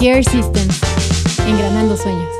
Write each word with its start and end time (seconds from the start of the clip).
Gear 0.00 0.24
Systems, 0.24 0.80
engranando 1.46 1.94
sueños. 1.94 2.30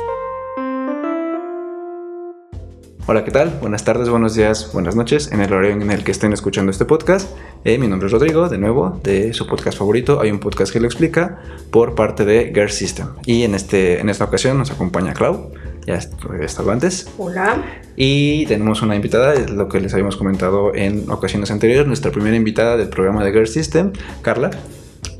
Hola, 3.05 3.23
¿qué 3.23 3.29
tal? 3.29 3.59
Buenas 3.61 3.83
tardes, 3.83 4.09
buenos 4.09 4.33
días, 4.33 4.71
buenas 4.73 4.95
noches, 4.95 5.31
en 5.31 5.41
el 5.41 5.53
horario 5.53 5.79
en 5.79 5.91
el 5.91 6.03
que 6.03 6.09
estén 6.09 6.33
escuchando 6.33 6.71
este 6.71 6.85
podcast. 6.85 7.29
Eh, 7.63 7.77
mi 7.77 7.87
nombre 7.87 8.07
es 8.07 8.13
Rodrigo, 8.13 8.49
de 8.49 8.57
nuevo, 8.57 8.99
de 9.03 9.35
su 9.35 9.45
podcast 9.45 9.77
favorito. 9.77 10.19
Hay 10.21 10.31
un 10.31 10.39
podcast 10.39 10.73
que 10.73 10.79
lo 10.79 10.87
explica 10.87 11.39
por 11.69 11.93
parte 11.93 12.25
de 12.25 12.51
Gear 12.51 12.71
System. 12.71 13.09
Y 13.27 13.43
en, 13.43 13.53
este, 13.53 13.99
en 13.99 14.09
esta 14.09 14.25
ocasión 14.25 14.57
nos 14.57 14.71
acompaña 14.71 15.13
Clau, 15.13 15.51
ya 15.85 15.99
estaba 16.41 16.73
antes. 16.73 17.11
Hola. 17.19 17.63
Y 17.95 18.47
tenemos 18.47 18.81
una 18.81 18.95
invitada, 18.95 19.35
es 19.35 19.51
lo 19.51 19.69
que 19.69 19.79
les 19.79 19.93
habíamos 19.93 20.17
comentado 20.17 20.73
en 20.73 21.11
ocasiones 21.11 21.51
anteriores, 21.51 21.85
nuestra 21.85 22.09
primera 22.11 22.35
invitada 22.35 22.75
del 22.75 22.89
programa 22.89 23.23
de 23.23 23.31
Gear 23.31 23.47
System, 23.47 23.91
Carla. 24.23 24.49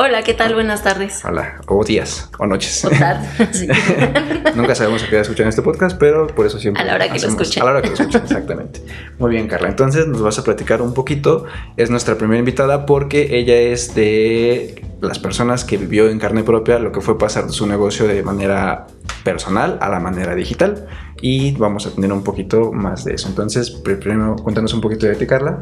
Hola, 0.04 0.24
¿qué 0.24 0.34
tal? 0.34 0.56
Buenas 0.56 0.82
tardes. 0.82 1.24
Hola, 1.24 1.62
o 1.68 1.84
días, 1.84 2.28
o 2.40 2.48
noches. 2.48 2.84
O 2.86 2.90
tardes. 2.90 3.68
Nunca 4.56 4.74
sabemos 4.74 5.04
a 5.04 5.06
qué 5.08 5.14
hora 5.14 5.22
escuchan 5.22 5.48
este 5.48 5.62
podcast, 5.62 5.96
pero 6.00 6.26
por 6.26 6.48
eso 6.48 6.58
siempre. 6.58 6.82
A 6.82 6.88
la 6.88 6.96
hora 6.96 7.08
que 7.08 7.20
lo 7.20 7.28
escuchen. 7.28 7.62
A 7.62 7.66
la 7.66 7.72
hora 7.72 7.82
que 7.84 7.90
lo 7.90 7.94
escuchen, 7.94 8.24
exactamente. 8.24 8.82
Muy 9.20 9.30
bien, 9.30 9.48
Carla. 9.48 9.68
Entonces 9.68 10.08
nos 10.08 10.24
vas 10.24 10.40
a 10.40 10.44
platicar 10.44 10.82
un 10.82 10.96
poquito. 10.96 11.46
Es 11.78 11.92
nuestra 11.92 12.16
primera 12.16 12.40
invitada 12.40 12.88
porque 12.88 13.38
ella 13.38 13.54
es 13.54 13.94
de 13.94 14.84
las 15.02 15.20
personas 15.20 15.66
que 15.66 15.78
vivió 15.78 16.10
en 16.10 16.18
carne 16.18 16.44
propia 16.44 16.80
lo 16.80 16.92
que 16.92 17.02
fue 17.02 17.20
pasar 17.20 17.52
su 17.52 17.68
negocio 17.68 18.08
de 18.08 18.24
manera 18.24 18.88
personal 19.24 19.78
a 19.82 19.90
la 19.90 20.00
manera 20.00 20.34
digital. 20.34 20.88
Y 21.22 21.52
vamos 21.58 21.86
a 21.86 21.92
tener 21.92 22.12
un 22.12 22.24
poquito 22.24 22.72
más 22.72 23.06
de 23.06 23.14
eso. 23.14 23.28
Entonces, 23.28 23.70
primero 23.70 24.36
cuéntanos 24.38 24.74
un 24.74 24.82
poquito 24.82 25.06
de 25.06 25.16
ti, 25.16 25.28
Carla. 25.28 25.60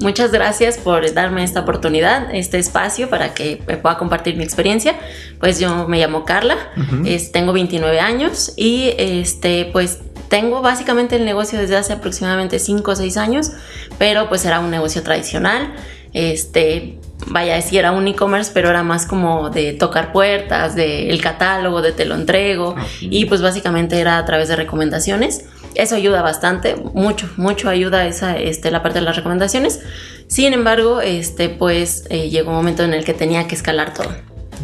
Muchas 0.00 0.30
gracias 0.30 0.78
por 0.78 1.12
darme 1.12 1.42
esta 1.42 1.60
oportunidad, 1.60 2.32
este 2.32 2.58
espacio 2.58 3.10
para 3.10 3.34
que 3.34 3.60
pueda 3.76 3.98
compartir 3.98 4.36
mi 4.36 4.44
experiencia. 4.44 4.96
Pues 5.40 5.60
yo 5.60 5.86
me 5.88 5.98
llamo 5.98 6.24
Carla, 6.24 6.56
es, 7.04 7.32
tengo 7.32 7.52
29 7.52 8.00
años 8.00 8.52
y 8.56 8.94
este, 8.98 9.68
pues 9.72 9.98
tengo 10.28 10.62
básicamente 10.62 11.16
el 11.16 11.24
negocio 11.24 11.58
desde 11.58 11.76
hace 11.76 11.92
aproximadamente 11.92 12.58
5 12.58 12.90
o 12.90 12.96
6 12.96 13.16
años, 13.16 13.50
pero 13.98 14.28
pues 14.28 14.44
era 14.44 14.60
un 14.60 14.70
negocio 14.70 15.02
tradicional. 15.02 15.74
Este, 16.12 16.98
vaya 17.26 17.54
decir, 17.54 17.80
era 17.80 17.92
un 17.92 18.06
e-commerce, 18.08 18.50
pero 18.54 18.70
era 18.70 18.82
más 18.82 19.06
como 19.06 19.50
de 19.50 19.72
tocar 19.72 20.12
puertas, 20.12 20.74
del 20.74 21.10
el 21.10 21.20
catálogo, 21.20 21.82
de 21.82 21.92
te 21.92 22.04
lo 22.04 22.14
entrego, 22.14 22.74
y 23.00 23.26
pues 23.26 23.42
básicamente 23.42 24.00
era 24.00 24.18
a 24.18 24.24
través 24.24 24.48
de 24.48 24.56
recomendaciones. 24.56 25.44
Eso 25.74 25.94
ayuda 25.94 26.22
bastante, 26.22 26.76
mucho, 26.76 27.28
mucho 27.36 27.68
ayuda 27.68 28.06
esa, 28.06 28.36
este, 28.36 28.70
la 28.70 28.82
parte 28.82 28.98
de 28.98 29.04
las 29.04 29.16
recomendaciones. 29.16 29.80
Sin 30.26 30.52
embargo, 30.52 31.00
este, 31.00 31.48
pues 31.48 32.04
eh, 32.10 32.28
llegó 32.30 32.50
un 32.50 32.56
momento 32.56 32.84
en 32.84 32.94
el 32.94 33.04
que 33.04 33.14
tenía 33.14 33.46
que 33.46 33.54
escalar 33.54 33.94
todo. 33.94 34.10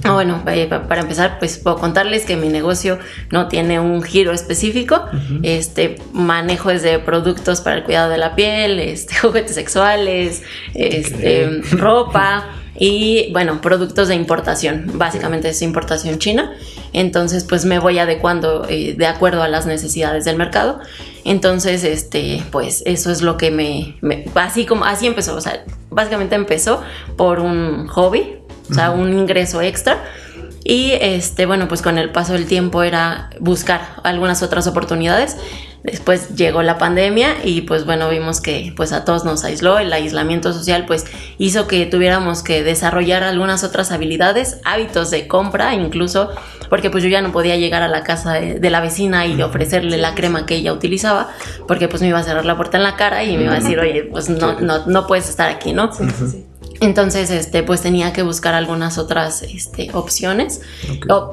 Ah, 0.02 0.12
bueno, 0.12 0.42
eh, 0.48 0.66
para 0.66 1.00
empezar, 1.00 1.38
pues 1.38 1.56
puedo 1.56 1.78
contarles 1.78 2.26
que 2.26 2.36
mi 2.36 2.48
negocio 2.48 2.98
no 3.30 3.48
tiene 3.48 3.80
un 3.80 4.02
giro 4.02 4.32
específico. 4.32 5.02
Este 5.42 5.96
manejo 6.12 6.68
desde 6.68 6.98
productos 6.98 7.62
para 7.62 7.76
el 7.76 7.84
cuidado 7.84 8.10
de 8.10 8.18
la 8.18 8.34
piel, 8.34 8.80
este, 8.80 9.14
juguetes 9.22 9.54
sexuales, 9.54 10.42
este, 10.74 11.62
ropa 11.72 12.50
y 12.78 13.30
bueno, 13.32 13.60
productos 13.60 14.08
de 14.08 14.14
importación. 14.14 14.90
Básicamente 14.94 15.48
es 15.48 15.62
importación 15.62 16.18
china. 16.18 16.52
Entonces, 16.94 17.44
pues 17.44 17.66
me 17.66 17.78
voy 17.78 17.98
adecuando 17.98 18.64
eh, 18.68 18.94
de 18.96 19.06
acuerdo 19.06 19.42
a 19.42 19.48
las 19.48 19.66
necesidades 19.66 20.24
del 20.24 20.36
mercado. 20.36 20.80
Entonces, 21.24 21.84
este, 21.84 22.42
pues 22.50 22.82
eso 22.86 23.10
es 23.10 23.20
lo 23.20 23.36
que 23.36 23.50
me, 23.50 23.98
me 24.00 24.24
así 24.34 24.64
como 24.64 24.86
así 24.86 25.06
empezó. 25.06 25.36
O 25.36 25.40
sea, 25.42 25.64
básicamente 25.90 26.34
empezó 26.34 26.82
por 27.16 27.40
un 27.40 27.86
hobby 27.88 28.38
o 28.70 28.74
sea, 28.74 28.90
un 28.90 29.12
ingreso 29.16 29.60
extra. 29.60 30.02
Y 30.64 30.92
este, 30.92 31.44
bueno, 31.44 31.68
pues 31.68 31.82
con 31.82 31.98
el 31.98 32.10
paso 32.10 32.32
del 32.32 32.46
tiempo 32.46 32.82
era 32.82 33.30
buscar 33.38 33.96
algunas 34.02 34.42
otras 34.42 34.66
oportunidades. 34.66 35.36
Después 35.84 36.34
llegó 36.34 36.62
la 36.62 36.78
pandemia 36.78 37.44
y 37.44 37.60
pues 37.60 37.84
bueno, 37.84 38.08
vimos 38.08 38.40
que 38.40 38.72
pues 38.74 38.94
a 38.94 39.04
todos 39.04 39.26
nos 39.26 39.44
aisló, 39.44 39.78
el 39.78 39.92
aislamiento 39.92 40.54
social 40.54 40.86
pues 40.86 41.04
hizo 41.36 41.68
que 41.68 41.84
tuviéramos 41.84 42.42
que 42.42 42.62
desarrollar 42.62 43.22
algunas 43.22 43.64
otras 43.64 43.92
habilidades, 43.92 44.62
hábitos 44.64 45.10
de 45.10 45.28
compra 45.28 45.74
incluso, 45.74 46.30
porque 46.70 46.88
pues 46.88 47.04
yo 47.04 47.10
ya 47.10 47.20
no 47.20 47.32
podía 47.32 47.58
llegar 47.58 47.82
a 47.82 47.88
la 47.88 48.02
casa 48.02 48.32
de, 48.32 48.70
la 48.70 48.80
vecina 48.80 49.26
y 49.26 49.42
ofrecerle 49.42 49.98
la 49.98 50.14
crema 50.14 50.46
que 50.46 50.54
ella 50.54 50.72
utilizaba, 50.72 51.28
porque 51.68 51.86
pues 51.86 52.00
me 52.00 52.08
iba 52.08 52.18
a 52.18 52.22
cerrar 52.22 52.46
la 52.46 52.56
puerta 52.56 52.78
en 52.78 52.82
la 52.82 52.96
cara 52.96 53.22
y 53.22 53.36
me 53.36 53.44
iba 53.44 53.52
a 53.52 53.60
decir, 53.60 53.78
oye, 53.78 54.04
pues 54.04 54.30
no, 54.30 54.58
no, 54.60 54.86
no 54.86 55.06
puedes 55.06 55.28
estar 55.28 55.50
aquí, 55.50 55.74
¿no? 55.74 55.92
Sí, 55.92 56.04
sí, 56.18 56.28
sí. 56.28 56.46
Entonces, 56.80 57.30
este, 57.30 57.62
pues 57.62 57.82
tenía 57.82 58.12
que 58.12 58.22
buscar 58.22 58.54
algunas 58.54 58.98
otras 58.98 59.42
este, 59.42 59.90
opciones. 59.92 60.60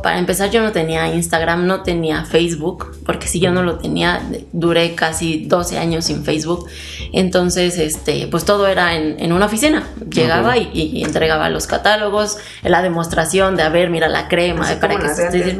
para 0.03 0.19
empezar, 0.19 0.49
yo 0.51 0.61
no 0.61 0.71
tenía 0.71 1.13
Instagram, 1.13 1.65
no 1.65 1.81
tenía 1.83 2.25
Facebook, 2.25 2.95
porque 3.05 3.27
si 3.27 3.39
yo 3.39 3.51
no 3.51 3.63
lo 3.63 3.77
tenía, 3.77 4.21
duré 4.51 4.95
casi 4.95 5.45
12 5.45 5.77
años 5.77 6.05
sin 6.05 6.23
Facebook. 6.23 6.67
Entonces, 7.13 7.77
este, 7.77 8.27
pues 8.27 8.45
todo 8.45 8.67
era 8.67 8.95
en, 8.95 9.31
una 9.33 9.45
oficina. 9.45 9.87
Llegaba 10.09 10.57
y, 10.57 11.03
entregaba 11.03 11.49
los 11.49 11.67
catálogos, 11.67 12.37
la 12.63 12.81
demostración 12.81 13.55
de, 13.55 13.63
a 13.63 13.69
ver, 13.69 13.89
mira 13.89 14.07
la 14.07 14.27
crema, 14.27 14.67
para 14.79 14.97
que 14.97 15.09
se 15.09 15.25
esté... 15.25 15.57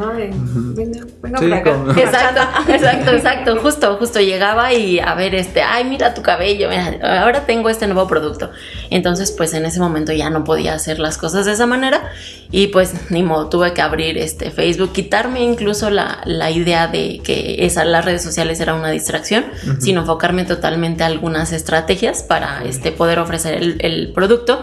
Exacto, 1.98 2.42
exacto, 2.72 3.12
exacto. 3.12 3.60
Justo, 3.62 3.98
justo 3.98 4.20
llegaba 4.20 4.74
y 4.74 5.00
a 5.00 5.14
ver, 5.16 5.36
este, 5.36 5.62
ay, 5.62 5.86
mira 5.86 6.14
tu 6.14 6.22
cabello, 6.22 6.70
ahora 7.02 7.46
tengo 7.46 7.70
este 7.70 7.88
nuevo 7.88 8.08
producto. 8.08 8.52
Entonces, 8.90 9.32
pues 9.32 9.54
en 9.54 9.66
ese 9.72 9.80
momento 9.80 10.12
ya 10.12 10.30
no 10.30 10.44
podía 10.44 10.74
hacer 10.74 11.00
las 11.00 11.18
cosas 11.18 11.46
de 11.46 11.54
esa 11.54 11.66
manera 11.66 12.12
y 12.52 12.68
pues 12.68 13.10
ni 13.10 13.24
modo, 13.24 13.50
tuve 13.50 13.74
que 13.74 13.82
abrir 13.82 14.18
este 14.18 14.52
Facebook, 14.52 14.92
quitarme 14.92 15.42
incluso 15.42 15.90
la, 15.90 16.22
idea 16.52 16.88
de 16.88 17.22
que 17.24 17.66
esa, 17.66 17.86
las 17.86 18.06
redes 18.06 18.22
sociales 18.22 18.60
era 18.60 18.74
una 18.74 18.90
distracción, 18.90 19.46
sino 19.80 20.02
enfocarme 20.02 20.44
totalmente 20.44 21.04
a 21.04 21.08
algunas 21.08 21.54
estrategias 21.54 22.24
para 22.24 22.64
este, 22.64 22.92
poder 22.92 23.20
ofrecer 23.20 23.56
el, 23.56 23.78
el 23.80 24.12
producto 24.14 24.62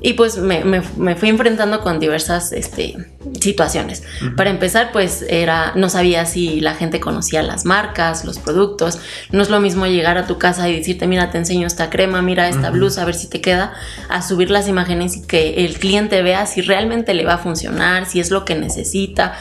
y 0.00 0.12
pues 0.14 0.38
me, 0.38 0.64
me, 0.64 1.16
fui 1.16 1.28
enfrentando 1.28 1.80
con 1.80 1.98
diversas 1.98 2.52
este, 2.52 2.96
situaciones. 3.40 4.02
Para 4.36 4.50
empezar, 4.50 4.90
pues 4.92 5.24
era, 5.28 5.72
no 5.74 5.88
sabía 5.88 6.24
si 6.24 6.60
la 6.60 6.74
gente 6.74 7.00
conocía 7.00 7.42
las 7.42 7.64
marcas, 7.64 8.24
los 8.24 8.38
productos. 8.38 8.98
No 9.32 9.42
es 9.42 9.50
lo 9.50 9.60
mismo 9.60 9.86
llegar 9.86 10.18
a 10.18 10.26
tu 10.26 10.38
casa 10.38 10.68
y 10.68 10.76
decirte, 10.76 11.06
mira, 11.06 11.30
te 11.30 11.38
enseño 11.38 11.66
esta 11.66 11.90
crema, 11.90 12.22
mira 12.22 12.48
esta 12.48 12.70
blusa, 12.70 13.02
a 13.02 13.04
ver 13.04 13.14
si 13.14 13.28
te 13.28 13.40
queda, 13.40 13.72
a 14.08 14.22
subir 14.22 14.50
las 14.50 14.68
imágenes 14.68 15.16
y 15.16 15.26
que 15.26 15.64
el 15.64 15.78
cliente 15.78 16.22
vea 16.22 16.46
si 16.46 16.60
realmente 16.60 17.14
le 17.14 17.24
va 17.24 17.34
a 17.34 17.38
funcionar, 17.38 18.06
si 18.06 18.20
es 18.20 18.30
lo 18.30 18.44
que 18.44 18.54
necesita. 18.54 19.34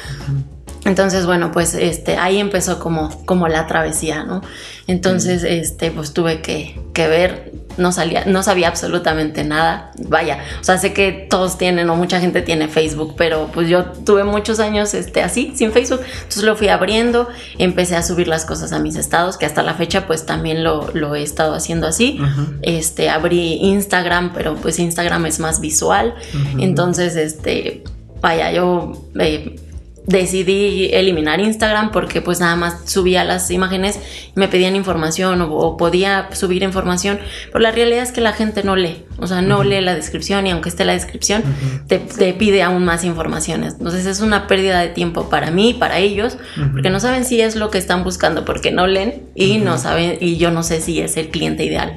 Entonces, 0.87 1.25
bueno, 1.25 1.51
pues 1.51 1.73
este, 1.73 2.15
ahí 2.15 2.37
empezó 2.37 2.79
como, 2.79 3.09
como 3.25 3.49
la 3.49 3.67
travesía, 3.67 4.23
¿no? 4.23 4.41
Entonces, 4.87 5.43
este, 5.43 5.91
pues 5.91 6.13
tuve 6.13 6.41
que, 6.41 6.79
que, 6.93 7.09
ver, 7.09 7.51
no 7.75 7.91
salía, 7.91 8.23
no 8.23 8.41
sabía 8.41 8.69
absolutamente 8.69 9.43
nada. 9.43 9.91
Vaya, 10.07 10.39
o 10.61 10.63
sea, 10.63 10.77
sé 10.77 10.93
que 10.93 11.27
todos 11.29 11.57
tienen 11.57 11.89
o 11.89 11.97
mucha 11.97 12.21
gente 12.21 12.41
tiene 12.41 12.69
Facebook, 12.69 13.15
pero 13.17 13.49
pues 13.53 13.67
yo 13.67 13.83
tuve 13.83 14.23
muchos 14.23 14.61
años 14.61 14.93
este, 14.93 15.21
así, 15.21 15.51
sin 15.57 15.73
Facebook. 15.73 15.99
Entonces 16.19 16.43
lo 16.43 16.55
fui 16.55 16.69
abriendo, 16.69 17.27
empecé 17.57 17.97
a 17.97 18.01
subir 18.01 18.29
las 18.29 18.45
cosas 18.45 18.71
a 18.71 18.79
mis 18.79 18.95
estados, 18.95 19.35
que 19.35 19.45
hasta 19.45 19.63
la 19.63 19.73
fecha 19.73 20.07
pues 20.07 20.25
también 20.25 20.63
lo, 20.63 20.89
lo 20.93 21.15
he 21.15 21.21
estado 21.21 21.53
haciendo 21.53 21.85
así. 21.85 22.17
Este, 22.61 23.09
abrí 23.09 23.59
Instagram, 23.61 24.31
pero 24.33 24.55
pues 24.55 24.79
Instagram 24.79 25.25
es 25.25 25.41
más 25.41 25.59
visual. 25.59 26.15
Entonces, 26.59 27.17
este, 27.17 27.83
vaya, 28.21 28.53
yo... 28.53 28.93
Eh, 29.19 29.59
decidí 30.07 30.89
eliminar 30.93 31.41
Instagram 31.41 31.91
porque 31.91 32.21
pues 32.21 32.39
nada 32.39 32.55
más 32.55 32.89
subía 32.89 33.25
las 33.25 33.51
imágenes 33.51 33.99
y 34.35 34.39
me 34.39 34.47
pedían 34.47 34.75
información 34.75 35.41
o, 35.41 35.77
podía 35.77 36.29
subir 36.31 36.63
información, 36.63 37.19
pero 37.47 37.59
la 37.59 37.71
realidad 37.71 38.03
es 38.03 38.13
que 38.13 38.21
la 38.21 38.31
gente 38.31 38.63
no 38.63 38.77
lee, 38.77 39.03
o 39.19 39.27
sea, 39.27 39.41
no 39.41 39.63
lee 39.63 39.81
la 39.81 39.93
descripción 39.93 40.47
y 40.47 40.51
aunque 40.51 40.69
esté 40.69 40.85
la 40.85 40.93
descripción, 40.93 41.43
te, 41.87 41.99
pide 42.33 42.63
aún 42.63 42.85
más 42.85 43.03
informaciones. 43.03 43.75
Entonces 43.77 44.05
es 44.05 44.21
una 44.21 44.47
pérdida 44.47 44.79
de 44.79 44.87
tiempo 44.87 45.29
para 45.29 45.51
mí 45.51 45.71
y 45.71 45.73
para 45.73 45.99
ellos, 45.99 46.37
porque 46.71 46.89
no 46.89 46.99
saben 47.01 47.25
si 47.25 47.41
es 47.41 47.57
lo 47.57 47.69
que 47.69 47.77
están 47.77 48.03
buscando, 48.03 48.45
porque 48.45 48.71
no 48.71 48.87
leen 48.87 49.23
y 49.35 49.57
no 49.57 49.77
saben, 49.77 50.17
y 50.21 50.37
yo 50.37 50.51
no 50.51 50.63
sé 50.63 50.79
si 50.79 51.01
es 51.01 51.17
el 51.17 51.29
cliente 51.29 51.65
ideal. 51.65 51.95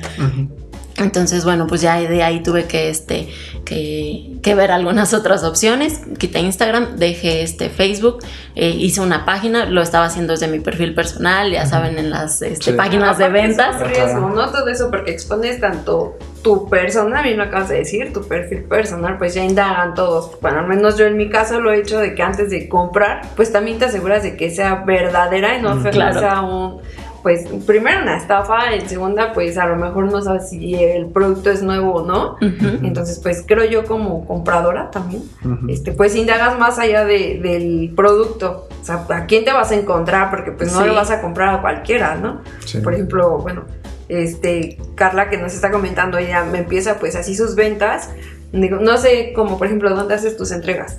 Entonces, 1.00 1.44
bueno, 1.44 1.67
pues 1.67 1.81
ya 1.81 1.99
de 1.99 2.23
ahí 2.23 2.43
tuve 2.43 2.67
que, 2.67 2.91
este, 2.91 3.29
que, 3.64 4.37
que, 4.43 4.55
ver 4.55 4.70
algunas 4.70 5.14
otras 5.14 5.44
opciones. 5.44 6.02
Quité 6.19 6.41
Instagram, 6.41 6.97
dejé 6.97 7.43
este 7.43 7.70
Facebook, 7.70 8.19
eh, 8.55 8.69
hice 8.69 9.00
una 9.00 9.25
página, 9.25 9.64
lo 9.64 9.81
estaba 9.81 10.05
haciendo 10.05 10.35
desde 10.35 10.49
mi 10.49 10.61
perfil 10.61 10.94
personal, 10.94 11.50
ya 11.50 11.64
saben, 11.64 11.99
en 11.99 12.11
las 12.11 12.43
este, 12.43 12.75
páginas 12.75 13.17
de 13.17 13.29
ventas. 13.29 13.81
Es 13.81 13.88
riesgo, 13.88 14.29
¿no? 14.29 14.50
Todo 14.50 14.69
eso 14.69 14.91
porque 14.91 15.11
expones 15.11 15.58
tanto 15.58 16.19
tu 16.43 16.69
persona, 16.69 17.23
bien 17.23 17.37
lo 17.37 17.44
acabas 17.44 17.69
de 17.69 17.79
decir, 17.79 18.12
tu 18.12 18.26
perfil 18.26 18.64
personal, 18.64 19.19
pues 19.19 19.35
ya 19.35 19.43
indagan 19.43 19.94
todos. 19.94 20.38
Bueno, 20.41 20.61
al 20.61 20.67
menos 20.67 20.97
yo 20.97 21.06
en 21.06 21.17
mi 21.17 21.29
caso 21.29 21.61
lo 21.61 21.73
he 21.73 21.79
hecho 21.79 21.99
de 21.99 22.14
que 22.14 22.23
antes 22.23 22.50
de 22.50 22.69
comprar, 22.69 23.23
pues 23.37 23.52
también 23.52 23.79
te 23.79 23.87
aseguras 23.87 24.23
de 24.23 24.37
que 24.37 24.50
sea 24.50 24.85
verdadera 24.87 25.56
y 25.56 25.62
no 25.62 25.82
sea 25.82 26.43
un 26.43 26.81
pues, 27.22 27.44
primero 27.67 28.02
una 28.02 28.17
estafa, 28.17 28.72
en 28.75 28.88
segunda, 28.88 29.32
pues 29.32 29.58
a 29.58 29.67
lo 29.67 29.76
mejor 29.76 30.11
no 30.11 30.22
sabes 30.22 30.49
si 30.50 30.75
el 30.75 31.06
producto 31.06 31.50
es 31.50 31.62
nuevo 31.62 31.93
o 31.96 32.06
no. 32.06 32.37
Entonces, 32.40 33.19
pues 33.22 33.44
creo 33.46 33.64
yo 33.64 33.84
como 33.84 34.26
compradora 34.26 34.90
también, 34.90 35.22
Ujú. 35.44 35.69
este, 35.69 35.93
pues 35.93 36.17
indagas 36.17 36.58
más 36.58 36.78
allá 36.78 37.05
de- 37.05 37.38
del 37.43 37.93
producto. 37.94 38.69
O 38.81 38.84
sea, 38.84 39.05
¿a 39.11 39.26
quién 39.26 39.44
te 39.44 39.52
vas 39.52 39.70
a 39.70 39.75
encontrar? 39.75 40.31
Porque 40.31 40.52
pues 40.52 40.72
no 40.72 40.81
Sí. 40.81 40.87
le 40.87 40.93
vas 40.94 41.11
a 41.11 41.20
comprar 41.20 41.55
a 41.56 41.61
cualquiera, 41.61 42.14
¿no? 42.14 42.40
Sí. 42.64 42.78
Por 42.78 42.94
ejemplo, 42.94 43.38
bueno, 43.38 43.64
este, 44.08 44.78
Carla 44.94 45.28
que 45.31 45.37
nos 45.37 45.55
está 45.55 45.70
comentando, 45.70 46.19
ella 46.19 46.43
me 46.44 46.58
empieza 46.58 46.99
pues 46.99 47.16
así 47.16 47.34
sus 47.37 47.55
ventas. 47.55 48.11
Digo, 48.52 48.78
no 48.81 48.96
sé, 48.96 49.32
como 49.34 49.58
por 49.58 49.66
ejemplo, 49.66 49.90
¿dónde 49.94 50.14
haces 50.14 50.37
tus 50.37 50.50
entregas? 50.50 50.99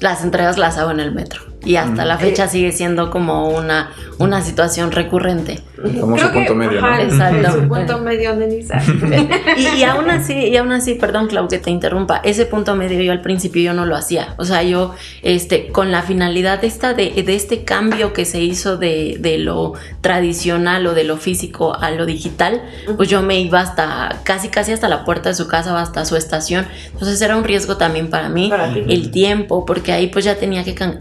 Las 0.00 0.24
entregas 0.24 0.56
las 0.58 0.78
hago 0.78 0.90
en 0.90 1.00
el 1.00 1.12
metro 1.14 1.42
y 1.64 1.76
hasta 1.76 2.04
Mm. 2.04 2.08
la 2.08 2.18
fecha 2.18 2.44
Eh. 2.44 2.48
sigue 2.48 2.72
siendo 2.72 3.10
como 3.10 3.48
una, 3.48 3.90
una 4.18 4.40
situación 4.42 4.92
recurrente. 4.92 5.60
El 5.82 5.98
famoso 5.98 6.30
punto 6.32 6.54
medio, 6.54 6.80
¿no? 6.80 6.86
ajá, 6.86 7.00
el- 7.02 7.08
Exacto. 7.08 7.52
Su 7.52 7.68
punto 7.68 7.98
medio, 8.00 8.36
Denisa. 8.36 8.82
Y, 9.56 9.78
y 9.80 9.84
aún 9.84 10.10
así, 10.10 10.34
y 10.34 10.56
aún 10.56 10.72
así, 10.72 10.94
perdón, 10.94 11.28
Clau, 11.28 11.48
que 11.48 11.58
te 11.58 11.70
interrumpa, 11.70 12.20
ese 12.22 12.44
punto 12.46 12.74
medio 12.76 13.00
yo 13.02 13.12
al 13.12 13.22
principio 13.22 13.62
yo 13.62 13.72
no 13.74 13.86
lo 13.86 13.96
hacía. 13.96 14.34
O 14.36 14.44
sea, 14.44 14.62
yo, 14.62 14.94
este, 15.22 15.68
con 15.68 15.90
la 15.90 16.02
finalidad 16.02 16.62
esta 16.64 16.92
de, 16.94 17.10
de 17.22 17.34
este 17.34 17.64
cambio 17.64 18.12
que 18.12 18.24
se 18.26 18.40
hizo 18.40 18.76
de, 18.76 19.16
de 19.20 19.38
lo 19.38 19.72
tradicional 20.00 20.86
o 20.86 20.94
de 20.94 21.04
lo 21.04 21.16
físico 21.16 21.74
a 21.80 21.90
lo 21.90 22.04
digital, 22.04 22.60
pues 22.96 23.08
yo 23.08 23.22
me 23.22 23.40
iba 23.40 23.60
hasta, 23.60 24.20
casi 24.24 24.48
casi 24.48 24.72
hasta 24.72 24.88
la 24.88 25.04
puerta 25.04 25.28
de 25.30 25.34
su 25.34 25.46
casa 25.48 25.72
o 25.72 25.76
hasta 25.76 26.04
su 26.04 26.16
estación. 26.16 26.66
Entonces 26.92 27.20
era 27.22 27.36
un 27.36 27.44
riesgo 27.44 27.76
también 27.76 28.10
para 28.10 28.28
mí. 28.28 28.48
Para. 28.50 28.70
El 28.74 29.10
tiempo, 29.10 29.64
porque 29.64 29.92
ahí 29.92 30.08
pues 30.08 30.24
ya 30.24 30.34
tenía 30.36 30.64
que 30.64 30.74
can- 30.74 30.98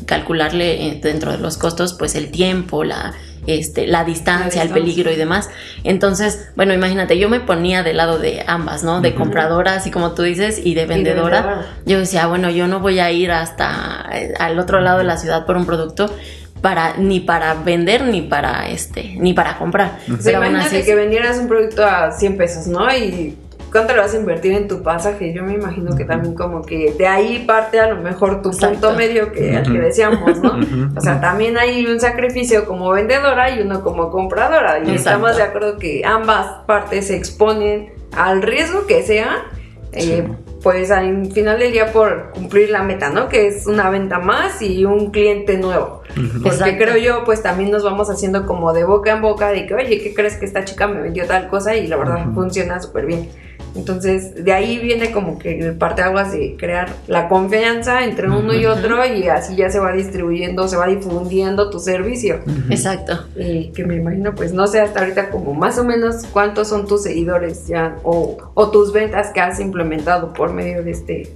calcularle 0.49 0.87
eh, 0.87 0.99
dentro 1.01 1.31
de 1.31 1.37
los 1.37 1.57
costos, 1.57 1.93
pues 1.93 2.15
el 2.15 2.31
tiempo, 2.31 2.83
la, 2.83 3.13
este, 3.47 3.87
la 3.87 4.03
distancia, 4.03 4.63
La 4.63 4.67
el 4.67 4.73
peligro 4.73 5.11
y 5.11 5.15
demás. 5.15 5.49
Entonces, 5.83 6.49
bueno, 6.55 6.73
imagínate, 6.73 7.17
yo 7.17 7.29
me 7.29 7.39
ponía 7.39 7.83
del 7.83 7.97
lado 7.97 8.19
de 8.19 8.43
ambas, 8.47 8.83
¿no? 8.83 9.01
De 9.01 9.09
Ujú. 9.09 9.19
compradora, 9.19 9.75
así 9.75 9.91
como 9.91 10.13
tú 10.13 10.23
dices, 10.23 10.61
y 10.63 10.73
de 10.73 10.85
vendedora. 10.85 11.65
Yo 11.85 11.99
decía, 11.99 12.27
bueno, 12.27 12.49
yo 12.49 12.67
no 12.67 12.79
voy 12.79 12.99
a 12.99 13.11
ir 13.11 13.31
hasta 13.31 14.09
eh, 14.13 14.33
al 14.39 14.59
otro 14.59 14.81
lado 14.81 14.99
de 14.99 15.05
la 15.05 15.17
ciudad 15.17 15.45
por 15.45 15.57
un 15.57 15.65
producto 15.65 16.13
para 16.61 16.97
ni 16.97 17.21
para 17.21 17.53
vender 17.53 18.03
ni 18.03 18.21
para 18.21 18.67
este 18.67 19.15
ni 19.17 19.33
para 19.33 19.57
comprar. 19.57 19.99
Pero 20.23 20.39
imagínate 20.39 20.77
así 20.79 20.85
que 20.85 20.93
vendieras 20.93 21.37
un 21.37 21.47
producto 21.47 21.85
a 21.85 22.11
100 22.11 22.37
pesos, 22.37 22.67
¿no? 22.67 22.93
Y 22.93 23.37
¿cuánto 23.71 23.93
le 23.93 23.99
vas 23.99 24.13
a 24.13 24.17
invertir 24.17 24.53
en 24.53 24.67
tu 24.67 24.81
pasaje? 24.83 25.33
Yo 25.33 25.43
me 25.43 25.53
imagino 25.53 25.95
que 25.95 26.05
también 26.05 26.33
como 26.35 26.61
que 26.63 26.93
de 26.97 27.07
ahí 27.07 27.43
parte 27.45 27.79
a 27.79 27.87
lo 27.87 27.97
mejor 28.01 28.41
tu 28.41 28.49
Exacto. 28.49 28.79
punto 28.89 28.93
medio 28.97 29.31
que, 29.31 29.55
al 29.57 29.71
que 29.71 29.79
decíamos, 29.79 30.39
¿no? 30.41 30.59
O 30.95 31.01
sea, 31.01 31.19
también 31.21 31.57
hay 31.57 31.85
un 31.85 31.99
sacrificio 31.99 32.65
como 32.65 32.89
vendedora 32.91 33.49
y 33.49 33.61
uno 33.61 33.81
como 33.83 34.09
compradora. 34.11 34.77
Y 34.79 34.81
Exacto. 34.81 34.93
estamos 34.95 35.37
de 35.37 35.43
acuerdo 35.43 35.77
que 35.77 36.01
ambas 36.05 36.63
partes 36.65 37.07
se 37.07 37.15
exponen 37.15 37.93
al 38.15 38.41
riesgo 38.41 38.85
que 38.87 39.03
sea, 39.03 39.45
eh, 39.91 40.01
Sí. 40.01 40.23
pues 40.61 40.91
al 40.91 41.31
final 41.31 41.57
del 41.59 41.71
día 41.71 41.91
por 41.91 42.31
cumplir 42.31 42.69
la 42.69 42.83
meta, 42.83 43.09
¿no? 43.09 43.27
Que 43.29 43.47
es 43.47 43.65
una 43.65 43.89
venta 43.89 44.19
más 44.19 44.61
y 44.61 44.85
un 44.85 45.09
cliente 45.11 45.57
nuevo. 45.57 46.01
Porque 46.43 46.49
Exacto. 46.49 46.75
creo 46.83 46.97
yo, 46.97 47.23
pues 47.23 47.41
también 47.41 47.71
nos 47.71 47.83
vamos 47.83 48.09
haciendo 48.09 48.45
como 48.45 48.73
de 48.73 48.83
boca 48.83 49.11
en 49.11 49.21
boca 49.21 49.49
de 49.51 49.65
que, 49.67 49.73
oye, 49.75 49.99
¿qué 50.01 50.13
crees 50.13 50.35
que 50.37 50.45
esta 50.45 50.65
chica 50.65 50.87
me 50.87 51.01
vendió 51.01 51.25
tal 51.27 51.47
cosa? 51.49 51.75
Y 51.75 51.87
la 51.87 51.97
verdad 51.97 52.25
funciona 52.33 52.79
súper 52.81 53.05
bien. 53.05 53.29
Entonces, 53.75 54.43
de 54.43 54.51
ahí 54.51 54.79
viene 54.79 55.11
como 55.11 55.37
que 55.37 55.59
el 55.59 55.75
parteaguas 55.75 56.31
de 56.31 56.55
crear 56.57 56.89
la 57.07 57.27
confianza 57.27 58.03
entre 58.03 58.29
uno 58.29 58.53
y 58.53 58.65
otro 58.65 59.05
y 59.05 59.27
así 59.27 59.55
ya 59.55 59.69
se 59.69 59.79
va 59.79 59.91
distribuyendo, 59.91 60.67
se 60.67 60.77
va 60.77 60.87
difundiendo 60.87 61.69
tu 61.69 61.79
servicio. 61.79 62.39
Exacto. 62.69 63.25
Y 63.35 63.69
que 63.69 63.85
me 63.85 63.95
imagino, 63.95 64.33
pues 64.35 64.53
no 64.53 64.67
sé 64.67 64.81
hasta 64.81 65.01
ahorita 65.01 65.29
como 65.29 65.53
más 65.53 65.77
o 65.77 65.83
menos 65.83 66.25
cuántos 66.31 66.67
son 66.67 66.87
tus 66.87 67.03
seguidores 67.03 67.67
ya 67.67 67.97
o, 68.03 68.37
o 68.53 68.71
tus 68.71 68.91
ventas 68.91 69.31
que 69.31 69.39
has 69.39 69.59
implementado 69.59 70.33
por 70.33 70.53
medio 70.53 70.83
de 70.83 70.91
este 70.91 71.29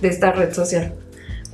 de 0.00 0.08
esta 0.08 0.32
red 0.32 0.52
social. 0.52 0.94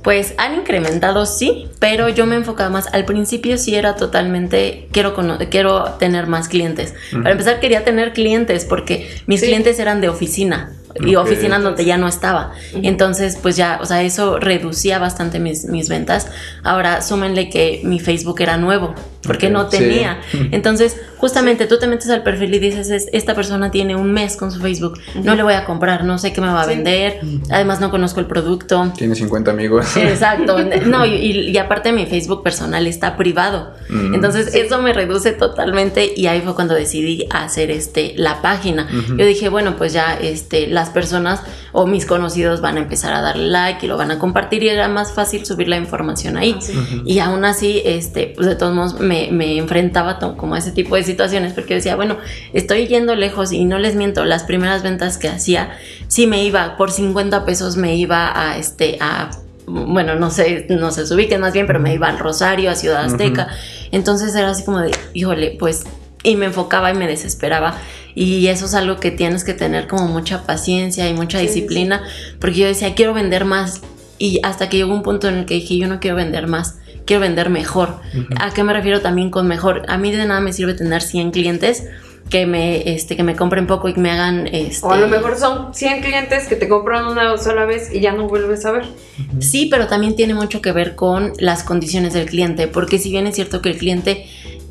Pues 0.07 0.35
han 0.37 0.55
incrementado, 0.55 1.25
sí, 1.25 1.67
pero 1.79 2.07
yo 2.07 2.25
me 2.25 2.37
enfocaba 2.37 2.69
más. 2.69 2.87
Al 2.93 3.03
principio 3.03 3.57
sí 3.57 3.75
era 3.75 3.97
totalmente, 3.97 4.87
quiero, 4.93 5.13
quiero 5.51 5.83
tener 5.99 6.27
más 6.27 6.47
clientes. 6.47 6.93
Para 7.11 7.31
empezar 7.31 7.59
quería 7.59 7.83
tener 7.83 8.13
clientes 8.13 8.63
porque 8.63 9.09
mis 9.25 9.41
Sí. 9.41 9.47
clientes 9.47 9.77
eran 9.79 9.99
de 9.99 10.07
oficina 10.07 10.71
y 10.95 11.17
Ok. 11.17 11.25
oficinas 11.25 11.61
donde 11.61 11.83
ya 11.83 11.97
no 11.97 12.07
estaba. 12.07 12.53
Entonces, 12.83 13.37
pues 13.41 13.57
ya, 13.57 13.79
o 13.81 13.85
sea, 13.85 14.01
eso 14.01 14.39
reducía 14.39 14.97
bastante 14.97 15.39
mis, 15.39 15.65
mis 15.65 15.89
ventas. 15.89 16.27
Ahora, 16.63 17.01
súmenle 17.01 17.49
que 17.49 17.81
mi 17.83 17.99
Facebook 17.99 18.39
era 18.39 18.55
nuevo, 18.55 18.95
porque 19.27 19.47
Ok, 19.47 19.51
no 19.53 19.69
sí. 19.69 19.77
tenía. 19.77 20.19
Entonces, 20.51 20.97
justamente 21.17 21.65
tú 21.67 21.77
te 21.79 21.87
metes 21.87 22.09
al 22.09 22.23
perfil 22.23 22.53
y 22.55 22.59
dices, 22.59 22.89
"Es- 22.89 23.07
esta 23.11 23.35
persona 23.35 23.69
tiene 23.69 23.95
un 23.95 24.11
mes 24.13 24.35
con 24.37 24.51
su 24.51 24.59
Facebook, 24.59 24.99
no 25.23 25.35
le 25.35 25.43
voy 25.43 25.53
a 25.53 25.65
comprar, 25.65 26.03
no 26.05 26.17
sé 26.17 26.33
qué 26.33 26.41
me 26.41 26.47
va 26.47 26.61
a 26.61 26.65
Sí. 26.65 26.69
vender, 26.69 27.19
además 27.51 27.79
no 27.81 27.91
conozco 27.91 28.19
el 28.19 28.25
producto. 28.25 28.91
Tiene 28.97 29.13
50 29.15 29.51
amigos. 29.51 29.95
Exacto. 29.97 30.57
No, 30.87 31.05
y, 31.05 31.49
y 31.49 31.57
aparte 31.57 31.91
mi 31.91 32.05
Facebook 32.05 32.43
personal 32.43 32.87
está 32.87 33.17
privado. 33.17 33.73
Mm. 33.89 34.13
Entonces 34.15 34.51
Sí. 34.51 34.59
eso 34.59 34.81
me 34.81 34.93
reduce 34.93 35.31
totalmente 35.33 36.11
y 36.15 36.27
ahí 36.27 36.41
fue 36.41 36.55
cuando 36.55 36.73
decidí 36.73 37.27
hacer 37.31 37.71
este 37.71 38.13
la 38.15 38.41
página. 38.41 38.87
Ujú. 38.87 39.17
Yo 39.17 39.25
dije, 39.25 39.49
bueno, 39.49 39.75
pues 39.77 39.91
ya 39.93 40.17
este 40.21 40.67
las 40.67 40.89
personas 40.89 41.41
o 41.73 41.85
mis 41.87 42.05
conocidos 42.05 42.61
van 42.61 42.77
a 42.77 42.79
empezar 42.81 43.13
a 43.13 43.21
darle 43.21 43.47
like 43.49 43.85
y 43.85 43.89
lo 43.89 43.97
van 43.97 44.11
a 44.11 44.19
compartir 44.19 44.63
y 44.63 44.69
era 44.69 44.87
más 44.87 45.11
fácil 45.11 45.45
subir 45.45 45.67
la 45.67 45.77
información 45.77 46.37
ahí. 46.37 46.53
Ujú. 46.57 47.03
Y 47.05 47.19
aún 47.19 47.43
así, 47.45 47.81
este, 47.85 48.33
pues 48.35 48.47
de 48.47 48.55
todos 48.55 48.73
modos 48.73 48.99
me, 48.99 49.16
me 49.31 49.57
enfrentaba 49.57 50.19
como 50.37 50.55
a 50.55 50.57
ese 50.57 50.71
tipo 50.71 50.95
de 50.95 51.03
situaciones 51.03 51.53
porque 51.53 51.75
decía, 51.75 51.95
bueno, 51.95 52.17
estoy 52.53 52.87
yendo 52.87 53.15
lejos 53.15 53.51
y 53.51 53.65
no 53.65 53.79
les 53.79 53.95
miento, 53.95 54.25
las 54.25 54.43
primeras 54.43 54.83
ventas 54.83 55.17
que 55.17 55.27
hacía, 55.27 55.71
sí 56.07 56.27
me 56.27 56.43
iba, 56.43 56.77
por 56.77 56.91
50 56.91 57.45
pesos 57.45 57.77
me 57.77 57.95
iba 57.95 58.31
a, 58.33 58.57
este, 58.57 58.97
a, 58.99 59.31
bueno, 59.67 60.15
no 60.15 60.31
sé, 60.31 60.65
no 60.69 60.91
se 60.91 61.13
ubiquen 61.13 61.41
más 61.41 61.53
bien, 61.53 61.67
pero 61.67 61.79
me 61.79 61.93
iba 61.93 62.07
al 62.07 62.19
Rosario, 62.19 62.71
a 62.71 62.75
Ciudad 62.75 63.03
Azteca. 63.03 63.49
Entonces 63.91 64.33
era 64.33 64.49
así 64.51 64.63
como 64.63 64.79
de, 64.79 64.91
híjole, 65.13 65.55
pues, 65.59 65.83
y 66.23 66.35
me 66.35 66.45
enfocaba 66.45 66.91
y 66.91 66.93
me 66.93 67.07
desesperaba. 67.07 67.77
Y 68.15 68.47
eso 68.47 68.65
es 68.65 68.73
algo 68.73 68.97
que 68.97 69.11
tienes 69.11 69.43
que 69.43 69.53
tener 69.53 69.87
como 69.87 70.07
mucha 70.07 70.43
paciencia 70.43 71.07
y 71.07 71.13
mucha 71.13 71.39
Sí, 71.39 71.47
sí, 71.47 71.53
disciplina, 71.53 72.01
porque 72.39 72.59
yo 72.59 72.67
decía, 72.67 72.95
quiero 72.95 73.13
vender 73.13 73.45
más. 73.45 73.81
Y 74.17 74.39
hasta 74.43 74.69
que 74.69 74.77
llegó 74.77 74.93
un 74.93 75.03
punto 75.03 75.27
en 75.27 75.35
el 75.35 75.45
que 75.45 75.55
dije, 75.55 75.77
yo 75.77 75.87
no 75.87 75.99
quiero 75.99 76.15
vender 76.15 76.47
más, 76.47 76.79
quiero 77.07 77.21
vender 77.21 77.49
mejor. 77.49 77.95
¿A 78.39 78.53
qué 78.53 78.63
me 78.63 78.73
refiero 78.73 79.01
también 79.01 79.31
con 79.31 79.47
mejor? 79.47 79.83
A 79.87 79.97
mí 79.97 80.11
de 80.11 80.25
nada 80.25 80.41
me 80.41 80.53
sirve 80.53 80.75
tener 80.75 81.01
100 81.01 81.31
clientes 81.31 81.85
que 82.29 82.45
me, 82.45 82.93
este, 82.93 83.15
que 83.15 83.23
me 83.23 83.35
compren 83.35 83.65
poco 83.67 83.87
y 83.87 83.93
que 83.93 84.01
me 84.01 84.11
hagan... 84.11 84.47
Este, 84.47 84.85
O 84.85 84.91
a 84.91 84.97
lo 84.97 85.07
mejor 85.07 85.37
son 85.37 85.73
100 85.73 86.01
clientes 86.01 86.47
que 86.47 86.55
te 86.55 86.67
compran 86.67 87.07
una 87.07 87.37
sola 87.37 87.65
vez 87.65 87.89
y 87.93 88.01
ya 88.01 88.11
no 88.11 88.27
vuelves 88.27 88.65
a 88.65 88.71
ver. 88.71 88.85
Sí, 89.39 89.69
pero 89.71 89.87
también 89.87 90.15
tiene 90.15 90.33
mucho 90.33 90.61
que 90.61 90.71
ver 90.73 90.95
con 90.95 91.33
las 91.39 91.63
condiciones 91.63 92.13
del 92.13 92.25
cliente, 92.27 92.67
porque 92.67 92.99
si 92.99 93.09
bien 93.09 93.25
es 93.27 93.35
cierto 93.35 93.61
que 93.61 93.69
el 93.69 93.77
cliente 93.77 94.27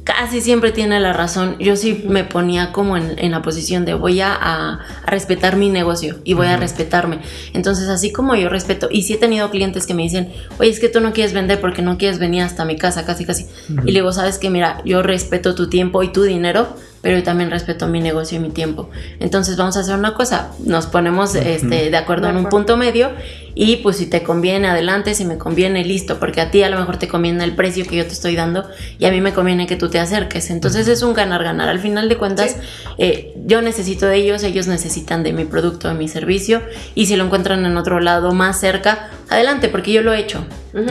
casi 0.06 0.40
siempre 0.40 0.70
tiene 0.70 1.00
la 1.00 1.12
razón, 1.12 1.56
yo 1.58 1.75
sí 1.76 2.04
me 2.08 2.22
ponía 2.25 2.70
como 2.72 2.96
en, 2.96 3.14
en 3.18 3.32
la 3.32 3.42
posición 3.42 3.84
de 3.84 3.92
voy 3.94 4.20
a, 4.20 4.32
a- 4.32 4.78
a 5.04 5.10
respetar 5.10 5.56
mi 5.56 5.68
negocio 5.68 6.20
y 6.25 6.34
voy 6.34 6.46
a 6.46 6.56
respetarme. 6.56 7.18
Entonces, 7.54 7.88
así 7.88 8.12
como 8.12 8.34
yo 8.36 8.48
respeto, 8.48 8.88
y 8.90 9.02
sí 9.02 9.14
he 9.14 9.18
tenido 9.18 9.50
clientes 9.50 9.84
que 9.84 9.94
me 9.94 10.02
dicen, 10.04 10.32
oye, 10.58 10.70
es 10.70 10.78
que 10.80 10.88
tú 10.88 11.00
no 11.00 11.12
quieres 11.12 11.32
vender 11.34 11.60
porque 11.60 11.82
no 11.82 11.98
quieres 11.98 12.18
venir 12.20 12.42
hasta 12.42 12.64
mi 12.64 12.76
casa, 12.76 13.04
casi, 13.04 13.25
casi. 13.26 13.46
Y 13.68 13.90
le 13.90 14.00
digo, 14.00 14.12
sabes 14.12 14.38
que 14.38 14.48
mira, 14.48 14.80
yo 14.84 15.02
respeto 15.02 15.54
tu 15.56 15.68
tiempo 15.68 16.02
y 16.04 16.12
tu 16.12 16.22
dinero, 16.22 16.68
pero 17.06 17.18
yo 17.18 17.22
también 17.22 17.52
respeto 17.52 17.86
mi 17.86 18.00
negocio 18.00 18.36
y 18.36 18.40
mi 18.40 18.50
tiempo. 18.50 18.90
Entonces 19.20 19.56
vamos 19.56 19.76
a 19.76 19.80
hacer 19.80 19.94
una 19.94 20.14
cosa, 20.14 20.50
nos 20.58 20.86
ponemos 20.88 21.36
este, 21.36 21.88
de 21.88 21.96
acuerdo 21.96 22.25
De 22.25 22.30
en 22.30 22.38
un 22.38 22.46
acuerdo. 22.46 22.66
punto 22.66 22.76
medio 22.76 23.12
y 23.54 23.76
pues 23.76 23.98
si 23.98 24.06
te 24.06 24.25
conviene 24.25 24.66
adelante, 24.66 25.14
si 25.14 25.25
me 25.25 25.38
conviene 25.38 25.84
listo, 25.84 26.18
porque 26.18 26.40
a 26.40 26.50
ti 26.50 26.64
a 26.64 26.68
lo 26.68 26.80
mejor 26.80 26.96
te 26.96 27.06
conviene 27.06 27.44
el 27.44 27.54
precio 27.54 27.86
que 27.86 27.94
yo 27.94 28.04
te 28.04 28.12
estoy 28.12 28.34
dando 28.34 28.68
y 28.98 29.04
a 29.04 29.12
mí 29.12 29.20
me 29.20 29.32
conviene 29.32 29.68
que 29.68 29.76
tú 29.76 29.88
te 29.88 30.00
acerques. 30.00 30.50
Entonces 30.50 30.88
es 30.88 31.02
un 31.02 31.14
ganar-ganar. 31.14 31.68
Al 31.68 31.78
final 31.78 32.08
de 32.08 32.16
cuentas, 32.16 32.56
eh, 32.98 33.32
yo 33.46 33.62
necesito 33.62 34.06
de 34.06 34.16
ellos, 34.16 34.42
ellos 34.42 34.66
necesitan 34.66 35.22
de 35.22 35.32
mi 35.32 35.44
producto, 35.44 35.86
de 35.86 35.94
mi 35.94 36.08
servicio 36.08 36.60
y 36.96 37.06
si 37.06 37.14
lo 37.14 37.25
encuentran 37.25 37.64
en 37.66 37.76
otro 37.76 38.00
lado 38.00 38.32
más 38.32 38.58
cerca, 38.58 39.10
adelante, 39.28 39.68
porque 39.68 39.92
yo 39.92 40.02
lo 40.02 40.12
he 40.12 40.21
hecho. 40.21 40.45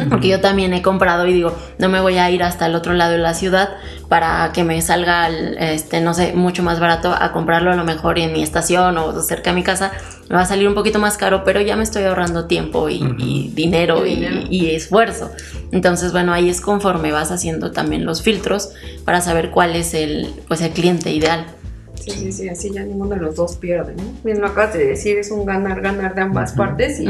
Porque 0.10 0.30
yo 0.30 0.42
también 0.42 0.74
he 0.74 0.82
comprado 0.82 1.28
y 1.28 1.34
digo, 1.34 1.56
no 1.78 1.90
me 1.90 2.02
voy 2.02 2.18
a 2.18 2.32
ir 2.32 2.42
hasta 2.42 2.66
el 2.66 2.74
otro 2.74 2.94
lado 2.94 3.12
de 3.12 3.20
la 3.20 3.36
ciudad 3.36 3.70
para 4.10 4.50
que 4.52 4.64
me 4.64 4.82
salga, 4.82 5.30
este, 5.30 6.02
no 6.02 6.16
sé, 6.16 6.34
mucho 6.34 6.64
más 6.64 6.80
barato 6.80 7.14
a 7.14 7.32
comprarlo 7.32 7.72
a 7.72 7.76
lo 7.76 7.84
mejor 7.84 8.18
en 8.18 8.34
mi 8.34 8.42
estación 8.42 8.98
o 8.98 9.22
cerca 9.22 9.52
de 9.52 9.56
mi 9.58 9.62
casa. 9.64 9.92
Me 10.28 10.38
va 10.38 10.42
a 10.42 10.46
salir 10.48 10.68
un 10.68 10.74
poquito 10.74 10.98
más 10.98 11.18
caro, 11.18 11.44
pero 11.44 11.62
ya 11.62 11.76
me 11.76 11.84
estoy 11.84 12.02
ahorrando 12.06 12.46
tiempo 12.46 12.90
y, 12.90 13.04
Ujú. 13.04 13.14
y 13.20 13.52
dinero 13.54 14.08
Y 14.08 14.14
y, 14.14 14.16
dinero. 14.16 14.42
y 14.50 14.70
esfuerzo. 14.72 15.32
Entonces, 15.72 16.12
bueno, 16.14 16.34
ahí 16.34 16.50
es 16.50 16.62
conforme 16.62 17.12
vas 17.12 17.32
haciendo 17.32 17.72
también 17.72 18.06
los 18.06 18.24
filtros 18.24 18.72
para 19.06 19.22
saber 19.22 19.52
cuál 19.52 19.76
es 19.76 19.94
el, 19.94 20.32
pues, 20.48 20.62
el 20.62 20.72
cliente 20.72 21.12
ideal. 21.12 21.46
Sí, 21.94 22.10
sí, 22.10 22.32
sí, 22.32 22.50
así 22.50 22.72
ya 22.72 22.82
ninguno 22.84 23.12
de 23.16 23.22
los 23.22 23.36
dos 23.36 23.56
pierde, 23.58 23.94
¿no? 23.96 24.04
Bien 24.24 24.42
lo 24.42 24.48
acabas 24.48 24.74
de 24.74 24.86
decir, 24.86 25.18
es 25.20 25.30
un 25.32 25.46
ganar-ganar 25.46 26.14
de 26.16 26.22
ambas 26.22 26.54
partes 26.54 27.00
y, 27.00 27.08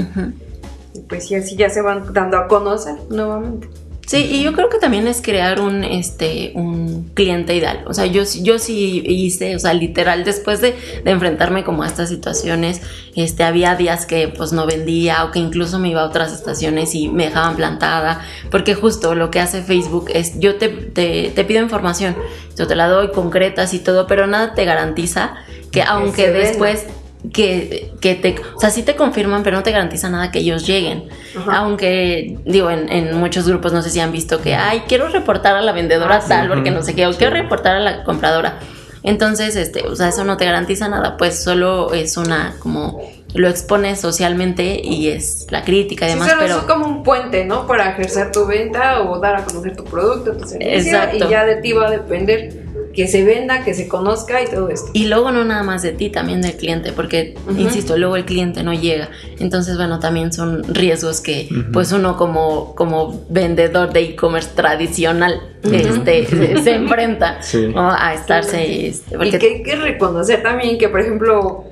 Y 1.05 1.07
pues 1.07 1.27
sí, 1.27 1.35
así 1.35 1.55
ya 1.55 1.69
se 1.69 1.81
van 1.81 2.13
dando 2.13 2.37
a 2.37 2.47
conocer 2.47 2.95
nuevamente. 3.09 3.67
Sí, 4.07 4.17
y 4.17 4.43
yo 4.43 4.53
creo 4.53 4.69
que 4.69 4.77
también 4.77 5.07
es 5.07 5.19
crear 5.23 5.59
un, 5.59 5.83
este, 5.83 6.51
un 6.53 7.09
cliente 7.15 7.55
ideal. 7.55 7.83
O 7.87 7.93
sea, 7.95 8.05
yo, 8.05 8.21
yo 8.43 8.59
sí 8.59 9.01
hice, 9.03 9.55
o 9.55 9.59
sea, 9.59 9.73
literal, 9.73 10.23
después 10.23 10.61
de, 10.61 10.75
de, 11.03 11.09
enfrentarme 11.09 11.63
como 11.63 11.81
a 11.81 11.87
estas 11.87 12.09
situaciones, 12.09 12.81
este, 13.15 13.43
había 13.43 13.75
días 13.75 14.05
que 14.05 14.27
pues 14.27 14.53
no 14.53 14.67
vendía 14.67 15.25
o 15.25 15.31
que 15.31 15.39
incluso 15.39 15.79
me 15.79 15.89
iba 15.89 16.01
a 16.01 16.05
otras 16.05 16.33
estaciones 16.33 16.93
y 16.93 17.09
me 17.09 17.25
dejaban 17.25 17.55
plantada, 17.55 18.21
porque 18.51 18.75
justo 18.75 19.15
lo 19.15 19.31
que 19.31 19.39
hace 19.39 19.63
Facebook 19.63 20.11
es, 20.13 20.39
yo 20.39 20.57
te, 20.57 20.69
te, 20.69 21.31
te 21.33 21.43
pido 21.43 21.63
información, 21.63 22.15
yo 22.55 22.67
te 22.67 22.75
la 22.75 22.87
doy 22.87 23.09
concretas 23.09 23.73
y 23.73 23.79
todo, 23.79 24.05
pero 24.05 24.27
nada 24.27 24.53
te 24.53 24.65
garantiza 24.65 25.33
que 25.71 25.81
aunque 25.81 26.29
después 26.29 26.85
que, 27.33 27.93
que, 28.01 28.15
te, 28.15 28.35
o 28.55 28.59
sea, 28.59 28.69
sí 28.69 28.83
te 28.83 28.95
confirman, 28.95 29.43
pero 29.43 29.57
no 29.57 29.63
te 29.63 29.71
garantiza 29.71 30.09
nada 30.09 30.31
que 30.31 30.39
ellos 30.39 30.65
lleguen. 30.65 31.09
Ajá. 31.37 31.57
Aunque, 31.57 32.37
digo, 32.45 32.69
en, 32.69 32.91
en, 32.91 33.17
muchos 33.17 33.47
grupos 33.47 33.73
no 33.73 33.81
sé 33.81 33.89
si 33.89 33.99
han 33.99 34.11
visto 34.11 34.41
que, 34.41 34.55
ay, 34.55 34.83
quiero 34.87 35.09
reportar 35.09 35.55
a 35.55 35.61
la 35.61 35.71
vendedora 35.71 36.17
ah, 36.17 36.27
tal, 36.27 36.43
sí. 36.43 36.53
porque 36.53 36.71
no 36.71 36.81
sé 36.81 36.95
qué, 36.95 37.05
o 37.05 37.11
sí. 37.11 37.17
quiero 37.19 37.33
reportar 37.33 37.75
a 37.75 37.79
la 37.79 38.03
compradora. 38.03 38.59
Entonces, 39.03 39.55
este, 39.55 39.87
o 39.87 39.95
sea, 39.95 40.09
eso 40.09 40.23
no 40.23 40.35
te 40.35 40.45
garantiza 40.45 40.89
nada, 40.89 41.15
pues 41.15 41.43
solo 41.43 41.93
es 41.93 42.17
una 42.17 42.55
como 42.59 43.01
lo 43.35 43.49
expones 43.49 43.99
socialmente 43.99 44.81
y 44.81 45.09
es 45.09 45.45
la 45.51 45.63
crítica 45.63 46.07
y 46.07 46.13
demás, 46.13 46.29
sí, 46.29 46.35
pero 46.39 46.57
es 46.57 46.63
como 46.63 46.87
un 46.87 47.03
puente, 47.03 47.45
¿no? 47.45 47.67
Para 47.67 47.91
ejercer 47.91 48.31
tu 48.31 48.47
venta 48.47 49.01
o 49.03 49.19
dar 49.19 49.35
a 49.35 49.43
conocer 49.43 49.75
tu 49.75 49.83
producto, 49.83 50.35
tu 50.37 50.47
servicio 50.47 50.93
Exacto. 50.93 51.25
y 51.25 51.29
ya 51.29 51.45
de 51.45 51.57
ti 51.57 51.73
va 51.73 51.87
a 51.87 51.91
depender 51.91 52.64
que 52.95 53.07
se 53.07 53.23
venda, 53.23 53.63
que 53.63 53.73
se 53.73 53.87
conozca 53.87 54.41
y 54.41 54.47
todo 54.47 54.69
esto. 54.69 54.89
Y 54.93 55.07
luego 55.07 55.31
no 55.31 55.43
nada 55.43 55.63
más 55.63 55.81
de 55.81 55.91
ti, 55.91 56.09
también 56.09 56.41
del 56.41 56.55
cliente, 56.55 56.93
porque, 56.93 57.35
uh 57.45 57.51
-huh. 57.51 57.59
insisto, 57.59 57.97
luego 57.97 58.15
el 58.15 58.25
cliente 58.25 58.63
no 58.63 58.73
llega. 58.73 59.09
Entonces, 59.39 59.77
bueno, 59.77 59.99
también 59.99 60.31
son 60.31 60.63
riesgos 60.73 61.21
que, 61.21 61.47
uh 61.51 61.53
-huh. 61.53 61.71
pues 61.71 61.91
uno 61.91 62.17
como, 62.17 62.73
como 62.75 63.25
vendedor 63.29 63.91
de 63.91 64.01
e-commerce 64.01 64.49
tradicional, 64.55 65.41
uh 65.63 65.67
-huh. 65.67 65.73
este, 65.73 66.25
se, 66.55 66.63
se, 66.63 66.73
enfrenta 66.73 67.41
sí. 67.41 67.67
¿no? 67.67 67.91
a 67.91 68.13
estarse... 68.13 68.87
Este, 68.87 69.17
porque... 69.17 69.35
Y 69.35 69.39
que 69.39 69.47
hay 69.47 69.63
que 69.63 69.75
reconocer 69.75 70.41
también 70.41 70.77
que, 70.77 70.89
por 70.89 71.01
ejemplo, 71.01 71.65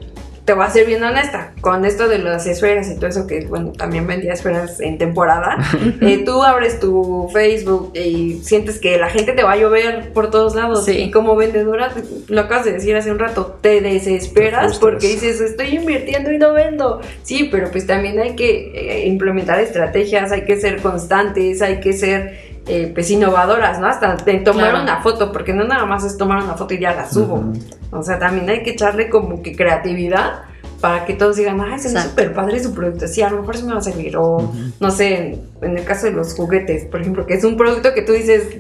te 0.45 0.53
voy 0.53 0.65
a 0.65 0.69
ser 0.69 0.85
bien 0.85 1.01
honesta, 1.03 1.53
con 1.61 1.85
esto 1.85 2.09
de 2.09 2.19
las 2.19 2.45
esferas 2.47 2.89
y 2.91 2.95
todo 2.95 3.07
eso, 3.07 3.27
que 3.27 3.45
bueno, 3.45 3.71
también 3.71 4.05
vendía 4.05 4.33
esferas 4.33 4.81
en 4.81 4.97
temporada, 4.97 5.57
eh, 6.01 6.23
tú 6.25 6.43
abres 6.43 6.79
tu 6.79 7.29
Facebook 7.31 7.91
y 7.95 8.41
sientes 8.43 8.79
que 8.79 8.97
la 8.97 9.09
gente 9.09 9.31
te 9.31 9.43
va 9.43 9.53
a 9.53 9.57
llover 9.57 10.11
por 10.11 10.29
todos 10.31 10.55
lados. 10.55 10.85
Sí. 10.85 10.97
Y 10.97 11.11
como 11.11 11.35
vendedora, 11.35 11.93
lo 12.27 12.41
acabas 12.41 12.65
de 12.65 12.73
decir 12.73 12.95
hace 12.95 13.11
un 13.11 13.19
rato, 13.19 13.57
te 13.61 13.79
desesperas 13.79 14.73
te 14.73 14.79
porque 14.79 15.07
dices, 15.07 15.39
estoy 15.39 15.77
invirtiendo 15.77 16.31
y 16.31 16.37
no 16.37 16.53
vendo. 16.53 16.99
Sí, 17.23 17.47
pero 17.49 17.71
pues 17.71 17.87
también 17.87 18.19
hay 18.19 18.35
que 18.35 18.71
eh, 18.73 19.07
implementar 19.07 19.59
estrategias, 19.59 20.31
hay 20.31 20.43
que 20.43 20.59
ser 20.59 20.81
constantes, 20.81 21.61
hay 21.61 21.79
que 21.79 21.93
ser 21.93 22.52
eh, 22.67 22.91
pues 22.93 23.11
innovadoras, 23.11 23.79
¿no? 23.79 23.87
Hasta 23.87 24.15
de 24.15 24.35
tomar 24.39 24.69
claro. 24.69 24.83
una 24.83 25.01
foto, 25.01 25.31
porque 25.31 25.53
no 25.53 25.65
nada 25.65 25.85
más 25.85 26.03
es 26.03 26.17
tomar 26.17 26.43
una 26.43 26.53
foto 26.53 26.73
y 26.73 26.79
ya 26.79 26.93
la 26.93 27.09
subo. 27.09 27.35
Uh 27.35 27.53
-huh. 27.53 27.61
O 27.91 28.03
sea, 28.03 28.19
también 28.19 28.49
hay 28.49 28.63
que 28.63 28.71
echarle 28.71 29.09
como 29.09 29.41
que 29.41 29.55
creatividad 29.55 30.43
para 30.79 31.05
que 31.05 31.13
todos 31.13 31.37
digan, 31.37 31.61
ay, 31.61 31.79
se 31.79 31.93
ve 31.93 32.01
súper 32.01 32.33
padre 32.33 32.61
su 32.61 32.73
producto, 32.73 33.07
sí, 33.07 33.21
a 33.21 33.29
lo 33.29 33.39
mejor 33.39 33.57
sí 33.57 33.63
me 33.63 33.73
va 33.73 33.79
a 33.79 33.81
servir. 33.81 34.17
O, 34.17 34.37
uh 34.37 34.41
-huh. 34.41 34.73
no 34.79 34.91
sé, 34.91 35.39
en 35.61 35.77
el 35.77 35.85
caso 35.85 36.05
de 36.05 36.13
los 36.13 36.33
juguetes, 36.33 36.85
por 36.85 37.01
ejemplo, 37.01 37.25
que 37.25 37.35
es 37.35 37.43
un 37.43 37.57
producto 37.57 37.93
que 37.93 38.01
tú 38.01 38.13
dices, 38.13 38.57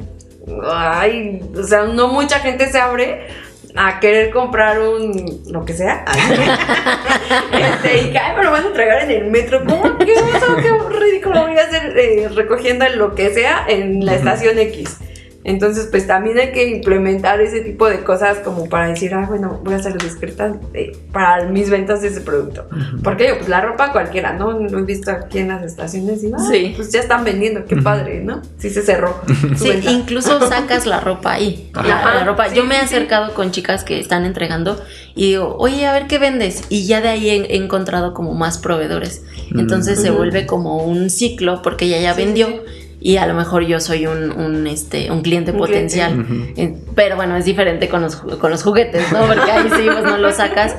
ay, 0.71 1.41
o 1.57 1.63
sea, 1.63 1.83
no 1.83 2.07
mucha 2.09 2.39
gente 2.39 2.69
se 2.69 2.79
abre 2.79 3.27
a 3.75 3.99
querer 3.99 4.31
comprar 4.31 4.79
un 4.79 5.43
lo 5.49 5.65
que 5.65 5.73
sea. 5.73 6.05
Este, 7.51 8.01
y 8.01 8.11
que 8.11 8.17
ay, 8.17 8.35
me 8.35 8.43
lo 8.43 8.51
van 8.51 8.63
a 8.63 8.67
entregar 8.67 9.03
en 9.03 9.11
el 9.11 9.31
metro 9.31 9.63
¿cómo? 9.63 9.97
¿qué, 9.97 10.13
oso, 10.13 10.55
qué 10.57 10.97
ridículo. 10.99 11.43
Voy 11.43 11.57
a 11.57 11.63
hacer 11.63 11.97
eh, 11.97 12.29
recogiendo 12.33 12.87
lo 12.89 13.15
que 13.15 13.33
sea 13.33 13.65
en 13.67 14.05
la 14.05 14.15
estación 14.15 14.59
X 14.59 14.97
entonces, 15.45 15.87
pues 15.91 16.07
también 16.07 16.37
hay 16.39 16.51
que 16.53 16.69
implementar 16.69 17.41
ese 17.41 17.59
tipo 17.59 17.87
de 17.89 18.03
cosas 18.03 18.37
como 18.39 18.69
para 18.69 18.87
decir, 18.87 19.13
ah, 19.13 19.25
bueno, 19.27 19.59
voy 19.63 19.73
a 19.73 19.79
ser 19.79 19.97
discreta 19.97 20.55
eh, 20.73 20.95
para 21.11 21.45
mis 21.49 21.69
ventas 21.69 22.01
de 22.01 22.07
ese 22.07 22.21
producto. 22.21 22.65
Uh 22.71 22.75
-huh. 22.75 23.01
Porque 23.03 23.33
pues 23.35 23.49
la 23.49 23.59
ropa 23.59 23.91
cualquiera, 23.91 24.33
¿no? 24.33 24.57
Lo 24.57 24.79
he 24.79 24.83
visto 24.83 25.11
aquí 25.11 25.39
en 25.39 25.49
las 25.49 25.63
estaciones 25.63 26.23
y 26.23 26.31
ah, 26.33 26.39
sí. 26.39 26.73
pues 26.75 26.91
ya 26.91 27.01
están 27.01 27.25
vendiendo, 27.25 27.65
qué 27.65 27.75
padre, 27.75 28.21
¿no? 28.21 28.41
Sí 28.57 28.69
se 28.69 28.81
cerró. 28.81 29.21
Sí, 29.55 29.71
incluso 29.89 30.39
sacas 30.47 30.85
la 30.85 30.99
ropa 30.99 31.33
ahí. 31.33 31.69
La, 31.73 31.83
la, 31.83 32.23
ropa. 32.23 32.49
Sí, 32.49 32.55
Yo 32.55 32.63
me 32.63 32.75
he 32.75 32.79
acercado 32.79 33.27
sí. 33.27 33.33
con 33.35 33.51
chicas 33.51 33.83
que 33.83 33.99
están 33.99 34.25
entregando 34.25 34.81
y 35.15 35.31
digo, 35.31 35.55
oye, 35.59 35.85
a 35.85 35.93
ver 35.93 36.07
qué 36.07 36.19
vendes. 36.19 36.63
Y 36.69 36.85
ya 36.85 37.01
de 37.01 37.09
ahí 37.09 37.29
he, 37.29 37.35
he 37.53 37.57
encontrado 37.57 38.13
como 38.13 38.33
más 38.33 38.57
proveedores. 38.57 39.23
Entonces 39.51 39.99
uh 39.99 40.01
-huh. 40.01 40.05
se 40.05 40.11
vuelve 40.11 40.45
como 40.45 40.77
un 40.77 41.09
ciclo 41.09 41.61
porque 41.61 41.85
ella 41.85 41.99
ya 41.99 42.13
vendió 42.13 42.63
y 43.03 43.17
a 43.17 43.27
lo 43.27 43.33
mejor 43.33 43.65
yo 43.65 43.81
soy 43.81 44.07
un, 44.07 44.31
un 44.31 44.65
este, 44.65 45.11
un 45.11 45.21
cliente 45.21 45.51
un 45.51 45.57
potencial. 45.57 46.25
Cliente. 46.25 46.61
-huh. 46.61 46.93
Pero 46.95 47.17
bueno, 47.17 47.35
es 47.35 47.43
diferente 47.43 47.89
con 47.89 48.01
los, 48.01 48.15
con 48.15 48.49
los 48.49 48.63
juguetes, 48.63 49.11
¿no? 49.11 49.27
Porque 49.27 49.51
ahí 49.51 49.69
sí, 49.75 49.87
pues 49.91 50.03
no 50.03 50.17
lo 50.17 50.31
sacas. 50.31 50.77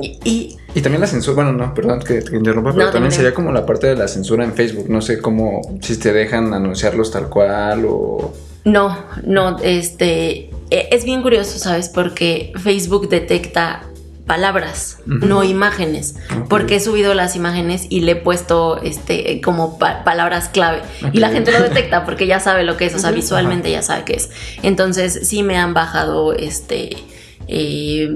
Y, 0.00 0.56
y, 0.74 0.80
también 0.80 1.02
la 1.02 1.06
censura, 1.06 1.34
bueno, 1.34 1.52
no, 1.52 1.74
perdón 1.74 2.00
que 2.00 2.22
te 2.22 2.36
interrumpa, 2.36 2.72
pero 2.72 2.86
no, 2.86 2.92
también 2.92 3.12
sería 3.12 3.34
como 3.34 3.52
la 3.52 3.66
parte 3.66 3.86
de 3.86 3.96
la 3.96 4.08
censura 4.08 4.44
en 4.44 4.54
Facebook. 4.54 4.88
No 4.88 5.02
sé 5.02 5.20
cómo, 5.20 5.60
si 5.82 5.98
te 5.98 6.12
dejan 6.14 6.54
anunciarlos 6.54 7.10
tal 7.10 7.28
cual 7.28 7.84
o. 7.86 8.32
No, 8.64 9.04
no, 9.24 9.58
este. 9.62 10.50
E, 10.70 10.88
es 10.90 11.04
bien 11.04 11.20
curioso, 11.20 11.58
¿sabes? 11.58 11.90
Porque 11.90 12.52
Facebook 12.62 13.10
detecta 13.10 13.87
palabras, 14.28 14.98
uh 15.06 15.10
-huh. 15.10 15.26
no 15.26 15.42
imágenes, 15.42 16.14
okay. 16.26 16.44
porque 16.48 16.76
he 16.76 16.80
subido 16.80 17.14
las 17.14 17.34
imágenes 17.34 17.86
y 17.88 18.02
le 18.02 18.12
he 18.12 18.16
puesto 18.16 18.80
este 18.80 19.40
como 19.40 19.78
pa 19.78 20.04
palabras 20.04 20.48
clave 20.48 20.82
okay. 20.98 21.10
y 21.14 21.18
la 21.18 21.30
gente 21.30 21.50
lo 21.50 21.60
detecta 21.60 22.04
porque 22.04 22.28
ya 22.28 22.38
sabe 22.38 22.62
lo 22.62 22.76
que 22.76 22.86
es, 22.86 22.94
o 22.94 23.00
sea, 23.00 23.10
visualmente 23.10 23.70
ya 23.72 23.82
sabe 23.82 24.04
qué 24.04 24.12
es. 24.14 24.30
Entonces, 24.62 25.26
sí 25.26 25.42
me 25.42 25.58
han 25.58 25.74
bajado 25.74 26.32
este 26.34 26.96
eh, 27.48 28.14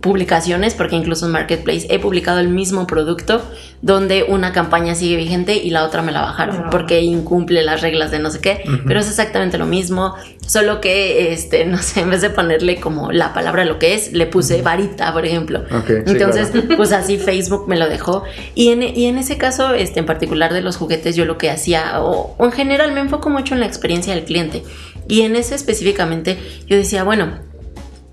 publicaciones, 0.00 0.74
porque 0.74 0.96
incluso 0.96 1.26
en 1.26 1.32
Marketplace 1.32 1.86
he 1.90 1.98
publicado 1.98 2.38
el 2.38 2.48
mismo 2.48 2.86
producto 2.86 3.42
donde 3.82 4.24
una 4.24 4.52
campaña 4.52 4.94
sigue 4.94 5.16
vigente 5.16 5.56
y 5.56 5.70
la 5.70 5.84
otra 5.84 6.02
me 6.02 6.12
la 6.12 6.20
bajaron 6.20 6.64
no. 6.64 6.70
porque 6.70 7.00
incumple 7.02 7.62
las 7.62 7.80
reglas 7.80 8.10
de 8.10 8.20
no 8.20 8.30
sé 8.30 8.40
qué, 8.40 8.62
uh 8.64 8.70
-huh. 8.70 8.82
pero 8.86 9.00
es 9.00 9.08
exactamente 9.08 9.58
lo 9.58 9.66
mismo, 9.66 10.14
solo 10.46 10.80
que, 10.80 11.32
este, 11.32 11.64
no 11.66 11.78
sé, 11.78 12.00
en 12.00 12.10
vez 12.10 12.22
de 12.22 12.30
ponerle 12.30 12.80
como 12.80 13.10
la 13.10 13.34
palabra 13.34 13.64
lo 13.64 13.78
que 13.78 13.94
es, 13.94 14.12
le 14.12 14.26
puse 14.26 14.62
varita, 14.62 15.12
por 15.12 15.26
ejemplo. 15.26 15.64
Okay, 15.82 16.02
Entonces, 16.06 16.50
sí, 16.52 16.60
claro. 16.60 16.76
pues 16.76 16.92
así 16.92 17.18
Facebook 17.18 17.68
me 17.68 17.76
lo 17.76 17.88
dejó. 17.88 18.22
Y 18.54 18.68
en, 18.68 18.82
y 18.82 19.06
en 19.06 19.18
ese 19.18 19.38
caso, 19.38 19.74
este, 19.74 20.00
en 20.00 20.06
particular 20.06 20.52
de 20.52 20.60
los 20.60 20.76
juguetes, 20.76 21.16
yo 21.16 21.24
lo 21.24 21.36
que 21.36 21.50
hacía, 21.50 22.00
o, 22.02 22.34
o 22.38 22.44
en 22.44 22.52
general 22.52 22.92
me 22.92 23.00
enfoco 23.00 23.28
mucho 23.28 23.54
en 23.54 23.60
la 23.60 23.66
experiencia 23.66 24.14
del 24.14 24.24
cliente. 24.24 24.62
Y 25.08 25.22
en 25.22 25.36
ese 25.36 25.54
específicamente, 25.54 26.38
yo 26.66 26.76
decía, 26.76 27.02
bueno, 27.02 27.47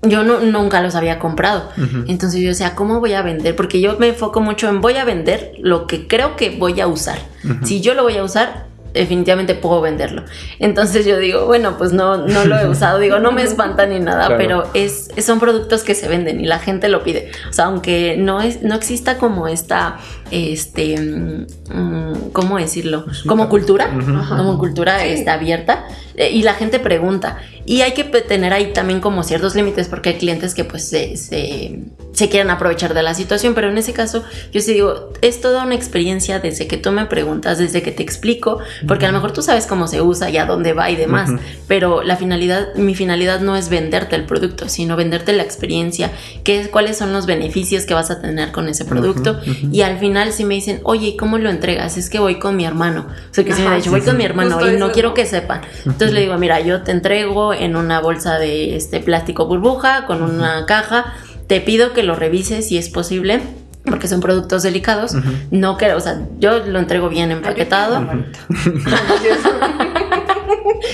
yo 0.02 0.24
no, 0.24 0.40
nunca 0.40 0.82
los 0.82 0.94
había 0.94 1.18
comprado. 1.18 1.70
Uh 1.76 1.80
-huh. 1.80 2.04
Entonces 2.08 2.40
yo 2.40 2.48
decía, 2.48 2.74
¿cómo 2.74 3.00
voy 3.00 3.14
a 3.14 3.22
vender? 3.22 3.56
Porque 3.56 3.80
yo 3.80 3.98
me 3.98 4.08
enfoco 4.08 4.40
mucho 4.40 4.68
en 4.68 4.80
voy 4.80 4.96
a 4.96 5.04
vender 5.04 5.52
lo 5.58 5.86
que 5.86 6.06
creo 6.06 6.36
que 6.36 6.50
voy 6.50 6.80
a 6.80 6.86
usar. 6.86 7.18
Uh 7.44 7.48
-huh. 7.48 7.64
Si 7.64 7.80
yo 7.80 7.94
lo 7.94 8.02
voy 8.02 8.16
a 8.16 8.24
usar, 8.24 8.66
definitivamente 8.96 9.54
puedo 9.54 9.80
venderlo. 9.80 10.24
Entonces 10.58 11.06
yo 11.06 11.18
digo, 11.18 11.46
bueno, 11.46 11.76
pues 11.78 11.92
no, 11.92 12.16
no 12.16 12.44
lo 12.44 12.58
he 12.58 12.68
usado, 12.68 12.98
digo, 12.98 13.18
no 13.18 13.32
me 13.32 13.42
espanta 13.42 13.86
ni 13.86 14.00
nada, 14.00 14.26
claro. 14.26 14.36
pero 14.38 14.70
es, 14.74 15.08
son 15.24 15.38
productos 15.38 15.84
que 15.84 15.94
se 15.94 16.08
venden 16.08 16.40
y 16.40 16.46
la 16.46 16.58
gente 16.58 16.88
lo 16.88 17.02
pide. 17.02 17.30
O 17.48 17.52
sea, 17.52 17.66
aunque 17.66 18.16
no, 18.18 18.40
es, 18.40 18.62
no 18.62 18.74
exista 18.74 19.18
como 19.18 19.48
esta, 19.48 19.98
este, 20.30 20.94
um, 20.98 22.30
¿cómo 22.32 22.58
decirlo? 22.58 23.04
Como 23.26 23.48
cultura, 23.48 23.90
como 24.28 24.58
cultura 24.58 25.00
sí. 25.00 25.08
está 25.08 25.34
abierta 25.34 25.86
eh, 26.16 26.30
y 26.30 26.42
la 26.42 26.54
gente 26.54 26.78
pregunta. 26.78 27.38
Y 27.68 27.80
hay 27.80 27.94
que 27.94 28.04
tener 28.04 28.52
ahí 28.52 28.72
también 28.72 29.00
como 29.00 29.24
ciertos 29.24 29.56
límites 29.56 29.88
porque 29.88 30.10
hay 30.10 30.14
clientes 30.16 30.54
que 30.54 30.64
pues 30.64 30.88
se, 30.88 31.16
se, 31.16 31.80
se, 32.12 32.28
quieren 32.28 32.48
aprovechar 32.50 32.94
de 32.94 33.02
la 33.02 33.12
situación, 33.12 33.54
pero 33.54 33.68
en 33.68 33.76
ese 33.76 33.92
caso 33.92 34.22
yo 34.52 34.60
sí 34.60 34.72
digo, 34.72 35.12
es 35.20 35.40
toda 35.40 35.64
una 35.64 35.74
experiencia 35.74 36.38
desde 36.38 36.68
que 36.68 36.76
tú 36.76 36.92
me 36.92 37.06
preguntas, 37.06 37.58
desde 37.58 37.82
que 37.82 37.90
te 37.90 38.04
explico, 38.04 38.60
porque 38.86 39.06
a 39.06 39.08
lo 39.08 39.14
mejor 39.14 39.32
tú 39.32 39.42
sabes 39.42 39.66
cómo 39.66 39.88
se 39.88 40.00
usa 40.00 40.30
y 40.30 40.36
a 40.36 40.46
dónde 40.46 40.74
va 40.74 40.90
y 40.90 40.96
demás, 40.96 41.28
uh 41.28 41.34
-huh. 41.34 41.40
pero 41.66 42.04
la 42.04 42.16
finalidad, 42.16 42.72
mi 42.76 42.94
finalidad 42.94 43.40
no 43.40 43.56
es 43.56 43.68
venderte 43.68 44.14
el 44.14 44.26
producto, 44.26 44.68
sino 44.68 44.94
venderte 44.94 45.32
la 45.32 45.42
experiencia, 45.42 46.12
qué, 46.44 46.68
cuáles 46.70 46.96
son 46.96 47.12
los 47.12 47.26
beneficios 47.26 47.84
que 47.84 47.94
vas 47.94 48.12
a 48.12 48.20
tener 48.20 48.52
con 48.52 48.68
ese 48.68 48.84
producto 48.84 49.32
uh 49.32 49.34
-huh, 49.34 49.50
uh 49.50 49.54
-huh. 49.54 49.74
y 49.74 49.82
al 49.82 49.98
final 49.98 50.15
si 50.32 50.44
me 50.44 50.54
dicen, 50.54 50.80
oye, 50.84 51.16
¿cómo 51.18 51.38
lo 51.38 51.50
entregas? 51.50 51.96
Es 51.96 52.10
que 52.10 52.18
voy 52.18 52.38
con 52.38 52.56
mi 52.56 52.64
hermano, 52.64 53.06
o 53.08 53.34
sea 53.34 53.44
que 53.44 53.52
Ajá, 53.52 53.60
si 53.60 53.68
me 53.68 53.74
ha 53.74 53.76
dicho, 53.76 53.90
voy 53.90 54.00
sí, 54.00 54.06
con 54.06 54.16
mi 54.16 54.24
hermano 54.24 54.56
Justo 54.56 54.72
y 54.72 54.76
no 54.76 54.92
quiero 54.92 55.14
que 55.14 55.26
sepan, 55.26 55.60
entonces 55.84 56.12
le 56.12 56.20
digo, 56.20 56.36
mira, 56.38 56.60
yo 56.60 56.82
te 56.82 56.92
entrego 56.92 57.52
en 57.54 57.76
una 57.76 58.00
bolsa 58.00 58.38
de 58.38 58.76
este 58.76 59.00
plástico 59.00 59.46
burbuja 59.46 60.06
con 60.06 60.22
una 60.22 60.66
caja. 60.66 61.14
Te 61.46 61.60
pido 61.60 61.92
que 61.92 62.02
lo 62.02 62.16
revises 62.16 62.66
si 62.68 62.76
es 62.76 62.88
posible 62.88 63.40
porque 63.84 64.08
son 64.08 64.20
productos 64.20 64.64
delicados. 64.64 65.14
Uh 65.14 65.18
-huh. 65.18 65.36
No 65.52 65.76
quiero, 65.76 65.96
o 65.96 66.00
sea, 66.00 66.20
yo 66.38 66.58
lo 66.66 66.78
entrego 66.78 67.08
bien 67.08 67.30
empaquetado. 67.30 68.04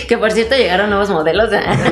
Que 0.09 0.19
por 0.19 0.31
cierto 0.31 0.57
llegaron 0.57 0.91
nuevos 0.91 1.11
modelos. 1.11 1.50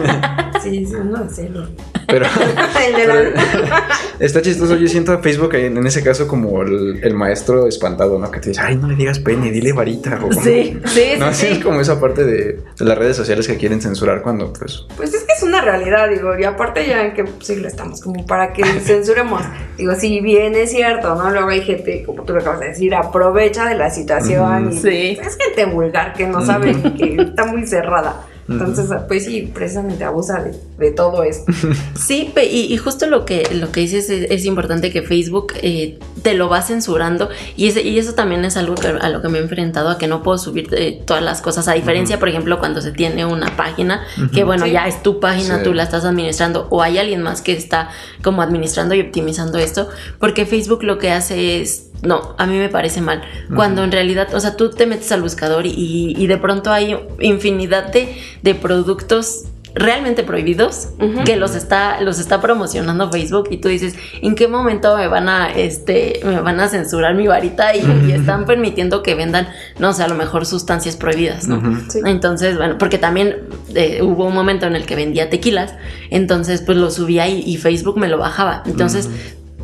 sí, 0.62 0.84
sí, 0.86 0.94
no, 1.04 1.28
celo. 1.28 1.68
Pero, 2.10 2.26
El 2.86 2.94
de 2.96 3.06
la- 3.06 3.14
pero 3.52 3.74
está 4.20 4.42
chistoso. 4.42 4.76
Yo 4.76 4.88
siento 4.88 5.12
a 5.12 5.18
Facebook 5.18 5.54
en, 5.54 5.76
en 5.76 5.86
ese 5.86 6.02
caso 6.02 6.26
como 6.28 6.62
el, 6.62 7.00
el 7.02 7.14
maestro 7.14 7.66
espantado, 7.66 8.18
¿no? 8.18 8.30
Que 8.30 8.40
te 8.40 8.50
dice, 8.50 8.60
ay, 8.62 8.76
no 8.76 8.88
le 8.88 8.96
digas 8.96 9.18
pene, 9.18 9.50
dile 9.50 9.72
varita. 9.72 10.16
o 10.22 10.28
como- 10.28 10.42
Sí, 10.42 10.78
sí, 10.86 11.12
No, 11.18 11.32
sí, 11.32 11.34
sí, 11.34 11.46
sí. 11.46 11.52
es 11.54 11.58
como 11.64 11.80
esa 11.80 12.00
parte 12.00 12.24
de, 12.24 12.60
de 12.78 12.84
las 12.84 12.98
redes 12.98 13.16
sociales 13.16 13.46
que 13.46 13.56
quieren 13.56 13.80
censurar 13.80 14.22
cuando, 14.22 14.52
pues. 14.52 14.84
Pues 14.96 15.14
es 15.14 15.22
que 15.24 15.32
es 15.32 15.42
una 15.42 15.60
realidad, 15.60 16.08
digo, 16.08 16.38
y 16.38 16.44
aparte 16.44 16.86
ya 16.86 17.04
en 17.06 17.14
qué 17.14 17.24
siglo 17.40 17.68
estamos, 17.68 18.00
como 18.00 18.26
para 18.26 18.52
que 18.52 18.64
censuremos. 18.80 19.42
Digo, 19.76 19.94
si 19.94 20.20
bien 20.20 20.54
es 20.54 20.70
cierto, 20.70 21.14
¿no? 21.14 21.30
Luego 21.30 21.48
hay 21.48 21.62
gente, 21.62 22.02
como 22.04 22.24
tú 22.24 22.32
lo 22.34 22.40
acabas 22.40 22.60
de 22.60 22.68
decir, 22.68 22.94
aprovecha 22.94 23.64
de 23.66 23.74
la 23.76 23.90
situación 23.90 24.72
y 24.72 24.76
Sí. 24.76 25.18
es 25.20 25.36
gente 25.36 25.64
vulgar 25.66 26.12
que 26.14 26.26
no 26.26 26.44
sabe 26.44 26.74
que 26.96 27.16
está 27.20 27.44
muy 27.46 27.66
cerrada. 27.66 28.22
Entonces, 28.50 28.86
pues 29.08 29.24
sí, 29.24 29.50
precisamente 29.54 30.02
abusa 30.04 30.42
de, 30.42 30.54
de 30.78 30.90
todo 30.90 31.22
esto. 31.22 31.50
Sí, 31.94 32.30
pe- 32.34 32.46
y, 32.46 32.72
y 32.72 32.76
justo 32.78 33.06
lo 33.06 33.24
que, 33.24 33.48
lo 33.54 33.70
que 33.70 33.80
dices 33.80 34.10
es, 34.10 34.30
es 34.30 34.44
importante 34.44 34.90
que 34.90 35.02
Facebook 35.02 35.52
eh, 35.62 35.98
te 36.22 36.34
lo 36.34 36.48
va 36.48 36.60
censurando 36.62 37.28
y, 37.56 37.68
ese- 37.68 37.82
y 37.82 37.98
eso 37.98 38.14
también 38.14 38.44
es 38.44 38.56
algo 38.56 38.74
que, 38.74 38.88
a 38.88 39.08
lo 39.10 39.22
que 39.22 39.28
me 39.28 39.38
he 39.38 39.42
enfrentado, 39.42 39.88
a 39.90 39.98
que 39.98 40.06
no 40.08 40.22
puedo 40.22 40.38
subir 40.38 40.68
eh, 40.72 41.00
todas 41.06 41.22
las 41.22 41.40
cosas, 41.42 41.68
a 41.68 41.72
diferencia, 41.74 42.18
por 42.18 42.28
ejemplo, 42.28 42.58
cuando 42.58 42.80
se 42.80 42.90
tiene 42.92 43.24
una 43.26 43.54
página, 43.56 44.02
que 44.34 44.44
bueno, 44.44 44.64
Sí. 44.64 44.72
ya 44.72 44.86
es 44.88 45.02
tu 45.02 45.20
página, 45.20 45.58
Sí. 45.58 45.64
tú 45.64 45.72
la 45.74 45.82
estás 45.84 46.04
administrando 46.04 46.66
o 46.70 46.82
hay 46.82 46.98
alguien 46.98 47.22
más 47.22 47.42
que 47.42 47.52
está 47.52 47.90
como 48.22 48.42
administrando 48.42 48.94
y 48.94 49.00
optimizando 49.00 49.58
esto, 49.58 49.88
porque 50.18 50.46
Facebook 50.46 50.82
lo 50.82 50.98
que 50.98 51.10
hace 51.12 51.60
es... 51.60 51.89
No, 52.02 52.34
a 52.38 52.46
mí 52.46 52.56
me 52.58 52.68
parece 52.68 53.00
mal. 53.00 53.22
Cuando 53.54 53.84
en 53.84 53.92
realidad, 53.92 54.34
o 54.34 54.40
sea, 54.40 54.56
tú 54.56 54.70
te 54.70 54.86
metes 54.86 55.12
al 55.12 55.22
buscador 55.22 55.66
y, 55.66 56.14
y 56.16 56.26
de 56.26 56.36
pronto 56.38 56.72
hay 56.72 56.98
infinidad 57.20 57.92
de, 57.92 58.16
de 58.42 58.54
productos 58.54 59.44
realmente 59.74 60.24
prohibidos 60.24 60.88
que 61.24 61.36
los 61.36 61.54
está 61.54 62.00
los 62.00 62.18
está 62.18 62.40
promocionando 62.40 63.08
Facebook 63.10 63.48
y 63.52 63.58
tú 63.58 63.68
dices 63.68 63.94
en 64.20 64.34
qué 64.34 64.48
momento 64.48 64.96
me 64.96 65.06
van 65.06 65.28
a 65.28 65.52
este 65.52 66.20
me 66.24 66.40
van 66.40 66.58
a 66.58 66.68
censurar 66.68 67.14
mi 67.14 67.28
varita 67.28 67.76
y, 67.76 67.80
y 68.08 68.10
están 68.10 68.46
permitiendo 68.46 69.04
que 69.04 69.14
vendan 69.14 69.48
no 69.78 69.92
sé 69.92 70.02
a 70.02 70.08
lo 70.08 70.16
mejor 70.16 70.44
sustancias 70.44 70.96
prohibidas 70.96 71.46
no. 71.46 71.60
Sí. 71.88 72.00
entonces 72.04 72.56
bueno 72.56 72.78
porque 72.78 72.98
también 72.98 73.36
eh, 73.74 74.00
hubo 74.02 74.26
un 74.26 74.34
momento 74.34 74.66
en 74.66 74.74
el 74.74 74.86
que 74.86 74.96
vendía 74.96 75.30
tequilas 75.30 75.74
entonces 76.10 76.62
pues 76.62 76.76
lo 76.76 76.90
subía 76.90 77.28
y, 77.28 77.40
y 77.40 77.56
Facebook 77.56 77.98
me 77.98 78.08
lo 78.08 78.18
bajaba. 78.18 78.62
Entonces 78.66 79.08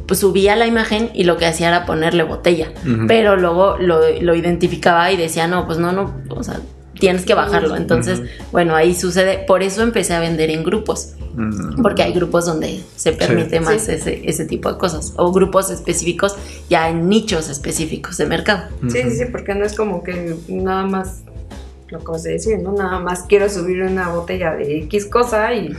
pues 0.06 0.20
subía 0.20 0.56
la 0.56 0.66
imagen 0.66 1.10
y 1.14 1.24
lo 1.24 1.36
que 1.36 1.46
hacía 1.46 1.68
era 1.68 1.86
ponerle 1.86 2.22
botella 2.22 2.72
pero 3.08 3.36
luego 3.36 3.76
lo, 3.78 4.00
lo 4.20 4.34
identificaba 4.34 5.10
y 5.12 5.16
decía 5.16 5.46
no 5.48 5.66
pues 5.66 5.78
no 5.78 5.92
no 5.92 6.14
o 6.30 6.42
sea 6.42 6.60
tienes 6.98 7.24
que 7.26 7.34
bajarlo 7.34 7.76
entonces 7.76 8.22
bueno 8.52 8.74
ahí 8.74 8.94
sucede 8.94 9.44
por 9.46 9.62
eso 9.62 9.82
empecé 9.82 10.14
a 10.14 10.20
vender 10.20 10.50
en 10.50 10.64
grupos 10.64 11.14
porque 11.82 12.02
hay 12.02 12.14
grupos 12.14 12.46
donde 12.46 12.80
se 12.96 13.12
permite 13.12 13.58
Sí. 13.58 13.64
más 13.64 13.82
Sí. 13.82 13.92
ese, 13.92 14.22
ese 14.24 14.46
tipo 14.46 14.72
de 14.72 14.78
cosas. 14.78 15.12
O 15.18 15.32
grupos 15.32 15.70
específicos 15.70 16.34
ya 16.70 16.88
en 16.88 17.10
nichos 17.10 17.50
específicos 17.50 18.16
de 18.16 18.24
mercado. 18.24 18.70
Sí, 18.88 19.02
sí, 19.02 19.10
sí, 19.10 19.24
porque 19.30 19.54
no 19.54 19.66
es 19.66 19.74
como 19.76 20.02
que 20.02 20.34
nada 20.48 20.86
más, 20.86 21.24
lo 21.88 21.98
que 21.98 22.10
a 22.10 22.22
decir, 22.22 22.58
¿no? 22.60 22.72
Nada 22.72 23.00
más 23.00 23.24
quiero 23.28 23.50
subir 23.50 23.82
una 23.82 24.08
botella 24.08 24.54
de 24.54 24.78
X 24.84 25.04
cosa 25.04 25.52
y 25.52 25.76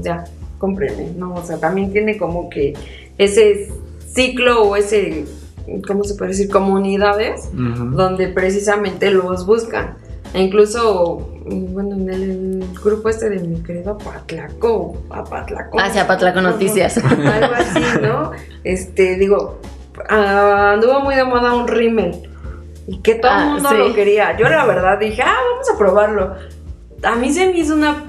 ya, 0.00 0.22
cómprenme, 0.58 1.10
¿no? 1.16 1.34
O 1.34 1.44
sea, 1.44 1.58
también 1.58 1.90
tiene 1.90 2.16
como 2.16 2.48
que 2.48 2.74
ese 3.24 3.70
ciclo 4.14 4.62
o 4.62 4.76
ese, 4.76 5.26
¿cómo 5.86 6.04
se 6.04 6.14
puede 6.14 6.30
decir? 6.32 6.48
Comunidades 6.50 7.48
donde 7.52 8.28
precisamente 8.28 9.10
los 9.10 9.46
buscan. 9.46 9.96
E 10.32 10.40
incluso, 10.42 11.28
bueno, 11.44 11.96
en 11.96 12.08
el 12.08 12.64
grupo 12.82 13.08
este 13.08 13.28
de 13.28 13.40
mi 13.40 13.60
querido 13.62 13.92
Apatlaco, 13.92 14.96
Apatlaco. 15.10 15.80
Hacia 15.80 16.06
Patlaco 16.06 16.40
Noticias. 16.40 16.98
Algo 17.04 17.54
así, 17.54 17.80
¿no? 18.00 18.30
Este, 18.62 19.16
digo, 19.16 19.58
ah, 20.08 20.72
anduvo 20.74 21.00
muy 21.00 21.16
de 21.16 21.24
moda 21.24 21.52
un 21.54 21.66
rímel. 21.66 22.28
Y 22.86 22.98
que 23.02 23.16
todo 23.16 23.32
el 23.32 23.38
Ah, 23.38 23.44
mundo 23.54 23.68
sí. 23.70 23.76
lo 23.76 23.94
quería. 23.94 24.36
Yo 24.38 24.48
la 24.48 24.64
verdad 24.66 24.98
dije, 24.98 25.20
ah, 25.22 25.34
vamos 25.52 25.68
a 25.72 25.76
probarlo. 25.78 26.34
A 27.02 27.14
mí 27.16 27.32
se 27.32 27.46
me 27.46 27.58
hizo 27.58 27.74
una 27.74 28.04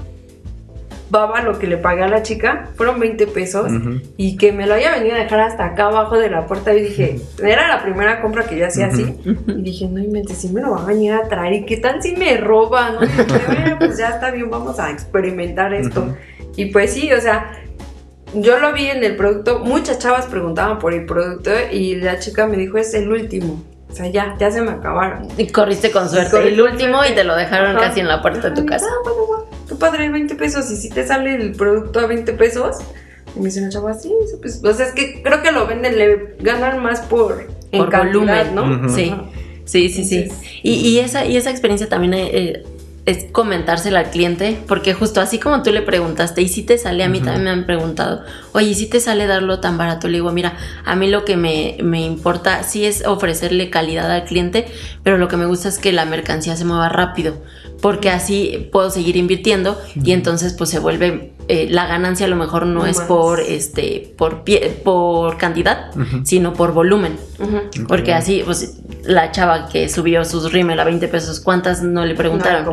baba 1.12 1.42
lo 1.42 1.60
que 1.60 1.68
le 1.68 1.78
pagué 1.78 2.04
a 2.04 2.08
la 2.08 2.24
chica. 2.24 2.70
Fueron 2.76 3.00
20 3.00 3.28
pesos. 3.28 3.72
Y 4.18 4.38
que 4.38 4.52
me 4.54 4.66
lo 4.66 4.74
haya 4.74 4.96
venido 4.96 5.16
a 5.16 5.20
dejar 5.20 5.42
hasta 5.42 5.66
acá 5.66 5.88
abajo 5.88 6.18
de 6.18 6.30
la 6.30 6.48
puerta. 6.48 6.74
Y 6.74 6.82
dije, 6.82 7.20
era 7.44 7.68
la 7.68 7.84
primera 7.84 8.22
compra 8.22 8.46
que 8.46 8.58
yo 8.58 8.66
hacía 8.66 8.88
así. 8.88 9.16
Y 9.48 9.62
dije, 9.62 9.88
no 9.88 10.00
inventes, 10.00 10.38
si 10.38 10.50
me 10.50 10.62
lo 10.62 10.72
va 10.72 10.84
a 10.84 10.86
venir 10.86 11.14
a 11.14 11.28
traer. 11.28 11.54
¿Y 11.54 11.66
qué 11.66 11.78
tal 11.78 12.02
si 12.02 12.16
me 12.16 12.38
roban? 12.38 12.96
¿no? 12.96 13.04
Y 13.04 13.08
dije, 13.08 13.26
bueno, 13.46 13.76
pues 13.80 13.98
ya 13.98 14.10
está 14.10 14.32
bien, 14.32 14.50
vamos 14.50 14.80
a 14.80 14.90
experimentar 14.90 15.74
esto. 15.74 16.16
Y 16.56 16.66
pues 16.66 16.94
sí, 16.94 17.12
o 17.12 17.20
sea, 17.20 17.52
yo 18.34 18.60
lo 18.60 18.72
vi 18.72 18.88
en 18.88 19.04
el 19.04 19.18
producto. 19.18 19.60
Muchas 19.60 20.00
chavas 20.00 20.26
preguntaban 20.28 20.80
por 20.80 20.94
el 20.94 21.06
producto. 21.06 21.52
Y 21.72 21.96
la 21.96 22.20
chica 22.20 22.48
me 22.48 22.56
dijo, 22.56 22.78
es 22.78 22.94
el 22.94 23.12
último. 23.12 23.62
O 23.92 23.94
sea, 23.94 24.08
ya, 24.08 24.36
ya 24.40 24.50
se 24.50 24.62
me 24.62 24.72
acabaron. 24.72 25.28
Y 25.38 25.48
corriste 25.48 25.92
con 25.92 26.10
suerte. 26.10 26.48
el 26.48 26.62
último 26.62 26.96
suerte. 26.96 27.12
y 27.12 27.16
te 27.16 27.24
lo 27.26 27.36
dejaron 27.36 27.76
Ajá. 27.76 27.88
casi 27.88 28.00
en 28.00 28.08
la 28.08 28.22
puerta 28.22 28.50
de 28.50 28.56
tu 28.62 28.66
casa. 28.66 28.86
Ah, 28.90 28.96
bueno, 29.04 29.21
tu 29.72 29.78
padre 29.80 30.10
20 30.10 30.36
pesos 30.36 30.70
y 30.70 30.76
si 30.76 30.90
te 30.90 31.08
sale 31.08 31.34
el 31.34 31.54
producto 31.54 32.02
a 32.02 32.06
20 32.06 32.34
pesos. 32.34 32.78
Y 33.36 33.40
me 33.40 33.46
dice 33.46 33.62
la 33.62 33.70
chava, 33.70 33.94
sí, 33.94 34.12
eso, 34.28 34.38
pues, 34.42 34.62
o 34.62 34.74
sea, 34.74 34.88
es 34.88 34.94
que 34.94 35.24
creo 35.24 35.42
que 35.42 35.54
lo 35.54 35.66
venden, 35.66 35.98
le 35.98 36.36
ganan 36.42 36.84
más 36.84 37.00
por, 37.02 37.48
en 37.72 37.80
Por 37.80 37.90
cantidad, 37.90 38.50
volumen. 38.52 38.82
¿no? 38.82 38.90
Sí. 38.90 39.14
Sí, 39.64 39.88
sí, 39.90 40.04
sí. 40.04 40.18
Entonces- 40.24 40.48
Y, 40.64 40.74
y 40.74 41.00
esa, 41.00 41.26
y 41.26 41.38
esa 41.38 41.50
experiencia 41.50 41.88
también 41.88 42.14
eh, 42.16 42.30
eh, 42.34 42.64
es 43.06 43.26
comentársela 43.32 44.00
al 44.00 44.10
cliente, 44.10 44.58
porque 44.68 44.94
justo 44.94 45.22
así 45.22 45.40
como 45.40 45.64
tú 45.64 45.72
le 45.72 45.82
preguntaste, 45.82 46.42
y 46.42 46.50
si 46.50 46.64
te 46.64 46.78
sale, 46.78 47.06
a 47.06 47.10
mí 47.10 47.20
también 47.22 47.44
me 47.46 47.50
han 47.52 47.66
preguntado, 47.66 48.24
oye, 48.52 48.68
¿y 48.72 48.76
si 48.76 48.88
te 48.88 49.00
sale 49.00 49.26
darlo 49.28 49.62
tan 49.62 49.78
barato? 49.78 50.08
Le 50.10 50.16
digo, 50.16 50.32
mira, 50.34 50.58
a 50.84 50.96
mí 50.98 51.08
lo 51.10 51.24
que 51.24 51.38
me, 51.38 51.78
me 51.82 52.02
importa 52.06 52.64
sí 52.64 52.86
es 52.86 53.06
ofrecerle 53.06 53.70
calidad 53.70 54.12
al 54.12 54.26
cliente, 54.26 54.66
pero 55.04 55.18
lo 55.18 55.30
que 55.30 55.38
me 55.38 55.46
gusta 55.46 55.70
es 55.70 55.80
que 55.80 55.94
la 55.94 56.04
mercancía 56.06 56.58
se 56.58 56.66
mueva 56.66 56.90
rápido, 56.90 57.42
porque 57.82 58.10
así 58.10 58.70
puedo 58.72 58.90
seguir 58.90 59.18
invirtiendo 59.18 59.80
y 59.96 60.12
entonces 60.12 60.54
pues 60.54 60.70
se 60.70 60.80
vuelve, 60.80 61.34
eh, 61.48 61.68
la 61.70 61.88
ganancia 61.88 62.28
a 62.28 62.30
lo 62.30 62.36
mejor 62.36 62.66
no 62.66 62.86
es 62.86 63.00
Más. 63.00 63.08
por, 63.08 63.40
este, 63.40 64.14
por, 64.18 64.44
pie, 64.44 64.80
por 64.84 65.38
cantidad, 65.38 65.92
sino 66.24 66.54
por 66.54 66.74
volumen. 66.74 67.18
Porque 67.88 68.14
así, 68.14 68.44
pues, 68.46 68.82
la 69.04 69.32
chava 69.32 69.68
que 69.68 69.90
subió 69.90 70.24
sus 70.26 70.52
rímel 70.52 70.80
a 70.80 70.84
20 70.84 71.08
pesos, 71.08 71.40
¿cuántas 71.40 71.82
no 71.82 72.06
le 72.06 72.14
preguntaron? 72.14 72.66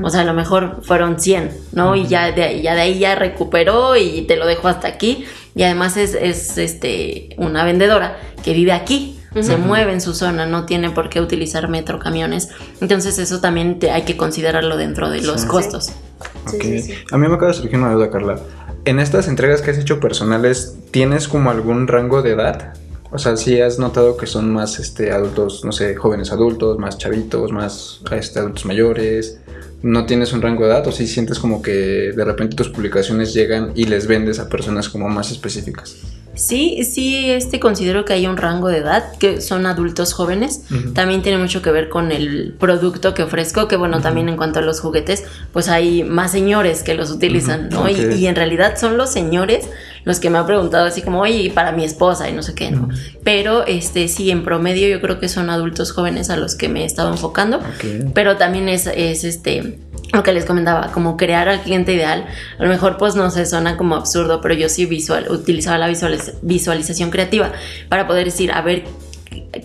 No, 0.00 0.06
o 0.06 0.10
sea, 0.10 0.22
a 0.22 0.24
lo 0.24 0.32
mejor 0.32 0.80
fueron 0.82 1.20
100, 1.20 1.50
¿no? 1.72 1.94
Y 1.94 2.06
ya 2.06 2.32
de, 2.32 2.62
ya 2.62 2.74
de 2.74 2.80
ahí 2.80 2.98
ya 2.98 3.14
recuperó 3.14 3.96
y 3.96 4.22
te 4.22 4.36
lo 4.36 4.46
dejó 4.46 4.68
hasta 4.68 4.88
aquí. 4.88 5.26
Y 5.54 5.62
además 5.62 5.96
es, 5.96 6.14
es, 6.14 6.58
este, 6.58 7.28
una 7.36 7.64
vendedora 7.64 8.18
que 8.42 8.54
vive 8.54 8.72
aquí. 8.72 9.20
Se 9.42 9.56
mueve 9.56 9.92
en 9.92 10.00
su 10.00 10.14
zona, 10.14 10.46
no 10.46 10.64
tiene 10.66 10.90
por 10.90 11.08
qué 11.08 11.20
utilizar 11.20 11.68
metro, 11.68 11.98
camiones. 11.98 12.48
Entonces 12.80 13.18
eso 13.18 13.40
también 13.40 13.78
te- 13.78 13.90
hay 13.90 14.02
que 14.02 14.16
considerarlo 14.16 14.76
dentro 14.76 15.10
de 15.10 15.20
los 15.22 15.42
Sí. 15.42 15.46
costos. 15.48 15.86
Sí, 16.48 16.56
Ok. 16.56 16.62
sí, 16.62 16.82
sí. 16.82 16.94
A 17.10 17.18
mí 17.18 17.26
me 17.28 17.34
acaba 17.34 17.48
de 17.52 17.54
surgir 17.58 17.78
una 17.78 17.92
duda, 17.92 18.10
Carla. 18.10 18.38
En 18.84 18.98
estas 19.00 19.28
entregas 19.28 19.62
que 19.62 19.70
has 19.70 19.78
hecho 19.78 19.98
personales, 19.98 20.76
¿tienes 20.90 21.26
como 21.26 21.50
algún 21.50 21.88
rango 21.88 22.22
de 22.22 22.32
edad? 22.32 22.74
O 23.10 23.18
sea, 23.18 23.36
si 23.36 23.60
has 23.60 23.78
notado 23.78 24.16
que 24.16 24.26
son 24.26 24.52
más 24.52 24.78
este, 24.78 25.12
adultos, 25.12 25.64
no 25.64 25.72
sé, 25.72 25.94
jóvenes 25.94 26.32
adultos, 26.32 26.78
más 26.78 26.98
chavitos, 26.98 27.50
más 27.52 28.00
este, 28.10 28.38
adultos 28.40 28.66
mayores. 28.66 29.38
¿No 29.82 30.06
tienes 30.06 30.32
un 30.32 30.40
rango 30.42 30.64
de 30.64 30.70
edad 30.70 30.86
o 30.86 30.92
si 30.92 31.06
sientes 31.06 31.38
como 31.38 31.60
que 31.60 32.12
de 32.16 32.24
repente 32.24 32.56
tus 32.56 32.70
publicaciones 32.70 33.34
llegan 33.34 33.72
y 33.74 33.84
les 33.84 34.06
vendes 34.06 34.38
a 34.38 34.48
personas 34.48 34.88
como 34.88 35.08
más 35.08 35.30
específicas? 35.30 35.96
Sí, 36.34 36.84
sí, 36.84 37.30
este 37.30 37.60
considero 37.60 38.04
que 38.04 38.12
hay 38.12 38.26
un 38.26 38.36
rango 38.36 38.68
de 38.68 38.78
edad, 38.78 39.16
que 39.18 39.40
son 39.40 39.66
adultos 39.66 40.12
jóvenes. 40.12 40.62
También 40.94 41.22
tiene 41.22 41.38
mucho 41.38 41.62
que 41.62 41.70
ver 41.70 41.88
con 41.88 42.12
el 42.12 42.54
producto 42.58 43.14
que 43.14 43.22
ofrezco, 43.22 43.68
que 43.68 43.76
bueno, 43.76 44.00
también 44.00 44.28
en 44.28 44.36
cuanto 44.36 44.58
a 44.58 44.62
los 44.62 44.80
juguetes, 44.80 45.24
pues 45.52 45.68
hay 45.68 46.02
más 46.02 46.32
señores 46.32 46.82
que 46.82 46.94
los 46.94 47.10
utilizan, 47.10 47.66
Ujú, 47.66 47.84
¿no? 47.84 47.88
Y, 47.88 48.26
en 48.26 48.36
realidad 48.36 48.76
son 48.78 48.96
los 48.96 49.12
señores 49.12 49.68
los 50.04 50.20
que 50.20 50.30
me 50.30 50.38
han 50.38 50.46
preguntado 50.46 50.86
así 50.86 51.02
como, 51.02 51.20
oye, 51.20 51.34
y 51.42 51.50
para 51.50 51.72
mi 51.72 51.84
esposa 51.84 52.28
y 52.28 52.32
no 52.32 52.42
sé 52.42 52.54
qué, 52.54 52.70
¿no? 52.70 52.88
Pero 53.24 53.66
este 53.66 54.08
sí, 54.08 54.30
en 54.30 54.44
promedio 54.44 54.88
yo 54.88 55.00
creo 55.00 55.18
que 55.18 55.28
son 55.28 55.50
adultos 55.50 55.92
jóvenes 55.92 56.30
a 56.30 56.36
los 56.36 56.54
que 56.54 56.68
me 56.68 56.82
he 56.82 56.84
estado 56.84 57.10
enfocando. 57.10 57.58
Ok. 57.58 58.12
Pero 58.14 58.36
también 58.36 58.68
es, 58.68 58.86
es 58.86 59.24
este 59.24 59.78
lo 60.12 60.22
que 60.22 60.32
les 60.32 60.44
comentaba, 60.44 60.92
como 60.92 61.16
crear 61.16 61.48
al 61.48 61.60
cliente 61.62 61.92
ideal. 61.92 62.26
A 62.58 62.62
lo 62.62 62.68
mejor 62.68 62.98
pues 62.98 63.16
no 63.16 63.30
sé, 63.30 63.46
suena 63.46 63.76
como 63.76 63.96
absurdo, 63.96 64.40
pero 64.40 64.54
yo 64.54 64.68
sí 64.68 64.86
visual, 64.86 65.26
utilizaba 65.30 65.78
la 65.78 65.88
visualiz- 65.88 66.34
visualización 66.42 67.10
creativa 67.10 67.50
para 67.88 68.06
poder 68.06 68.26
decir, 68.26 68.52
a 68.52 68.60
ver, 68.60 68.84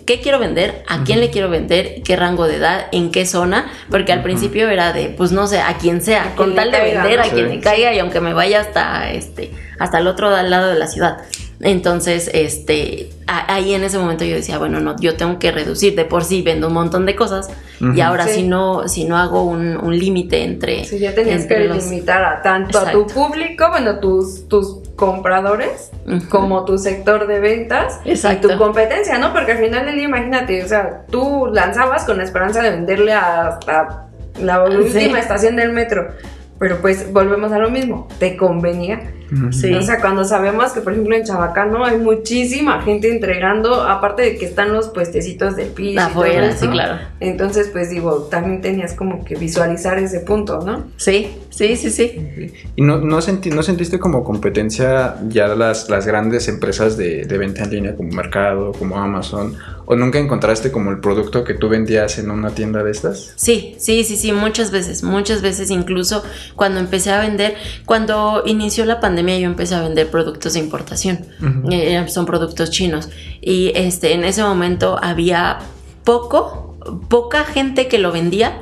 ¿qué 0.06 0.20
quiero 0.20 0.38
vender? 0.40 0.82
¿A 0.88 1.04
quién 1.04 1.20
le 1.20 1.30
quiero 1.30 1.50
vender? 1.50 2.02
¿Qué 2.02 2.16
rango 2.16 2.46
de 2.48 2.56
edad? 2.56 2.86
¿En 2.90 3.12
qué 3.12 3.26
zona? 3.26 3.70
Porque 3.90 4.12
al 4.12 4.22
principio 4.22 4.68
era 4.68 4.92
de, 4.92 5.10
pues 5.10 5.30
no 5.30 5.46
sé, 5.46 5.60
a 5.60 5.74
quien 5.78 6.00
sea, 6.00 6.24
A 6.24 6.34
con 6.34 6.46
quien 6.46 6.56
tal 6.56 6.70
de 6.72 6.80
vender, 6.80 7.20
a 7.20 7.24
quien 7.24 7.48
le 7.48 7.60
caiga 7.60 7.92
y 7.94 7.98
aunque 8.00 8.20
me 8.20 8.32
vaya 8.32 8.60
hasta 8.60 9.10
este 9.12 9.52
hasta 9.80 9.98
el 9.98 10.06
otro 10.06 10.30
lado 10.30 10.68
de 10.68 10.78
la 10.78 10.86
ciudad. 10.86 11.18
Entonces, 11.62 12.30
este, 12.32 13.10
a- 13.26 13.52
ahí 13.54 13.74
en 13.74 13.84
ese 13.84 13.98
momento 13.98 14.24
yo 14.24 14.34
decía, 14.34 14.56
bueno, 14.58 14.80
no, 14.80 14.96
yo 14.98 15.16
tengo 15.16 15.38
que 15.38 15.50
reducir, 15.52 15.94
de 15.94 16.06
por 16.06 16.24
sí 16.24 16.40
vendo 16.42 16.68
un 16.68 16.72
montón 16.72 17.04
de 17.04 17.14
cosas 17.16 17.50
y 17.80 18.00
ahora 18.00 18.26
Sí. 18.26 18.34
si 18.36 18.42
no 18.44 18.88
si 18.88 19.04
no 19.04 19.16
hago 19.18 19.42
un, 19.42 19.76
un 19.76 19.98
límite 19.98 20.42
entre 20.44 20.84
Sí, 20.84 20.98
ya 20.98 21.14
tenías 21.14 21.44
que 21.46 21.58
los- 21.60 21.84
limitar 21.84 22.24
a 22.24 22.40
tanto 22.42 22.78
a 22.78 22.90
tu 22.92 23.06
público, 23.06 23.68
bueno, 23.70 23.98
tus, 23.98 24.48
tus 24.48 24.78
compradores 24.96 25.90
como 26.30 26.64
tu 26.64 26.78
sector 26.78 27.26
de 27.26 27.40
ventas 27.40 28.00
Exacto. 28.04 28.48
y 28.48 28.52
tu 28.52 28.58
competencia, 28.58 29.18
¿no? 29.18 29.32
Porque 29.32 29.52
al 29.52 29.58
final 29.58 29.84
del 29.86 29.96
día, 29.96 30.04
imagínate, 30.04 30.64
o 30.64 30.68
sea, 30.68 31.02
tú 31.10 31.48
lanzabas 31.52 32.04
con 32.04 32.16
la 32.18 32.24
esperanza 32.24 32.62
de 32.62 32.70
venderle 32.70 33.12
hasta 33.12 34.06
la 34.40 34.64
última 34.64 35.18
estación 35.18 35.56
del 35.56 35.72
metro. 35.72 36.08
Pero 36.60 36.80
pues 36.80 37.12
volvemos 37.12 37.50
a 37.52 37.58
lo 37.58 37.70
mismo, 37.70 38.06
te 38.20 38.36
convenía. 38.36 39.14
Sí. 39.52 39.72
O 39.74 39.80
sea, 39.82 40.00
cuando 40.00 40.24
sabemos 40.24 40.72
que, 40.72 40.80
por 40.80 40.92
ejemplo, 40.92 41.14
en 41.14 41.22
Chabacano 41.24 41.84
hay 41.84 41.98
muchísima 41.98 42.82
gente 42.82 43.08
entregando, 43.12 43.82
aparte 43.82 44.22
de 44.22 44.36
que 44.36 44.44
están 44.44 44.72
los 44.72 44.88
puestecitos 44.88 45.54
del 45.56 45.68
piso. 45.68 46.00
todo 46.00 46.24
Afuera, 46.24 46.46
eso. 46.48 46.58
sí, 46.62 46.68
claro. 46.68 46.98
Entonces, 47.20 47.68
pues 47.72 47.90
digo, 47.90 48.24
también 48.30 48.60
tenías 48.60 48.92
como 48.94 49.24
que 49.24 49.36
visualizar 49.36 49.98
ese 49.98 50.18
punto, 50.20 50.60
¿no? 50.66 50.82
Sí, 50.96 51.28
sí, 51.50 51.76
sí, 51.76 51.90
sí. 51.90 52.52
¿Y 52.74 52.82
no, 52.82 52.98
no, 52.98 53.18
senti- 53.22 53.50
no 53.54 53.62
sentiste 53.62 54.00
como 54.00 54.24
competencia 54.24 55.14
ya 55.28 55.46
las, 55.54 55.88
las 55.88 56.06
grandes 56.06 56.48
empresas 56.48 56.96
de, 56.96 57.24
de 57.24 57.38
venta 57.38 57.62
en 57.62 57.70
línea 57.70 57.94
como 57.96 58.10
Mercado, 58.10 58.72
como 58.72 58.98
Amazon? 58.98 59.56
¿O 59.86 59.94
nunca 59.96 60.18
encontraste 60.18 60.70
como 60.72 60.90
el 60.90 60.98
producto 60.98 61.42
que 61.44 61.54
tú 61.54 61.68
vendías 61.68 62.18
en 62.18 62.30
una 62.30 62.50
tienda 62.50 62.82
de 62.82 62.90
estas? 62.90 63.32
Sí, 63.36 63.74
sí, 63.78 64.02
sí, 64.04 64.16
sí, 64.16 64.32
muchas 64.32 64.70
veces, 64.72 65.02
muchas 65.04 65.40
veces, 65.42 65.70
incluso 65.70 66.22
cuando 66.56 66.80
empecé 66.80 67.10
a 67.10 67.20
vender, 67.20 67.56
cuando 67.84 68.42
inició 68.46 68.84
la 68.84 69.00
pandemia 69.00 69.38
yo 69.38 69.46
empecé 69.46 69.74
a 69.74 69.82
vender 69.82 70.10
productos 70.10 70.54
de 70.54 70.60
importación, 70.60 71.26
Ujú. 71.40 71.70
Eh, 71.70 72.04
son 72.08 72.26
productos 72.26 72.70
chinos 72.70 73.08
y 73.40 73.72
este, 73.74 74.12
en 74.14 74.24
ese 74.24 74.42
momento 74.42 74.98
había 75.02 75.58
poco, 76.04 76.76
poca 77.08 77.44
gente 77.44 77.88
que 77.88 77.98
lo 77.98 78.12
vendía 78.12 78.60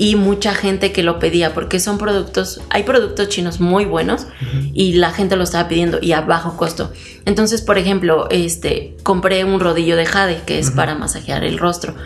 y 0.00 0.14
mucha 0.14 0.54
gente 0.54 0.92
que 0.92 1.02
lo 1.02 1.18
pedía 1.18 1.52
porque 1.54 1.80
son 1.80 1.98
productos, 1.98 2.60
hay 2.70 2.84
productos 2.84 3.28
chinos 3.28 3.58
muy 3.58 3.84
buenos 3.84 4.28
y 4.72 4.92
la 4.92 5.10
gente 5.10 5.34
lo 5.34 5.42
estaba 5.42 5.68
pidiendo 5.68 5.98
y 6.00 6.12
a 6.12 6.20
bajo 6.20 6.56
costo. 6.56 6.92
Entonces, 7.24 7.62
por 7.62 7.78
ejemplo, 7.78 8.28
este, 8.30 8.96
compré 9.02 9.44
un 9.44 9.58
rodillo 9.58 9.96
de 9.96 10.06
jade 10.06 10.40
que 10.46 10.60
es 10.60 10.70
para 10.70 10.94
masajear 10.94 11.42
el 11.42 11.58
rostro. 11.58 11.96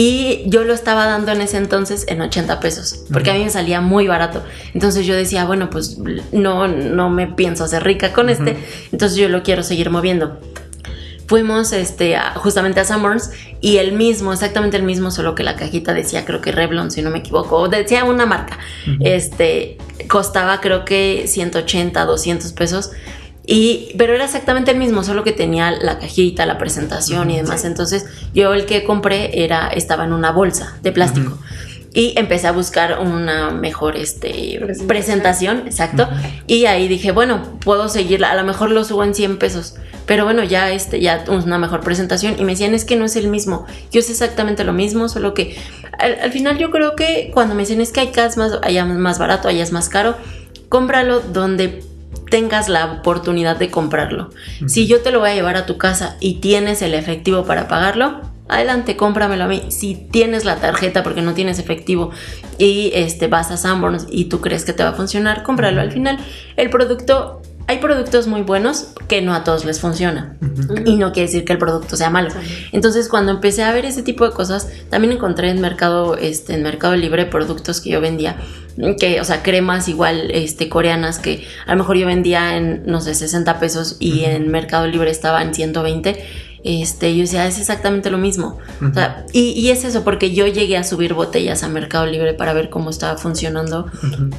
Y 0.00 0.44
yo 0.46 0.62
lo 0.62 0.74
estaba 0.74 1.06
dando 1.06 1.32
en 1.32 1.40
ese 1.40 1.56
entonces 1.56 2.04
en 2.06 2.20
80 2.20 2.60
pesos, 2.60 3.00
porque 3.12 3.32
a 3.32 3.34
mí 3.34 3.42
me 3.42 3.50
salía 3.50 3.80
muy 3.80 4.06
barato. 4.06 4.44
Entonces 4.72 5.04
yo 5.06 5.16
decía, 5.16 5.44
bueno, 5.44 5.70
pues 5.70 5.98
no, 6.30 6.68
no 6.68 7.10
me 7.10 7.26
pienso 7.26 7.64
hacer 7.64 7.82
rica 7.82 8.12
con 8.12 8.28
este, 8.30 8.56
entonces 8.92 9.18
yo 9.18 9.28
lo 9.28 9.42
quiero 9.42 9.64
seguir 9.64 9.90
moviendo. 9.90 10.38
Fuimos 11.26 11.72
este, 11.72 12.14
a- 12.14 12.34
justamente 12.36 12.78
a 12.78 12.84
Summers 12.84 13.32
y 13.60 13.78
el 13.78 13.90
mismo, 13.90 14.32
exactamente 14.32 14.76
el 14.76 14.84
mismo, 14.84 15.10
solo 15.10 15.34
que 15.34 15.42
la 15.42 15.56
cajita 15.56 15.92
decía, 15.94 16.24
creo 16.24 16.40
que 16.40 16.52
Revlon, 16.52 16.92
si 16.92 17.02
no 17.02 17.10
me 17.10 17.18
equivoco, 17.18 17.56
o 17.56 17.66
decía 17.68 18.04
una 18.04 18.24
marca. 18.24 18.56
Este 19.00 19.78
costaba, 20.08 20.60
creo 20.60 20.84
que 20.84 21.24
180, 21.26 22.04
200 22.04 22.52
pesos. 22.52 22.92
Y, 23.50 23.94
pero 23.96 24.14
era 24.14 24.26
exactamente 24.26 24.72
el 24.72 24.76
mismo, 24.76 25.02
solo 25.02 25.24
que 25.24 25.32
tenía 25.32 25.70
la 25.70 25.98
cajita, 25.98 26.44
la 26.44 26.58
presentación 26.58 27.30
y 27.30 27.38
demás. 27.38 27.64
Entonces, 27.64 28.04
yo 28.34 28.52
el 28.52 28.66
que 28.66 28.84
compré 28.84 29.42
era, 29.42 29.68
estaba 29.68 30.04
en 30.04 30.12
una 30.12 30.32
bolsa 30.32 30.76
de 30.82 30.92
plástico. 30.92 31.38
Y 31.94 32.12
empecé 32.18 32.46
a 32.46 32.52
buscar 32.52 32.98
una 33.00 33.50
mejor 33.50 33.96
este, 33.96 34.28
Presentación. 34.58 34.86
presentación, 34.86 35.62
exacto. 35.64 36.06
Y 36.46 36.66
ahí 36.66 36.88
dije, 36.88 37.10
bueno, 37.10 37.58
puedo 37.64 37.88
seguirla, 37.88 38.32
a 38.32 38.34
lo 38.34 38.44
mejor 38.44 38.70
lo 38.70 38.84
subo 38.84 39.02
en 39.02 39.14
100 39.14 39.38
pesos. 39.38 39.76
Pero 40.04 40.24
bueno, 40.24 40.44
ya, 40.44 40.70
este, 40.70 41.00
ya 41.00 41.24
una 41.28 41.56
mejor 41.56 41.80
presentación. 41.80 42.36
Y 42.38 42.44
me 42.44 42.52
decían, 42.52 42.74
es 42.74 42.84
que 42.84 42.96
no 42.96 43.06
es 43.06 43.16
el 43.16 43.28
mismo. 43.28 43.64
Yo 43.90 44.00
es 44.00 44.10
exactamente 44.10 44.62
lo 44.62 44.74
mismo, 44.74 45.08
solo 45.08 45.32
que 45.32 45.56
al, 45.98 46.18
al 46.20 46.32
final 46.32 46.58
yo 46.58 46.70
creo 46.70 46.94
que 46.96 47.30
cuando 47.32 47.54
me 47.54 47.62
dicen, 47.62 47.80
es 47.80 47.92
que 47.92 48.00
hay 48.00 48.12
más, 48.36 48.58
allá 48.62 48.82
es 48.82 48.98
más 48.98 49.18
barato, 49.18 49.48
allá 49.48 49.62
es 49.62 49.72
más 49.72 49.88
caro, 49.88 50.16
cómpralo 50.68 51.20
donde 51.20 51.87
tengas 52.30 52.68
la 52.68 52.86
oportunidad 52.92 53.56
de 53.56 53.70
comprarlo. 53.70 54.30
Si 54.66 54.86
yo 54.86 55.00
te 55.00 55.10
lo 55.10 55.20
voy 55.20 55.30
a 55.30 55.34
llevar 55.34 55.56
a 55.56 55.66
tu 55.66 55.78
casa 55.78 56.16
y 56.20 56.34
tienes 56.34 56.82
el 56.82 56.94
efectivo 56.94 57.44
para 57.44 57.68
pagarlo, 57.68 58.20
adelante, 58.48 58.96
cómpramelo 58.96 59.44
a 59.44 59.48
mí. 59.48 59.62
Si 59.68 59.94
tienes 59.94 60.44
la 60.44 60.56
tarjeta 60.56 61.02
porque 61.02 61.22
no 61.22 61.34
tienes 61.34 61.58
efectivo 61.58 62.10
y 62.58 62.90
este 62.94 63.28
vas 63.28 63.50
a 63.50 63.56
Sanborns 63.56 64.06
y 64.10 64.26
tú 64.26 64.40
crees 64.40 64.64
que 64.64 64.72
te 64.72 64.82
va 64.82 64.90
a 64.90 64.94
funcionar, 64.94 65.42
cómpralo. 65.42 65.80
Al 65.80 65.92
final, 65.92 66.18
el 66.56 66.70
producto 66.70 67.42
hay 67.68 67.78
productos 67.78 68.26
muy 68.26 68.40
buenos 68.40 68.88
que 69.08 69.20
no 69.20 69.34
a 69.34 69.44
todos 69.44 69.66
les 69.66 69.78
funciona. 69.78 70.38
Y 70.86 70.96
no 70.96 71.12
quiere 71.12 71.26
decir 71.26 71.44
que 71.44 71.52
el 71.52 71.58
producto 71.58 71.96
sea 71.96 72.08
malo. 72.08 72.30
Entonces, 72.72 73.10
cuando 73.10 73.30
empecé 73.30 73.62
a 73.62 73.72
ver 73.72 73.84
ese 73.84 74.02
tipo 74.02 74.26
de 74.26 74.34
cosas, 74.34 74.70
también 74.88 75.12
encontré 75.12 75.50
en 75.50 75.60
Mercado, 75.60 76.16
este, 76.16 76.54
en 76.54 76.62
Mercado 76.62 76.96
Libre 76.96 77.26
productos 77.26 77.82
que 77.82 77.90
yo 77.90 78.00
vendía, 78.00 78.38
que, 78.98 79.20
o 79.20 79.24
sea, 79.24 79.42
cremas 79.42 79.86
igual, 79.86 80.30
este, 80.30 80.70
coreanas, 80.70 81.18
que 81.18 81.46
a 81.66 81.72
lo 81.72 81.78
mejor 81.78 81.98
yo 81.98 82.06
vendía 82.06 82.56
en, 82.56 82.84
no 82.86 83.02
sé, 83.02 83.14
60 83.14 83.60
pesos 83.60 83.96
y 84.00 84.24
en 84.24 84.48
Mercado 84.48 84.86
Libre 84.86 85.10
estaba 85.10 85.42
en 85.42 85.52
120. 85.52 86.24
Este, 86.64 87.14
yo 87.14 87.20
decía, 87.20 87.46
es 87.46 87.58
exactamente 87.58 88.08
lo 88.08 88.16
mismo. 88.16 88.58
O 88.80 88.94
sea, 88.94 89.26
y, 89.34 89.50
y 89.50 89.68
es 89.70 89.84
eso, 89.84 90.04
porque 90.04 90.32
yo 90.32 90.46
llegué 90.46 90.78
a 90.78 90.84
subir 90.84 91.12
botellas 91.12 91.62
a 91.62 91.68
Mercado 91.68 92.06
Libre 92.06 92.32
para 92.32 92.54
ver 92.54 92.70
cómo 92.70 92.88
estaba 92.88 93.18
funcionando 93.18 93.90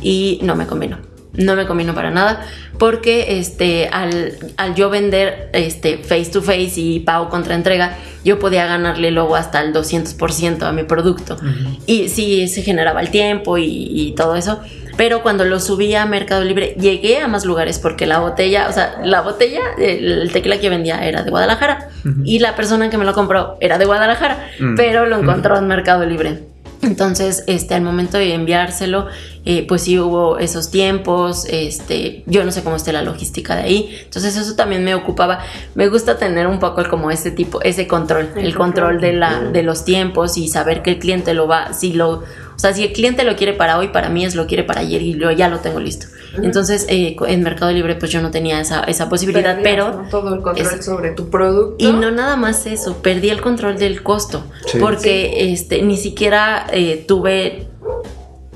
y 0.01 0.39
no 0.41 0.55
me 0.55 0.65
convino. 0.65 0.97
No 1.33 1.55
me 1.55 1.67
convino 1.67 1.93
para 1.93 2.09
nada 2.09 2.43
porque 2.79 3.37
este, 3.39 3.87
al, 3.91 4.33
al 4.57 4.73
yo 4.75 4.89
vender 4.89 5.49
este, 5.53 5.97
face 5.99 6.25
to 6.31 6.41
face 6.41 6.73
y 6.77 7.01
pago 7.01 7.29
contra 7.29 7.53
entrega, 7.55 7.97
yo 8.25 8.39
podía 8.39 8.65
ganarle 8.65 9.11
luego 9.11 9.35
hasta 9.35 9.61
el 9.61 9.73
200% 9.73 10.63
a 10.63 10.71
mi 10.71 10.83
producto. 10.83 11.37
Y 11.85 12.07
sí, 12.09 12.47
se 12.47 12.61
generaba 12.63 13.01
el 13.01 13.09
tiempo 13.09 13.57
y, 13.57 13.65
y 13.65 14.15
todo 14.15 14.35
eso. 14.35 14.59
Pero 14.97 15.21
cuando 15.23 15.45
lo 15.45 15.59
subí 15.61 15.93
a 15.95 16.05
Mercado 16.05 16.43
Libre, 16.43 16.75
llegué 16.79 17.19
a 17.19 17.27
más 17.27 17.45
lugares 17.45 17.79
porque 17.79 18.05
la 18.05 18.19
botella, 18.19 18.67
o 18.69 18.73
sea, 18.73 18.99
la 19.03 19.21
botella, 19.21 19.61
el, 19.77 20.29
tequila 20.33 20.59
que 20.59 20.69
vendía 20.69 21.05
era 21.07 21.23
de 21.23 21.29
Guadalajara 21.29 21.89
y 22.25 22.39
la 22.39 22.55
persona 22.55 22.89
que 22.89 22.97
me 22.97 23.05
lo 23.05 23.13
compró 23.13 23.57
era 23.61 23.77
de 23.77 23.85
Guadalajara, 23.85 24.49
Mm. 24.59 24.75
pero 24.75 25.05
lo 25.05 25.17
encontró 25.19 25.57
en 25.57 25.67
Mercado 25.67 26.05
Libre. 26.05 26.39
Entonces, 26.81 27.43
este, 27.47 27.75
al 27.75 27.81
momento 27.81 28.17
de 28.17 28.33
enviárselo, 28.33 29.07
eh, 29.51 29.65
pues 29.67 29.81
sí 29.81 29.97
hubo 29.97 30.37
esos 30.37 30.69
tiempos, 30.69 31.45
este, 31.49 32.21
yo 32.27 32.43
no 32.43 32.51
sé 32.51 32.61
cómo 32.63 32.75
esté 32.75 32.93
la 32.93 33.01
logística 33.01 33.55
de 33.55 33.63
ahí, 33.63 33.97
entonces 34.03 34.37
eso 34.37 34.55
también 34.55 34.83
me 34.83 34.93
ocupaba, 34.93 35.39
me 35.73 35.87
gusta 35.87 36.17
tener 36.19 36.45
un 36.45 36.59
poco 36.59 36.83
como 36.87 37.09
ese 37.09 37.31
tipo, 37.31 37.59
ese 37.63 37.87
control, 37.87 38.29
el, 38.35 38.45
El 38.45 38.55
control, 38.55 38.91
control. 38.91 39.01
de, 39.01 39.13
la, 39.13 39.39
de 39.41 39.63
los 39.63 39.85
tiempos 39.85 40.37
y 40.37 40.47
saber 40.49 40.83
que 40.83 40.91
el 40.91 40.99
cliente 40.99 41.33
lo 41.33 41.47
va, 41.47 41.73
si 41.73 41.93
lo, 41.93 42.09
o 42.11 42.23
sea, 42.61 42.73
si 42.73 42.83
el 42.83 42.91
cliente 42.93 43.23
lo 43.23 43.35
quiere 43.35 43.53
para 43.53 43.79
hoy, 43.79 43.87
para 43.87 44.09
mí 44.09 44.23
es 44.23 44.35
lo 44.35 44.45
quiere 44.45 44.63
para 44.63 44.81
ayer 44.81 45.01
y 45.01 45.17
yo 45.17 45.31
ya 45.31 45.47
lo 45.49 45.59
tengo 45.59 45.79
listo. 45.79 46.05
Entonces, 46.43 46.85
eh, 46.89 47.15
en 47.27 47.41
Mercado 47.41 47.71
Libre 47.71 47.95
pues 47.95 48.11
yo 48.11 48.21
no 48.21 48.29
tenía 48.29 48.59
esa, 48.61 48.83
esa 48.83 49.09
posibilidad, 49.09 49.55
Perdías, 49.55 49.63
pero... 49.73 50.03
¿no? 50.03 50.09
todo 50.09 50.35
el 50.35 50.41
control 50.41 50.75
es- 50.79 50.85
sobre 50.85 51.11
tu 51.11 51.29
producto. 51.31 51.83
Y 51.83 51.91
no 51.91 52.11
nada 52.11 52.35
más 52.35 52.67
eso, 52.67 52.97
perdí 53.01 53.29
el 53.31 53.41
control 53.41 53.79
del 53.79 54.03
costo. 54.03 54.43
Sí. 54.67 54.77
Porque 54.79 55.51
este, 55.51 55.81
ni 55.81 55.97
siquiera 55.97 56.67
eh, 56.71 57.03
tuve. 57.07 57.68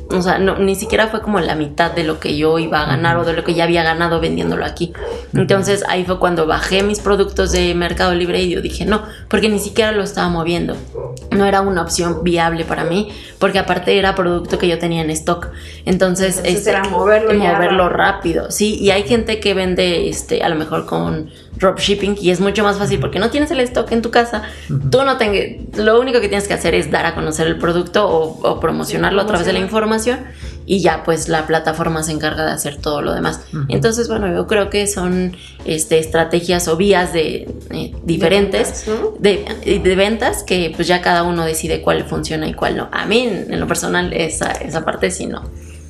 O 0.10 0.22
sea, 0.22 0.38
no, 0.38 0.58
ni 0.58 0.76
siquiera 0.76 1.08
fue 1.08 1.22
como 1.22 1.40
la 1.40 1.56
mitad 1.56 1.92
de 1.92 2.04
lo 2.04 2.20
que 2.20 2.38
yo 2.38 2.60
iba 2.60 2.82
a 2.82 2.86
ganar 2.86 3.18
o 3.18 3.24
de 3.26 3.34
lo 3.34 3.44
que 3.44 3.54
ya 3.54 3.64
había 3.64 3.84
ganado 3.84 4.20
vendiéndolo 4.20 4.66
aquí. 4.66 4.94
Entonces 5.34 5.84
ahí 5.88 6.06
fue 6.06 6.20
cuando 6.20 6.46
bajé 6.46 6.84
mis 6.84 7.00
productos 7.00 7.52
de 7.52 7.74
Mercado 7.74 8.14
Libre 8.14 8.42
y 8.42 8.50
yo 8.50 8.62
dije 8.62 8.86
no, 8.86 9.04
porque 9.30 9.50
ni 9.50 9.60
siquiera 9.60 9.92
lo 9.92 10.04
estaba 10.04 10.30
moviendo. 10.30 10.76
No 11.32 11.46
era 11.46 11.62
una 11.62 11.82
opción 11.82 12.24
viable 12.24 12.66
para 12.66 12.84
mí, 12.84 13.10
porque 13.40 13.60
aparte 13.60 13.98
era 13.98 14.14
producto 14.14 14.58
que 14.58 14.68
yo 14.68 14.78
tenía 14.78 15.02
en 15.02 15.10
stock. 15.10 15.50
Entonces, 15.86 16.38
Entonces 16.38 16.58
este, 16.58 16.70
era 16.72 16.84
moverlo 16.84 17.34
moverlo 17.34 17.90
rápido. 17.90 18.44
rápido. 18.44 18.52
Sí, 18.52 18.78
y 18.80 18.92
hay 18.92 19.04
gente 19.04 19.40
que 19.40 19.54
vende 19.54 20.10
este, 20.10 20.44
a 20.44 20.50
lo 20.50 20.56
mejor 20.56 20.86
con 20.86 21.30
dropshipping 21.58 22.18
y 22.20 22.32
es 22.32 22.40
mucho 22.40 22.64
más 22.64 22.78
fácil 22.78 23.00
porque 23.00 23.20
no 23.20 23.30
tienes 23.30 23.52
el 23.52 23.60
stock 23.62 23.92
en 23.92 24.02
tu 24.02 24.12
casa. 24.12 24.44
Tú 24.68 25.04
no 25.04 25.18
tengas, 25.18 25.78
lo 25.78 26.00
único 26.00 26.22
que 26.22 26.28
tienes 26.28 26.48
que 26.48 26.54
hacer 26.54 26.76
es 26.76 26.92
dar 26.92 27.06
a 27.06 27.16
conocer 27.16 27.48
el 27.48 27.58
producto 27.58 28.08
o, 28.08 28.50
o 28.50 28.60
promocionarlo 28.60 29.22
a 29.22 29.26
través 29.26 29.46
de 29.46 29.54
la 29.54 29.60
información 29.60 30.20
y 30.66 30.82
ya 30.82 31.04
pues 31.04 31.28
la 31.30 31.46
plataforma 31.46 32.04
se 32.04 32.12
encarga 32.12 32.46
de 32.46 32.52
hacer 32.52 32.78
todo 32.78 33.02
lo 33.02 33.14
demás. 33.14 33.42
Entonces, 33.68 34.08
bueno, 34.08 34.34
yo 34.34 34.48
creo 34.48 34.70
que 34.70 34.88
son 34.88 35.36
este, 35.66 36.00
estrategias 36.00 36.68
o 36.68 36.78
vías 36.78 37.14
de 37.14 37.48
eh, 37.72 37.94
diferentes 38.04 38.86
ventas, 38.86 38.88
¿no? 38.88 39.14
de, 39.20 39.80
de 39.84 39.96
ventas 39.96 40.44
que 40.44 40.72
pues 40.76 40.88
ya 40.88 41.02
cada 41.02 41.24
uno 41.24 41.46
decide 41.46 41.82
cuál 41.82 42.04
funciona 42.06 42.48
y 42.48 42.54
cuál 42.54 42.78
no. 42.78 42.90
A 42.92 43.06
mí 43.06 43.22
en, 43.22 43.54
en 43.54 43.60
lo 43.60 43.68
personal 43.68 44.14
esa, 44.14 44.52
esa 44.52 44.86
parte 44.86 45.12
sí 45.12 45.26
no. 45.26 45.44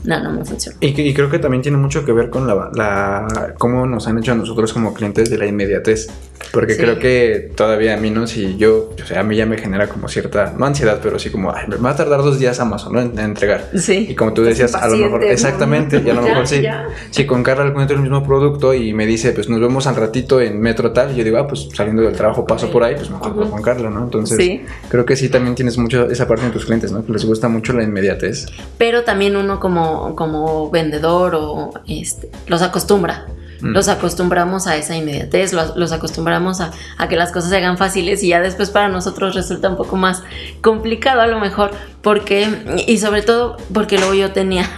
No, 0.03 0.21
no 0.21 0.31
me 0.31 0.43
funciona. 0.43 0.77
Y, 0.81 0.99
y 0.99 1.13
creo 1.13 1.29
que 1.29 1.39
también 1.39 1.61
tiene 1.61 1.77
mucho 1.77 2.03
que 2.05 2.11
ver 2.11 2.29
con 2.29 2.45
la, 2.47 2.71
la 2.73 3.53
cómo 3.57 3.85
nos 3.85 4.07
han 4.07 4.17
hecho 4.17 4.33
a 4.33 4.35
nosotros 4.35 4.73
como 4.73 4.93
clientes 4.93 5.29
de 5.29 5.37
la 5.37 5.45
inmediatez. 5.45 6.09
Porque 6.51 6.73
Sí. 6.75 6.81
creo 6.81 6.99
que 6.99 7.51
todavía 7.55 7.93
a 7.95 7.97
mí, 7.97 8.09
¿no? 8.11 8.27
Si 8.27 8.57
yo, 8.57 8.91
o 9.01 9.05
sea, 9.05 9.21
a 9.21 9.23
mí 9.23 9.35
ya 9.35 9.45
me 9.45 9.57
genera 9.57 9.87
como 9.87 10.07
cierta, 10.07 10.53
no 10.57 10.65
ansiedad, 10.65 10.99
pero 11.01 11.17
sí 11.19 11.29
como, 11.29 11.51
ay, 11.53 11.67
me 11.67 11.77
va 11.77 11.91
a 11.91 11.95
tardar 11.95 12.21
dos 12.21 12.39
días 12.39 12.59
Amazon, 12.59 12.93
¿no? 12.93 13.01
En, 13.01 13.11
en 13.17 13.25
entregar. 13.25 13.69
Y 13.73 13.79
Sí. 13.79 14.15
como 14.15 14.33
tú 14.33 14.43
decías, 14.43 14.75
a 14.75 14.87
lo 14.87 14.97
mejor, 14.97 15.23
exactamente, 15.23 16.01
y 16.05 16.09
a 16.09 16.13
lo 16.13 16.21
Ya, 16.23 16.27
mejor 16.29 16.47
sí. 16.47 16.61
ya. 16.61 16.87
Si 17.11 17.25
con 17.25 17.43
Carla 17.43 17.65
encuentro 17.67 17.95
el 17.95 18.01
mismo 18.03 18.23
producto 18.23 18.73
y 18.73 18.93
me 18.93 19.05
dice, 19.05 19.31
pues 19.31 19.49
nos 19.49 19.59
vemos 19.59 19.87
al 19.87 19.95
ratito 19.95 20.39
en 20.41 20.59
metro 20.59 20.91
tal, 20.91 21.11
y 21.11 21.15
yo 21.15 21.23
digo, 21.23 21.37
ah, 21.37 21.47
pues 21.47 21.69
saliendo 21.73 22.01
del 22.03 22.13
trabajo 22.15 22.45
paso 22.45 22.69
por 22.71 22.83
ahí, 22.83 22.95
pues 22.95 23.09
me 23.09 23.15
encuentro 23.17 23.49
con 23.49 23.61
Carla, 23.61 23.89
¿no? 23.89 24.03
Entonces, 24.03 24.37
Sí. 24.37 24.61
creo 24.89 25.05
que 25.05 25.15
sí 25.15 25.29
también 25.29 25.55
tienes 25.55 25.77
mucho 25.77 26.09
esa 26.09 26.27
parte 26.27 26.45
de 26.45 26.51
tus 26.51 26.65
clientes, 26.65 26.91
¿no? 26.91 27.05
Que 27.05 27.11
les 27.13 27.25
gusta 27.25 27.47
mucho 27.47 27.73
la 27.73 27.83
inmediatez. 27.83 28.45
Pero 28.77 29.03
también 29.03 29.35
uno 29.35 29.59
como, 29.59 30.15
como 30.15 30.69
vendedor 30.69 31.35
o 31.35 31.71
este, 31.87 32.29
los 32.47 32.61
acostumbra. 32.61 33.25
Mm. 33.63 33.71
los 33.71 33.87
acostumbramos 33.87 34.67
a 34.67 34.75
esa 34.75 34.95
inmediatez, 34.97 35.53
los, 35.53 35.91
acostumbramos 35.93 36.59
a, 36.59 36.71
a 36.97 37.07
que 37.07 37.15
las 37.15 37.31
cosas 37.31 37.49
se 37.49 37.57
hagan 37.57 37.77
fáciles 37.77 38.21
y 38.21 38.27
ya 38.27 38.41
después 38.41 38.69
para 38.69 38.89
nosotros 38.89 39.35
resulta 39.35 39.69
un 39.69 39.77
poco 39.77 39.95
más 39.95 40.21
complicado 40.61 41.21
a 41.21 41.27
lo 41.27 41.39
mejor, 41.39 41.71
porque, 42.01 42.49
y 42.87 42.97
sobre 42.97 43.21
todo 43.21 43.55
porque 43.73 43.97
luego 43.97 44.15
yo 44.15 44.31
tenía 44.31 44.69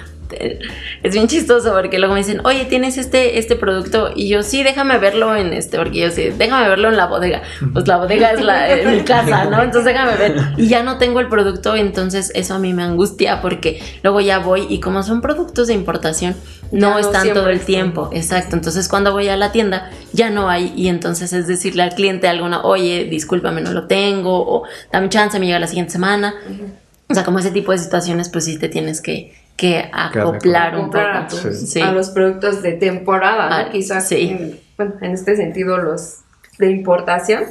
es 1.03 1.13
bien 1.13 1.27
chistoso 1.27 1.73
porque 1.73 1.99
luego 1.99 2.13
me 2.13 2.21
dicen, 2.21 2.41
oye, 2.43 2.65
tienes 2.65 2.97
este, 2.97 3.39
este 3.39 3.55
producto 3.55 4.11
y 4.15 4.27
yo 4.27 4.43
sí, 4.43 4.63
déjame 4.63 4.97
verlo 4.97 5.35
en 5.35 5.53
este, 5.53 5.77
porque 5.77 5.99
yo 5.99 6.11
sí, 6.11 6.29
déjame 6.37 6.67
verlo 6.67 6.89
en 6.89 6.97
la 6.97 7.07
bodega. 7.07 7.41
Pues 7.73 7.87
la 7.87 7.97
bodega 7.97 8.31
es 8.31 8.41
la, 8.41 8.69
es 8.69 8.87
mi 8.87 9.03
casa, 9.03 9.45
¿no? 9.45 9.61
Entonces 9.61 9.85
déjame 9.85 10.15
ver. 10.17 10.35
Y 10.57 10.67
ya 10.67 10.83
no 10.83 10.97
tengo 10.97 11.19
el 11.19 11.27
producto, 11.27 11.75
entonces 11.75 12.31
eso 12.35 12.55
a 12.55 12.59
mí 12.59 12.73
me 12.73 12.83
angustia 12.83 13.41
porque 13.41 13.81
luego 14.03 14.21
ya 14.21 14.39
voy 14.39 14.65
y 14.69 14.79
como 14.79 15.03
son 15.03 15.21
productos 15.21 15.67
de 15.67 15.73
importación, 15.73 16.35
no, 16.71 16.91
no 16.91 16.99
están 16.99 17.33
todo 17.33 17.49
el 17.49 17.55
están. 17.55 17.65
tiempo. 17.67 18.09
Exacto. 18.13 18.55
Entonces 18.55 18.87
cuando 18.87 19.11
voy 19.11 19.27
a 19.27 19.37
la 19.37 19.51
tienda 19.51 19.91
ya 20.13 20.29
no 20.29 20.49
hay 20.49 20.73
y 20.75 20.87
entonces 20.87 21.33
es 21.33 21.47
decirle 21.47 21.83
al 21.83 21.93
cliente 21.93 22.27
alguna, 22.27 22.63
oye, 22.63 23.05
discúlpame, 23.05 23.61
no 23.61 23.71
lo 23.71 23.87
tengo 23.87 24.39
o 24.39 24.63
dame 24.91 25.09
chance, 25.09 25.39
me 25.39 25.45
llega 25.45 25.59
la 25.59 25.67
siguiente 25.67 25.93
semana. 25.93 26.35
O 27.07 27.13
sea, 27.13 27.23
como 27.23 27.39
ese 27.39 27.51
tipo 27.51 27.71
de 27.71 27.77
situaciones, 27.77 28.29
pues 28.29 28.45
sí 28.45 28.57
te 28.57 28.67
tienes 28.67 29.01
que, 29.01 29.33
que 29.55 29.89
acoplar 29.93 30.75
un 30.75 30.81
comprar 30.83 31.17
a, 31.17 31.27
poco. 31.27 31.41
tus- 31.43 31.69
Sí. 31.71 31.81
A 31.81 31.91
los 31.91 32.09
productos 32.09 32.61
de 32.61 32.73
temporada, 32.73 33.63
¿no? 33.65 33.71
Quizás, 33.71 34.07
sí. 34.07 34.29
en, 34.29 34.59
bueno, 34.77 34.93
en 35.01 35.11
este 35.11 35.35
sentido, 35.35 35.77
los 35.77 36.19
de 36.57 36.71
importación, 36.71 37.43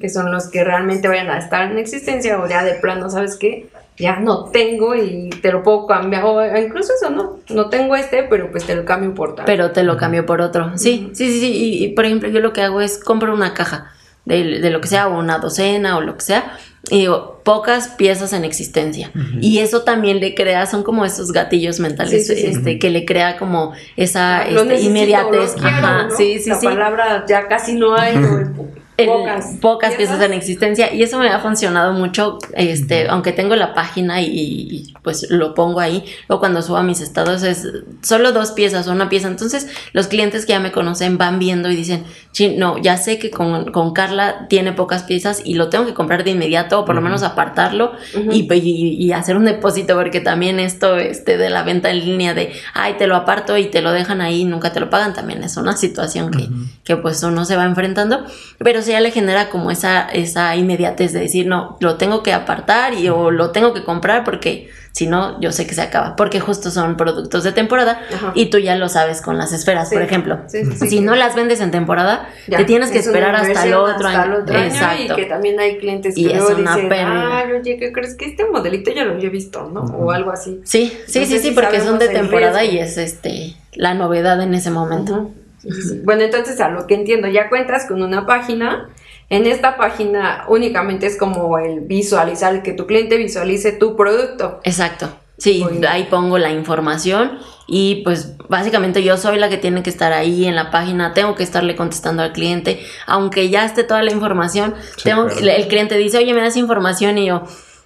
que 0.00 0.08
son 0.08 0.32
los 0.32 0.48
que 0.48 0.64
realmente 0.64 1.06
vayan 1.08 1.30
a 1.30 1.38
estar 1.38 1.70
en 1.70 1.78
existencia 1.78 2.40
o 2.40 2.48
ya 2.48 2.64
de 2.64 2.74
plano, 2.74 3.08
¿sabes 3.08 3.36
qué? 3.36 3.68
Ya 3.96 4.16
no 4.20 4.44
tengo 4.46 4.94
y 4.96 5.30
te 5.42 5.50
lo 5.52 5.62
puedo 5.62 5.86
cambiar, 5.86 6.24
o 6.24 6.56
incluso 6.58 6.92
eso, 6.94 7.10
¿no? 7.10 7.38
No 7.50 7.68
tengo 7.68 7.94
este, 7.96 8.24
pero 8.24 8.50
pues 8.50 8.64
te 8.64 8.74
lo 8.76 8.84
cambio 8.84 9.14
por 9.14 9.34
tal. 9.36 9.44
Pero 9.44 9.70
te 9.72 9.82
lo 9.84 9.96
cambio 9.96 10.24
por 10.26 10.40
otro. 10.40 10.72
Sí, 10.76 11.10
sí, 11.14 11.30
sí, 11.32 11.40
sí. 11.40 11.52
Y, 11.52 11.84
y, 11.84 11.88
por 11.94 12.04
ejemplo, 12.04 12.28
yo 12.28 12.40
lo 12.40 12.52
que 12.52 12.62
hago 12.62 12.80
es 12.80 12.98
compro 13.02 13.32
una 13.34 13.54
caja 13.54 13.92
de, 14.24 14.60
de 14.60 14.70
lo 14.70 14.80
que 14.80 14.88
sea, 14.88 15.08
o 15.08 15.18
una 15.18 15.38
docena 15.38 15.96
o 15.96 16.00
lo 16.00 16.14
que 16.16 16.20
sea, 16.22 16.56
y 16.90 16.98
digo, 17.00 17.40
pocas 17.44 17.88
piezas 17.88 18.32
en 18.32 18.44
existencia. 18.44 19.10
Y 19.40 19.58
eso 19.58 19.82
también 19.82 20.20
le 20.20 20.34
crea, 20.34 20.66
son 20.66 20.82
como 20.82 21.04
esos 21.04 21.32
gatillos 21.32 21.80
mentales, 21.80 22.26
Sí, 22.26 22.34
sí, 22.34 22.40
sí. 22.42 22.46
este, 22.48 22.78
que 22.78 22.90
le 22.90 23.04
crea 23.04 23.36
como 23.36 23.72
esa 23.96 24.42
este, 24.42 24.64
necesito, 24.64 24.88
inmediatez. 24.90 25.54
lo 25.56 25.62
quiero, 25.62 25.76
Ajá, 25.76 26.02
¿no? 26.04 26.16
sí, 26.16 26.38
sí, 26.38 26.50
La 26.50 26.60
sí. 26.60 26.66
palabra 26.66 27.24
ya 27.28 27.48
casi 27.48 27.74
no 27.74 27.94
hay, 27.94 28.14
El- 28.98 29.06
pocas, 29.06 29.46
pocas 29.60 29.94
piezas 29.94 30.20
en 30.20 30.32
existencia. 30.34 30.92
Y 30.92 31.02
eso 31.02 31.18
me 31.18 31.28
ha 31.30 31.38
funcionado 31.38 31.92
mucho 31.94 32.38
este 32.54 33.08
aunque 33.08 33.32
tengo 33.32 33.56
la 33.56 33.72
página 33.72 34.20
y, 34.20 34.26
y, 34.26 34.94
pues 35.02 35.30
lo 35.30 35.54
pongo 35.54 35.80
ahí 35.80 36.04
o 36.28 36.38
cuando 36.40 36.60
subo 36.60 36.76
a 36.76 36.82
mis 36.82 37.00
estados 37.00 37.42
es 37.44 37.66
solo 38.02 38.32
dos 38.32 38.50
piezas 38.52 38.88
o 38.88 38.92
una 38.92 39.08
pieza. 39.08 39.28
Entonces 39.28 39.68
los 39.92 40.08
clientes 40.08 40.44
que 40.44 40.52
ya 40.52 40.60
me 40.60 40.72
conocen 40.72 41.16
van 41.16 41.38
viendo 41.38 41.70
y 41.70 41.76
dicen 41.76 42.04
"Chin, 42.32 42.58
no 42.58 42.76
ya 42.78 42.96
sé 42.96 43.18
que 43.18 43.30
con, 43.30 43.70
con 43.70 43.92
Carla 43.92 44.46
tiene 44.48 44.72
pocas 44.72 45.04
piezas 45.04 45.42
y 45.44 45.54
lo 45.54 45.68
tengo 45.70 45.86
que 45.86 45.94
comprar 45.94 46.24
de 46.24 46.30
inmediato 46.32 46.80
o 46.80 46.84
por 46.84 46.94
lo 46.94 47.00
menos 47.00 47.22
apartarlo 47.22 47.92
Ujú. 48.16 48.32
y, 48.32 48.52
y- 48.52 48.96
y 49.06 49.12
hacer 49.12 49.36
un 49.36 49.44
depósito 49.44 49.94
porque 49.94 50.20
también 50.20 50.58
esto 50.60 50.96
este 50.98 51.38
de 51.38 51.50
la 51.50 51.62
venta 51.62 51.90
en 51.90 52.00
línea 52.00 52.34
de 52.34 52.52
ay 52.74 52.94
te 52.98 53.06
lo 53.06 53.14
aparto 53.16 53.56
y 53.56 53.66
te 53.66 53.80
lo 53.80 53.92
dejan 53.92 54.20
ahí 54.20 54.40
y 54.40 54.44
nunca 54.44 54.72
te 54.72 54.80
lo 54.80 54.90
pagan 54.90 55.14
también 55.14 55.42
es 55.44 55.56
una 55.56 55.76
situación 55.76 56.32
que, 56.32 56.48
que 56.84 56.96
pues 56.96 57.22
uno 57.22 57.44
se 57.44 57.54
va 57.56 57.64
enfrentando. 57.64 58.24
Pero 58.58 58.82
ya 58.92 59.00
le 59.00 59.10
genera 59.10 59.50
como 59.50 59.70
esa 59.70 60.08
esa 60.08 60.56
inmediatez 60.56 61.12
de 61.12 61.20
decir 61.20 61.46
no 61.46 61.76
lo 61.80 61.96
tengo 61.96 62.22
que 62.22 62.32
apartar 62.32 62.94
y 62.94 63.08
o 63.08 63.30
lo 63.30 63.50
tengo 63.50 63.72
que 63.74 63.84
comprar 63.84 64.24
porque 64.24 64.70
si 64.92 65.06
no 65.06 65.40
yo 65.40 65.52
sé 65.52 65.66
que 65.66 65.74
se 65.74 65.82
acaba 65.82 66.16
porque 66.16 66.40
justo 66.40 66.70
son 66.70 66.96
productos 66.96 67.44
de 67.44 67.52
temporada 67.52 68.00
Ajá. 68.12 68.32
y 68.34 68.46
tú 68.46 68.58
ya 68.58 68.74
lo 68.74 68.88
sabes 68.88 69.20
con 69.22 69.38
las 69.38 69.52
esferas 69.52 69.88
Sí. 69.88 69.94
por 69.94 70.02
ejemplo 70.02 70.40
Sí, 70.48 70.64
sí, 70.64 70.72
sí, 70.76 70.88
si 70.88 71.00
no 71.00 71.14
las 71.14 71.36
vendes 71.36 71.60
en 71.60 71.70
temporada 71.70 72.28
Ya, 72.48 72.58
te 72.58 72.64
tienes 72.64 72.90
que 72.90 72.98
es 72.98 73.06
esperar 73.06 73.34
hasta 73.36 73.64
el 73.64 73.74
otro 73.74 74.08
hasta 74.08 74.22
año 74.22 74.34
el 74.36 74.42
otro 74.42 74.56
año 74.56 74.66
exacto 74.66 75.12
Y 75.12 75.16
que 75.16 75.24
también 75.26 75.60
hay 75.60 75.78
clientes 75.78 76.14
que 76.16 76.20
Y 76.22 76.26
es 76.32 76.42
una 76.42 76.74
dicen, 76.76 76.92
ay, 76.92 77.52
oye, 77.52 77.76
¿qué 77.78 77.92
crees 77.92 78.16
que 78.16 78.24
este 78.24 78.44
modelito 78.46 78.90
ya 78.90 79.04
lo 79.04 79.12
había 79.12 79.30
visto, 79.30 79.68
no? 79.72 79.82
O 79.82 80.10
algo 80.10 80.30
así. 80.32 80.60
Sí, 80.64 80.92
sí, 81.06 81.26
sí, 81.26 81.38
sí, 81.38 81.52
porque 81.52 81.80
son 81.80 81.98
de 81.98 82.08
temporada 82.08 82.60
riesgo. 82.60 82.76
y 82.76 82.80
es 82.80 82.98
este 82.98 83.54
la 83.74 83.94
novedad 83.94 84.40
en 84.42 84.54
ese 84.54 84.70
momento. 84.70 85.12
Ujú. 85.12 85.34
Sí, 85.58 85.72
sí, 85.72 85.82
sí. 85.82 86.00
Bueno, 86.04 86.22
entonces 86.22 86.60
a 86.60 86.68
lo 86.68 86.86
que 86.86 86.94
entiendo, 86.94 87.28
ya 87.28 87.48
cuentas 87.48 87.86
con 87.86 88.02
una 88.02 88.26
página. 88.26 88.88
En 89.30 89.46
esta 89.46 89.76
página 89.76 90.44
únicamente 90.48 91.06
es 91.06 91.18
como 91.18 91.58
el 91.58 91.80
visualizar, 91.80 92.54
el 92.54 92.62
que 92.62 92.72
tu 92.72 92.86
cliente 92.86 93.16
visualice 93.16 93.72
tu 93.72 93.96
producto. 93.96 94.60
Exacto. 94.64 95.10
Sí, 95.38 95.64
Muy 95.64 95.86
ahí 95.86 96.08
pongo 96.10 96.36
la 96.36 96.50
información 96.50 97.38
y 97.68 98.02
pues 98.02 98.36
básicamente 98.48 99.04
yo 99.04 99.16
soy 99.16 99.38
la 99.38 99.48
que 99.48 99.56
tiene 99.56 99.84
que 99.84 99.90
estar 99.90 100.12
ahí 100.12 100.46
en 100.46 100.56
la 100.56 100.72
página, 100.72 101.14
tengo 101.14 101.36
que 101.36 101.44
estarle 101.44 101.76
contestando 101.76 102.24
al 102.24 102.32
cliente, 102.32 102.84
aunque 103.06 103.48
ya 103.48 103.64
esté 103.64 103.84
toda 103.84 104.02
la 104.02 104.10
información, 104.10 104.74
Sí, 104.96 105.04
tengo 105.04 105.28
claro. 105.28 105.46
el, 105.46 105.68
cliente 105.68 105.96
dice, 105.96 106.18
oye, 106.18 106.34
me 106.34 106.40
das 106.40 106.56
información 106.56 107.18
y 107.18 107.26
yo, 107.26 107.44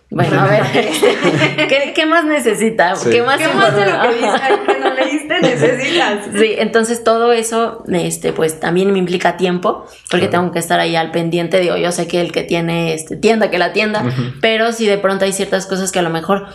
bueno, 0.08 0.40
a 0.40 0.46
ver, 0.46 0.62
¿qué, 1.68 1.92
qué 1.94 2.06
más 2.06 2.24
necesita? 2.24 2.96
Sí. 2.96 3.10
¿Qué 3.10 3.22
más 3.22 3.36
¿Qué 3.36 3.48
más 3.48 3.76
de 3.76 3.84
lo 3.84 4.00
que 4.00 4.14
dice 4.14 4.91
necesitas? 5.50 6.26
Sí, 6.36 6.54
entonces 6.58 7.04
todo 7.04 7.32
eso, 7.32 7.84
este, 7.92 8.32
pues 8.32 8.58
también 8.60 8.92
me 8.92 8.98
implica 8.98 9.36
tiempo, 9.36 9.86
porque 10.10 10.28
Claro. 10.28 10.42
tengo 10.42 10.52
que 10.52 10.58
estar 10.58 10.80
ahí 10.80 10.96
al 10.96 11.10
pendiente. 11.10 11.60
Digo, 11.60 11.76
yo 11.76 11.92
sé 11.92 12.06
que 12.08 12.20
el 12.20 12.32
que 12.32 12.42
tiene 12.42 12.94
este, 12.94 13.16
tienda, 13.16 13.50
que 13.50 13.58
la 13.58 13.72
tienda, 13.72 14.04
pero 14.40 14.72
si 14.72 14.86
de 14.86 14.98
pronto 14.98 15.24
hay 15.24 15.32
ciertas 15.32 15.66
cosas 15.66 15.92
que 15.92 15.98
a 15.98 16.02
lo 16.02 16.10
mejor 16.10 16.46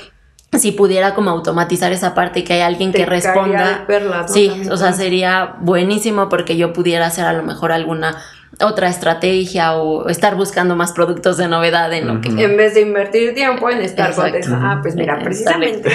si 0.57 0.71
pudiera 0.71 1.13
como 1.13 1.29
automatizar 1.29 1.91
esa 1.91 2.15
parte 2.15 2.39
y 2.39 2.43
que 2.43 2.53
hay 2.53 2.61
alguien 2.61 2.91
Te 2.91 2.99
que 2.99 3.05
responda. 3.05 3.85
Sí, 4.27 4.49
o 4.71 4.77
sea, 4.77 4.93
sería 4.93 5.55
buenísimo 5.59 6.29
porque 6.29 6.55
yo 6.57 6.71
pudiera 6.73 7.05
hacer 7.05 7.25
a 7.25 7.33
lo 7.33 7.43
mejor 7.43 7.71
alguna 7.73 8.17
otra 8.59 8.87
estrategia 8.87 9.75
o 9.77 10.09
estar 10.09 10.35
buscando 10.35 10.75
más 10.75 10.91
productos 10.91 11.37
de 11.37 11.47
novedad 11.47 11.93
en 11.93 12.07
lo 12.07 12.21
que... 12.21 12.29
En 12.29 12.57
vez 12.57 12.73
de 12.73 12.81
invertir 12.81 13.35
tiempo 13.35 13.69
en 13.69 13.81
estar 13.81 14.15
contestando. 14.15 14.65
Ah, 14.67 14.79
pues 14.81 14.95
mira, 14.95 15.19
precisamente. 15.19 15.89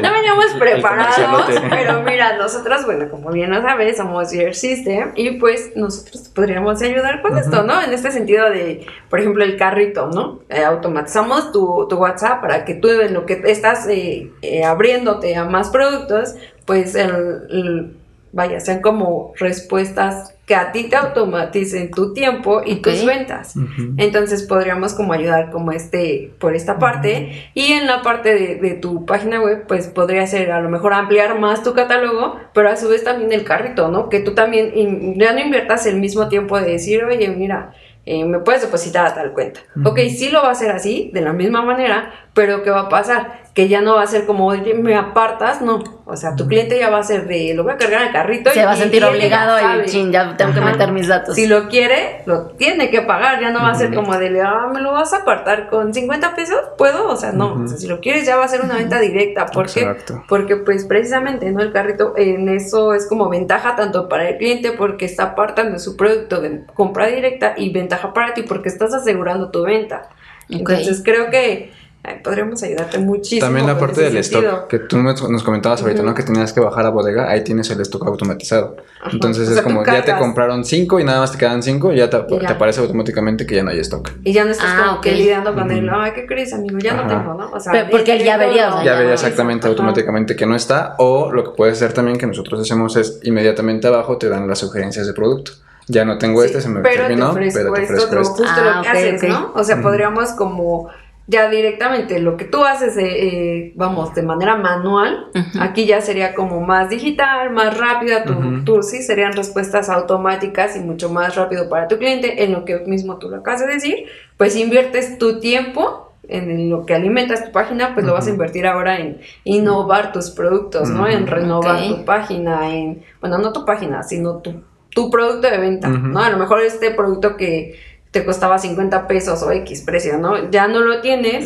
No 0.00 0.12
veníamos 0.12 0.46
preparados, 0.58 1.60
pero 1.70 2.02
mira, 2.02 2.36
nosotros, 2.36 2.84
bueno, 2.84 3.08
como 3.10 3.30
bien 3.30 3.50
lo 3.50 3.60
sabes, 3.62 3.96
somos 3.96 4.30
Year 4.30 4.54
System 4.54 5.10
y 5.16 5.32
pues 5.38 5.72
nosotros 5.74 6.28
podríamos 6.28 6.80
ayudar 6.82 7.20
con 7.20 7.36
esto, 7.36 7.62
¿no? 7.64 7.82
En 7.82 7.92
este 7.92 8.12
sentido 8.12 8.48
de, 8.50 8.86
por 9.10 9.18
ejemplo, 9.18 9.42
el 9.42 9.56
carrito, 9.56 10.06
¿no? 10.08 10.40
Eh, 10.50 10.62
automatizamos 10.64 11.50
tu, 11.52 11.86
tu 11.88 11.96
WhatsApp 11.96 12.40
para 12.42 12.64
que 12.64 12.74
tú 12.74 12.88
en 12.90 13.12
lo 13.12 13.26
que 13.26 13.42
estás 13.46 13.88
eh, 13.88 14.30
eh, 14.42 14.64
abriéndote 14.64 15.34
a 15.34 15.46
más 15.46 15.70
productos, 15.70 16.34
pues 16.64 16.94
el, 16.94 17.10
el- 17.50 17.96
vaya, 18.32 18.60
sean 18.60 18.80
como 18.80 19.32
respuestas 19.36 20.34
que 20.46 20.54
a 20.56 20.72
ti 20.72 20.84
te 20.84 20.96
automaticen 20.96 21.90
tu 21.92 22.12
tiempo 22.14 22.62
y 22.66 22.76
tus 22.76 23.04
ventas. 23.06 23.54
Entonces 23.96 24.42
podríamos 24.42 24.92
como 24.94 25.12
ayudar 25.12 25.50
como 25.50 25.70
este 25.70 26.32
por 26.40 26.56
esta 26.56 26.78
parte 26.78 27.50
y 27.54 27.72
en 27.72 27.86
la 27.86 28.02
parte 28.02 28.34
de, 28.34 28.56
de 28.56 28.70
tu 28.74 29.06
página 29.06 29.40
web 29.40 29.64
pues 29.68 29.86
podría 29.86 30.26
ser 30.26 30.50
a 30.50 30.60
lo 30.60 30.68
mejor 30.68 30.94
ampliar 30.94 31.38
más 31.38 31.62
tu 31.62 31.74
catálogo 31.74 32.36
pero 32.54 32.68
a 32.70 32.76
su 32.76 32.88
vez 32.88 33.04
también 33.04 33.32
el 33.32 33.44
carrito, 33.44 33.88
¿no? 33.88 34.08
Que 34.08 34.18
tú 34.20 34.34
también 34.34 34.72
in- 34.74 35.14
ya 35.18 35.32
no 35.32 35.38
inviertas 35.40 35.86
el 35.86 35.96
mismo 36.00 36.28
tiempo 36.28 36.60
de 36.60 36.72
decir 36.72 37.04
oye 37.04 37.28
mira 37.28 37.72
eh, 38.04 38.24
me 38.24 38.40
puedes 38.40 38.62
depositar 38.62 39.06
a 39.06 39.14
tal 39.14 39.30
cuenta. 39.32 39.60
Ok, 39.84 40.00
sí 40.10 40.28
lo 40.30 40.42
va 40.42 40.48
a 40.48 40.52
hacer 40.52 40.72
así, 40.72 41.12
de 41.14 41.20
la 41.20 41.32
misma 41.32 41.62
manera, 41.62 42.10
pero 42.34 42.62
¿qué 42.62 42.70
va 42.70 42.82
a 42.82 42.88
pasar? 42.88 43.42
Que 43.52 43.68
ya 43.68 43.82
no 43.82 43.96
va 43.96 44.02
a 44.02 44.06
ser 44.06 44.24
como, 44.24 44.46
oye, 44.46 44.72
me 44.72 44.96
apartas, 44.96 45.60
no. 45.60 45.84
O 46.06 46.16
sea, 46.16 46.34
tu 46.34 46.48
cliente 46.48 46.78
ya 46.78 46.88
va 46.88 46.98
a 46.98 47.02
ser 47.02 47.26
de, 47.26 47.52
lo 47.52 47.64
voy 47.64 47.72
a 47.74 47.76
cargar 47.76 48.02
al 48.04 48.10
carrito. 48.12 48.50
Se 48.50 48.60
y- 48.60 48.64
va 48.64 48.72
a 48.72 48.76
y 48.76 48.78
sentir 48.78 49.02
ya 49.02 49.10
obligado 49.10 49.58
y 49.82 49.84
chin, 49.84 50.10
ya 50.10 50.34
tengo 50.38 50.54
que 50.54 50.62
meter 50.62 50.90
mis 50.92 51.08
datos. 51.08 51.34
Si 51.34 51.46
lo 51.46 51.68
quiere, 51.68 52.22
lo 52.24 52.46
tiene 52.52 52.88
que 52.88 53.02
pagar, 53.02 53.40
ya 53.42 53.50
no 53.50 53.60
va 53.60 53.72
a 53.72 53.74
ser 53.74 53.94
como 53.94 54.16
de, 54.16 54.40
ah, 54.40 54.70
me 54.72 54.80
lo 54.80 54.92
vas 54.92 55.12
a 55.12 55.18
apartar 55.18 55.68
con 55.68 55.92
50 55.92 56.34
pesos, 56.34 56.58
¿puedo? 56.78 57.08
O 57.10 57.16
sea, 57.16 57.32
no, 57.32 57.62
o 57.62 57.68
sea, 57.68 57.76
si 57.76 57.86
lo 57.86 58.00
quieres 58.00 58.24
ya 58.26 58.36
va 58.36 58.46
a 58.46 58.48
ser 58.48 58.62
una 58.62 58.76
venta 58.76 58.98
directa, 58.98 59.44
¿por 59.46 59.70
qué? 59.70 59.80
Exacto. 59.80 60.24
Porque 60.28 60.56
pues 60.56 60.86
precisamente, 60.86 61.50
¿no? 61.52 61.60
El 61.60 61.72
carrito 61.72 62.14
en 62.16 62.48
eso 62.48 62.94
es 62.94 63.06
como 63.06 63.28
ventaja 63.28 63.76
tanto 63.76 64.08
para 64.08 64.30
el 64.30 64.38
cliente 64.38 64.72
porque 64.72 65.04
está 65.04 65.24
apartando 65.24 65.78
su 65.78 65.98
producto 65.98 66.40
de 66.40 66.64
compra 66.72 67.06
directa 67.08 67.52
y 67.58 67.70
ventaja 67.70 68.14
para 68.14 68.32
ti 68.32 68.42
porque 68.42 68.70
estás 68.70 68.94
asegurando 68.94 69.50
tu 69.50 69.62
venta. 69.64 70.08
Entonces 70.48 71.02
creo 71.04 71.30
que 71.30 71.72
ay, 72.04 72.20
podríamos 72.22 72.62
ayudarte 72.62 72.98
muchísimo. 72.98 73.40
También 73.42 73.66
la 73.66 73.78
parte 73.78 74.00
del 74.02 74.24
sentido. 74.24 74.52
stock, 74.52 74.68
que 74.68 74.78
tú 74.80 74.98
nos 74.98 75.42
comentabas 75.42 75.82
ahorita. 75.82 76.02
¿no? 76.02 76.14
Que 76.14 76.22
tenías 76.22 76.52
que 76.52 76.60
bajar 76.60 76.84
a 76.86 76.90
bodega, 76.90 77.30
ahí 77.30 77.44
tienes 77.44 77.70
el 77.70 77.80
stock 77.82 78.06
automatizado. 78.06 78.76
Ajá. 79.00 79.10
Entonces 79.12 79.46
O 79.46 79.50
es 79.50 79.54
sea, 79.54 79.62
como, 79.62 79.84
ya 79.84 80.02
te 80.04 80.16
compraron 80.16 80.64
cinco 80.64 80.98
y 81.00 81.04
nada 81.04 81.20
más 81.20 81.32
te 81.32 81.38
quedan 81.38 81.62
cinco, 81.62 81.92
ya 81.92 82.10
te, 82.10 82.16
Y 82.28 82.40
ya. 82.40 82.46
te 82.48 82.52
aparece 82.54 82.80
automáticamente 82.80 83.46
que 83.46 83.54
ya 83.56 83.62
no 83.62 83.70
hay 83.70 83.78
stock. 83.80 84.10
Y 84.24 84.32
ya 84.32 84.44
no 84.44 84.50
estás 84.50 84.66
Ah, 84.70 84.84
como 84.88 85.00
que 85.00 85.10
ok. 85.10 85.16
lidiando 85.16 85.54
con 85.54 85.70
él, 85.70 85.86
Ujú. 85.88 85.96
ay, 85.96 86.12
¿qué 86.14 86.26
crees, 86.26 86.52
amigo? 86.52 86.78
Ya 86.78 86.94
no 86.94 87.06
tengo, 87.06 87.34
¿no? 87.34 87.50
O 87.52 87.60
sea, 87.60 87.72
Pero 87.72 87.90
porque 87.90 88.16
él 88.16 88.24
ya 88.24 88.36
vería, 88.36 88.68
o 88.68 88.72
sea, 88.72 88.84
Ya 88.84 88.92
ya 88.92 88.98
vería 88.98 89.14
exactamente 89.14 89.66
Ajá. 89.66 89.70
automáticamente 89.70 90.34
que 90.36 90.46
no 90.46 90.54
está. 90.56 90.94
O 90.98 91.32
lo 91.32 91.44
que 91.44 91.50
puedes 91.56 91.76
hacer 91.76 91.92
también 91.92 92.18
que 92.18 92.26
nosotros 92.26 92.60
hacemos 92.60 92.96
es 92.96 93.20
inmediatamente 93.22 93.86
abajo 93.86 94.18
te 94.18 94.28
dan 94.28 94.46
las 94.48 94.58
sugerencias 94.58 95.06
de 95.06 95.12
producto. 95.12 95.52
Ya 95.88 96.04
no 96.04 96.16
tengo 96.16 96.40
Sí, 96.42 96.46
este, 96.46 96.60
se 96.60 96.68
me 96.68 96.80
pero 96.80 97.06
terminó, 97.06 97.34
te 97.34 97.40
pero 97.52 97.72
te 97.72 97.82
esto, 97.82 97.94
ofrezco 97.94 98.04
otro, 98.06 98.20
este. 98.22 98.32
justo 98.44 98.52
Ah, 98.56 98.76
lo 98.76 98.82
que 98.82 98.88
ok, 98.88 98.94
haces, 98.94 99.22
ok. 99.24 99.28
¿no? 99.28 99.52
O 99.56 99.64
sea, 99.64 99.82
podríamos 99.82 100.30
como 100.30 100.88
ya 101.26 101.48
directamente 101.48 102.18
lo 102.18 102.36
que 102.36 102.44
tú 102.44 102.64
haces, 102.64 102.96
eh, 102.96 103.02
eh, 103.04 103.72
vamos, 103.76 104.14
de 104.14 104.22
manera 104.22 104.56
manual, 104.56 105.28
aquí 105.60 105.86
ya 105.86 106.00
sería 106.00 106.34
como 106.34 106.60
más 106.60 106.90
digital, 106.90 107.50
más 107.50 107.78
rápida, 107.78 108.24
tú, 108.24 108.34
tú 108.64 108.82
sí 108.82 109.02
serían 109.02 109.32
respuestas 109.32 109.88
automáticas 109.88 110.76
y 110.76 110.80
mucho 110.80 111.10
más 111.10 111.36
rápido 111.36 111.68
para 111.68 111.88
tu 111.88 111.98
cliente, 111.98 112.44
en 112.44 112.52
lo 112.52 112.64
que 112.64 112.80
mismo 112.80 113.18
tú 113.18 113.28
lo 113.28 113.36
acabas 113.36 113.60
de 113.60 113.72
decir, 113.72 114.06
pues 114.36 114.56
inviertes 114.56 115.18
tu 115.18 115.38
tiempo 115.38 116.12
en 116.28 116.70
lo 116.70 116.86
que 116.86 116.94
alimentas 116.94 117.44
tu 117.44 117.52
página, 117.52 117.94
pues 117.94 118.06
lo 118.06 118.14
vas 118.14 118.26
a 118.26 118.30
invertir 118.30 118.66
ahora 118.66 118.98
en 118.98 119.20
innovar 119.44 120.12
tus 120.12 120.30
productos, 120.30 120.88
¿no? 120.88 121.06
En 121.08 121.26
renovar 121.26 121.86
tu 121.88 122.04
página, 122.04 122.72
en, 122.74 123.02
bueno, 123.20 123.38
no 123.38 123.52
tu 123.52 123.64
página, 123.64 124.02
sino 124.02 124.38
tu, 124.38 124.62
tu 124.94 125.10
producto 125.10 125.50
de 125.50 125.58
venta. 125.58 125.88
¿no? 125.88 126.20
A 126.20 126.30
lo 126.30 126.38
mejor 126.38 126.60
este 126.62 126.90
producto 126.92 127.36
que 127.36 127.78
te 128.12 128.24
costaba 128.24 128.58
50 128.58 129.08
pesos 129.08 129.42
o 129.42 129.50
X 129.50 129.82
precio, 129.82 130.18
¿no? 130.18 130.50
Ya 130.50 130.68
no 130.68 130.80
lo 130.80 131.00
tienes, 131.00 131.44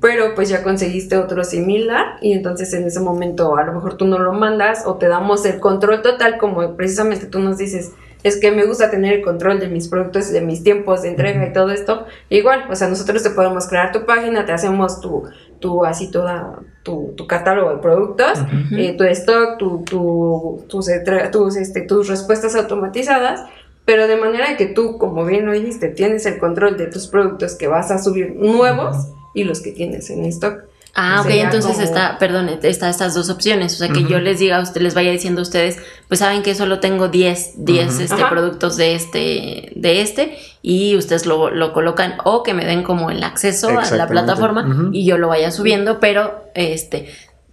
pero 0.00 0.34
pues 0.34 0.48
ya 0.50 0.62
conseguiste 0.62 1.16
otro 1.16 1.44
similar 1.44 2.16
y 2.20 2.32
entonces 2.32 2.74
en 2.74 2.84
ese 2.84 3.00
momento 3.00 3.56
a 3.56 3.62
lo 3.64 3.72
mejor 3.72 3.96
tú 3.96 4.04
no 4.04 4.18
lo 4.18 4.32
mandas 4.32 4.84
o 4.84 4.96
te 4.96 5.08
damos 5.08 5.46
el 5.46 5.60
control 5.60 6.02
total 6.02 6.36
como 6.38 6.74
precisamente 6.76 7.26
tú 7.26 7.38
nos 7.38 7.56
dices, 7.56 7.92
es 8.24 8.36
que 8.36 8.50
me 8.50 8.64
gusta 8.66 8.90
tener 8.90 9.12
el 9.14 9.22
control 9.22 9.60
de 9.60 9.68
mis 9.68 9.86
productos, 9.88 10.32
de 10.32 10.40
mis 10.40 10.64
tiempos 10.64 11.02
de 11.02 11.10
entrega 11.10 11.46
y 11.46 11.52
todo 11.52 11.70
esto. 11.70 12.04
Igual, 12.30 12.64
o 12.68 12.74
sea, 12.74 12.88
nosotros 12.88 13.22
te 13.22 13.30
podemos 13.30 13.68
crear 13.68 13.92
tu 13.92 14.04
página, 14.04 14.44
te 14.44 14.50
hacemos 14.50 15.00
tu, 15.00 15.22
tu 15.60 15.84
así 15.84 16.10
toda, 16.10 16.58
tu, 16.82 17.14
tu 17.16 17.28
catálogo 17.28 17.70
de 17.70 17.76
productos, 17.76 18.40
Ujú. 18.40 18.74
eh, 18.76 18.94
tu 18.98 19.04
stock, 19.04 19.56
tu, 19.56 19.84
tu- 19.84 20.64
tus, 20.68 20.88
entre- 20.88 21.28
tus, 21.28 21.56
este, 21.56 21.82
tus 21.82 22.08
respuestas 22.08 22.56
automatizadas, 22.56 23.44
pero 23.88 24.06
de 24.06 24.16
manera 24.16 24.58
que 24.58 24.66
tú, 24.66 24.98
como 24.98 25.24
bien 25.24 25.46
lo 25.46 25.52
dijiste, 25.52 25.88
tienes 25.88 26.26
el 26.26 26.36
control 26.38 26.76
de 26.76 26.88
tus 26.88 27.06
productos 27.06 27.54
que 27.54 27.68
vas 27.68 27.90
a 27.90 27.96
subir 27.96 28.34
nuevos 28.36 28.94
y 29.32 29.44
los 29.44 29.62
que 29.62 29.72
tienes 29.72 30.10
en 30.10 30.26
stock. 30.26 30.58
Ah, 30.94 31.22
ok, 31.24 31.30
entonces 31.30 31.72
como- 31.72 31.82
está, 31.84 32.18
perdón, 32.18 32.50
está 32.62 32.90
estas 32.90 33.14
dos 33.14 33.30
opciones. 33.30 33.72
O 33.74 33.78
sea, 33.78 33.88
que 33.88 34.04
yo 34.04 34.18
les 34.18 34.40
diga 34.40 34.58
a 34.58 34.60
ustedes, 34.62 34.82
les 34.82 34.94
vaya 34.94 35.10
diciendo 35.10 35.40
a 35.40 35.42
ustedes, 35.42 35.78
pues 36.06 36.20
saben 36.20 36.42
que 36.42 36.54
solo 36.54 36.80
tengo 36.80 37.08
10, 37.08 37.64
10 37.64 37.94
Ujú. 37.94 38.02
este, 38.02 38.14
Ajá. 38.16 38.28
productos 38.28 38.76
de 38.76 38.94
este, 38.94 39.72
de 39.74 40.02
este, 40.02 40.36
y 40.60 40.94
ustedes 40.96 41.24
lo, 41.24 41.48
lo 41.50 41.72
colocan, 41.72 42.16
o 42.24 42.42
que 42.42 42.52
me 42.52 42.66
den 42.66 42.82
como 42.82 43.10
el 43.10 43.22
acceso 43.24 43.70
a 43.70 43.90
la 43.96 44.06
plataforma 44.06 44.90
y 44.92 45.06
yo 45.06 45.16
lo 45.16 45.28
vaya 45.28 45.50
subiendo, 45.50 45.98
pero 45.98 46.44
este 46.54 47.08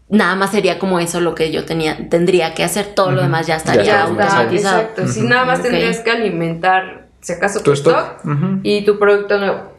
nada 0.09 0.35
más 0.35 0.51
sería 0.51 0.77
como 0.79 0.99
eso 0.99 1.19
lo 1.21 1.33
que 1.35 1.51
yo 1.51 1.65
tenía, 1.65 2.09
tendría 2.09 2.53
que 2.53 2.63
hacer, 2.63 2.87
todo 2.95 3.11
lo 3.11 3.21
demás 3.21 3.47
ya 3.47 3.55
estaría 3.57 3.81
está 3.81 3.93
Ya 3.93 4.03
automatizado. 4.03 4.41
está, 4.41 4.41
automatizado. 4.43 4.81
exacto. 4.81 5.07
Si 5.07 5.21
nada 5.21 5.45
más 5.45 5.61
tendrías 5.61 5.99
que 5.99 6.11
alimentar, 6.11 7.07
si 7.21 7.33
acaso, 7.33 7.59
tu, 7.59 7.65
Tu 7.65 7.73
stock, 7.73 8.19
y 8.63 8.85
tu 8.85 8.99
producto 8.99 9.37
nuevo. 9.39 9.71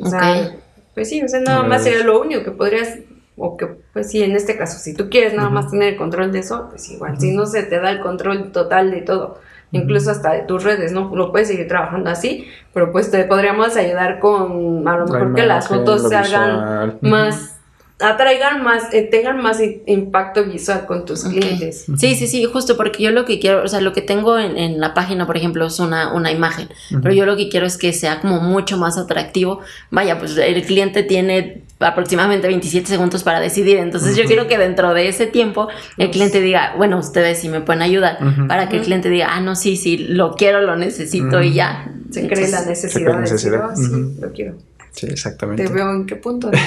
O 0.00 0.06
sea, 0.06 0.18
Ok. 0.46 0.52
pues 0.94 1.08
sí, 1.08 1.22
o 1.22 1.28
sea, 1.28 1.40
nada 1.40 1.62
más 1.62 1.82
sería 1.84 2.04
lo 2.04 2.20
único 2.20 2.42
que 2.44 2.50
podrías, 2.50 2.98
o 3.36 3.56
que, 3.56 3.66
pues 3.92 4.10
sí, 4.10 4.22
en 4.22 4.32
este 4.36 4.56
caso, 4.56 4.78
si 4.78 4.94
tú 4.94 5.10
quieres 5.10 5.34
nada 5.34 5.50
más 5.50 5.70
tener 5.70 5.90
el 5.94 5.96
control 5.96 6.32
de 6.32 6.38
eso, 6.40 6.68
pues 6.70 6.88
igual, 6.90 7.20
si 7.20 7.32
no 7.36 7.46
se 7.46 7.62
te 7.64 7.78
da 7.80 7.90
el 7.90 8.00
control 8.00 8.52
total 8.52 8.90
de 8.90 9.02
todo, 9.02 9.38
incluso 9.72 10.10
hasta 10.12 10.32
de 10.32 10.42
tus 10.42 10.62
redes, 10.62 10.92
¿no? 10.92 11.14
Lo 11.14 11.30
puedes 11.32 11.48
seguir 11.48 11.66
trabajando 11.68 12.08
así, 12.10 12.46
pero 12.72 12.90
pues 12.92 13.10
te 13.10 13.24
podríamos 13.24 13.76
ayudar 13.76 14.20
con, 14.20 14.86
a 14.86 14.96
lo 14.96 15.06
La 15.06 15.12
mejor 15.12 15.34
que 15.34 15.46
las 15.46 15.66
fotos 15.68 16.08
se 16.08 16.14
hagan 16.16 16.98
más, 17.02 17.53
atraigan 18.00 18.62
más, 18.62 18.92
eh, 18.92 19.02
tengan 19.02 19.40
más 19.40 19.58
impacto 19.86 20.44
visual 20.44 20.84
con 20.86 21.04
tus 21.04 21.24
clientes. 21.24 21.86
Sí, 21.96 22.14
sí, 22.16 22.26
sí, 22.26 22.44
justo 22.44 22.76
porque 22.76 23.02
yo 23.02 23.10
lo 23.12 23.24
que 23.24 23.38
quiero, 23.38 23.62
o 23.62 23.68
sea, 23.68 23.80
lo 23.80 23.92
que 23.92 24.02
tengo 24.02 24.38
en, 24.38 24.58
en 24.58 24.80
la 24.80 24.94
página, 24.94 25.26
por 25.26 25.36
ejemplo, 25.36 25.64
es 25.66 25.78
una, 25.78 26.12
una 26.12 26.32
imagen, 26.32 26.68
pero 27.02 27.14
yo 27.14 27.24
lo 27.24 27.36
que 27.36 27.48
quiero 27.48 27.66
es 27.66 27.78
que 27.78 27.92
sea 27.92 28.20
como 28.20 28.40
mucho 28.40 28.76
más 28.78 28.98
atractivo. 28.98 29.60
Vaya, 29.90 30.18
pues 30.18 30.36
el 30.36 30.62
cliente 30.64 31.02
tiene 31.04 31.62
aproximadamente 31.78 32.46
27 32.48 32.86
segundos 32.86 33.22
para 33.24 33.40
decidir, 33.40 33.76
entonces 33.78 34.16
yo 34.16 34.24
quiero 34.24 34.46
que 34.48 34.58
dentro 34.58 34.94
de 34.94 35.08
ese 35.08 35.26
tiempo 35.26 35.68
el 35.98 36.10
cliente 36.10 36.40
diga, 36.40 36.74
bueno, 36.76 36.98
ustedes 36.98 37.38
sí 37.38 37.48
me 37.48 37.60
pueden 37.60 37.82
ayudar, 37.82 38.18
para 38.48 38.68
que 38.68 38.76
el 38.78 38.82
cliente 38.82 39.08
diga, 39.10 39.28
ah, 39.34 39.40
no, 39.40 39.54
sí, 39.54 39.76
sí, 39.76 39.98
lo 39.98 40.34
quiero, 40.34 40.60
lo 40.62 40.76
necesito 40.76 41.42
y 41.42 41.52
ya. 41.54 41.90
Se 42.10 42.28
cree 42.28 42.48
la 42.48 42.64
necesidad, 42.64 43.14
de 43.16 43.20
decir, 43.22 43.32
necesidad. 43.34 43.70
"Oh, 43.72 43.76
sí, 43.76 44.20
lo 44.20 44.32
quiero. 44.32 44.54
Sí, 44.94 45.06
Te 45.06 45.12
exactamente. 45.12 45.66
veo 45.68 45.90
en 45.92 46.06
qué 46.06 46.16
punto. 46.16 46.50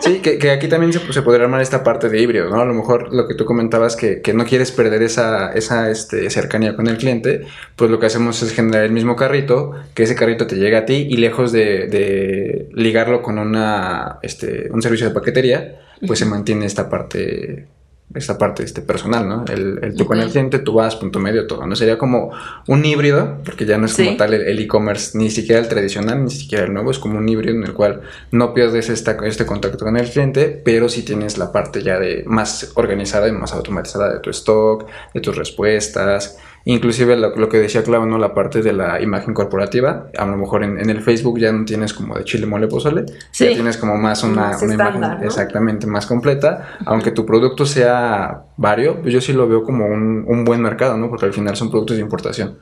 Sí, 0.00 0.18
que, 0.20 0.36
que 0.36 0.50
aquí 0.50 0.68
también 0.68 0.92
se, 0.92 1.00
se 1.14 1.22
podría 1.22 1.44
armar 1.44 1.62
esta 1.62 1.82
parte 1.82 2.10
de 2.10 2.20
híbrido, 2.20 2.50
¿no? 2.50 2.60
A 2.60 2.66
lo 2.66 2.74
mejor 2.74 3.14
lo 3.14 3.26
que 3.26 3.34
tú 3.34 3.46
comentabas 3.46 3.96
que, 3.96 4.20
que 4.20 4.34
no 4.34 4.44
quieres 4.44 4.70
perder 4.70 5.02
esa, 5.02 5.50
esa 5.52 5.90
este, 5.90 6.28
cercanía 6.28 6.76
con 6.76 6.88
el 6.88 6.98
cliente, 6.98 7.46
pues 7.74 7.90
lo 7.90 7.98
que 7.98 8.04
hacemos 8.06 8.42
es 8.42 8.52
generar 8.52 8.84
el 8.84 8.92
mismo 8.92 9.16
carrito, 9.16 9.72
que 9.94 10.02
ese 10.02 10.14
carrito 10.14 10.46
te 10.46 10.56
llega 10.56 10.80
a 10.80 10.84
ti 10.84 11.06
y 11.08 11.16
lejos 11.16 11.52
de, 11.52 11.86
de 11.86 12.68
ligarlo 12.74 13.22
con 13.22 13.38
una, 13.38 14.18
este, 14.20 14.68
un 14.70 14.82
servicio 14.82 15.08
de 15.08 15.14
paquetería, 15.14 15.80
pues 16.06 16.18
se 16.18 16.26
mantiene 16.26 16.66
esta 16.66 16.90
parte 16.90 17.66
esta 18.14 18.38
parte 18.38 18.62
este, 18.62 18.80
personal, 18.82 19.28
¿no? 19.28 19.44
El, 19.50 19.80
el 19.82 19.94
tú 19.96 20.04
con 20.06 20.20
el 20.20 20.30
cliente, 20.30 20.58
tú 20.60 20.74
vas, 20.74 20.94
punto 20.94 21.18
medio, 21.18 21.46
todo, 21.46 21.66
¿no? 21.66 21.74
Sería 21.74 21.98
como 21.98 22.30
un 22.68 22.84
híbrido, 22.84 23.38
porque 23.44 23.64
ya 23.66 23.76
no 23.78 23.86
es 23.86 23.94
como 23.94 24.10
Sí. 24.10 24.16
tal 24.16 24.34
el 24.34 24.42
el 24.42 24.58
e-commerce, 24.60 25.16
ni 25.18 25.30
siquiera 25.30 25.60
el 25.60 25.68
tradicional, 25.68 26.22
ni 26.22 26.30
siquiera 26.30 26.64
el 26.64 26.72
nuevo, 26.72 26.90
es 26.90 26.98
como 26.98 27.18
un 27.18 27.28
híbrido 27.28 27.54
en 27.56 27.64
el 27.64 27.72
cual 27.72 28.02
no 28.30 28.54
pierdes 28.54 28.88
esta, 28.88 29.16
este 29.24 29.46
contacto 29.46 29.84
con 29.84 29.96
el 29.96 30.08
cliente, 30.08 30.60
pero 30.64 30.88
sí 30.88 31.02
tienes 31.02 31.38
la 31.38 31.50
parte 31.50 31.82
ya 31.82 31.98
de 31.98 32.22
más 32.26 32.72
organizada 32.74 33.26
y 33.28 33.32
más 33.32 33.52
automatizada 33.52 34.12
de 34.12 34.20
tu 34.20 34.30
stock, 34.30 34.86
de 35.12 35.20
tus 35.20 35.36
respuestas, 35.36 36.38
inclusive 36.64 37.16
lo, 37.16 37.34
lo 37.36 37.48
que 37.48 37.58
decía 37.58 37.82
Clau, 37.82 38.06
¿no? 38.06 38.18
La 38.18 38.32
parte 38.34 38.62
de 38.62 38.72
la 38.72 39.00
imagen 39.02 39.34
corporativa, 39.34 40.08
a 40.16 40.26
lo 40.26 40.36
mejor 40.36 40.64
en, 40.64 40.78
en 40.78 40.90
el 40.90 41.02
Facebook 41.02 41.38
ya 41.38 41.52
no 41.52 41.64
tienes 41.64 41.92
como 41.92 42.16
de 42.16 42.24
chile, 42.24 42.46
mole, 42.46 42.68
pozole, 42.68 43.04
Sí. 43.30 43.46
ya 43.46 43.54
tienes 43.54 43.76
como 43.76 43.96
más 43.96 44.22
una, 44.22 44.34
Más 44.48 44.62
una 44.62 44.72
estándar, 44.72 44.96
imagen 44.96 45.20
¿no? 45.20 45.26
exactamente 45.26 45.86
más 45.86 46.06
completa, 46.06 46.76
aunque 46.86 47.10
tu 47.10 47.26
producto 47.26 47.66
sea 47.66 48.44
vario, 48.56 49.00
pues 49.02 49.12
yo 49.12 49.20
sí 49.20 49.32
lo 49.32 49.46
veo 49.48 49.62
como 49.62 49.86
un, 49.86 50.24
un 50.26 50.44
buen 50.44 50.60
mercado, 50.62 50.96
¿no? 50.96 51.08
Porque 51.10 51.26
al 51.26 51.32
final 51.32 51.54
son 51.56 51.70
productos 51.70 51.96
de 51.96 52.02
importación. 52.02 52.58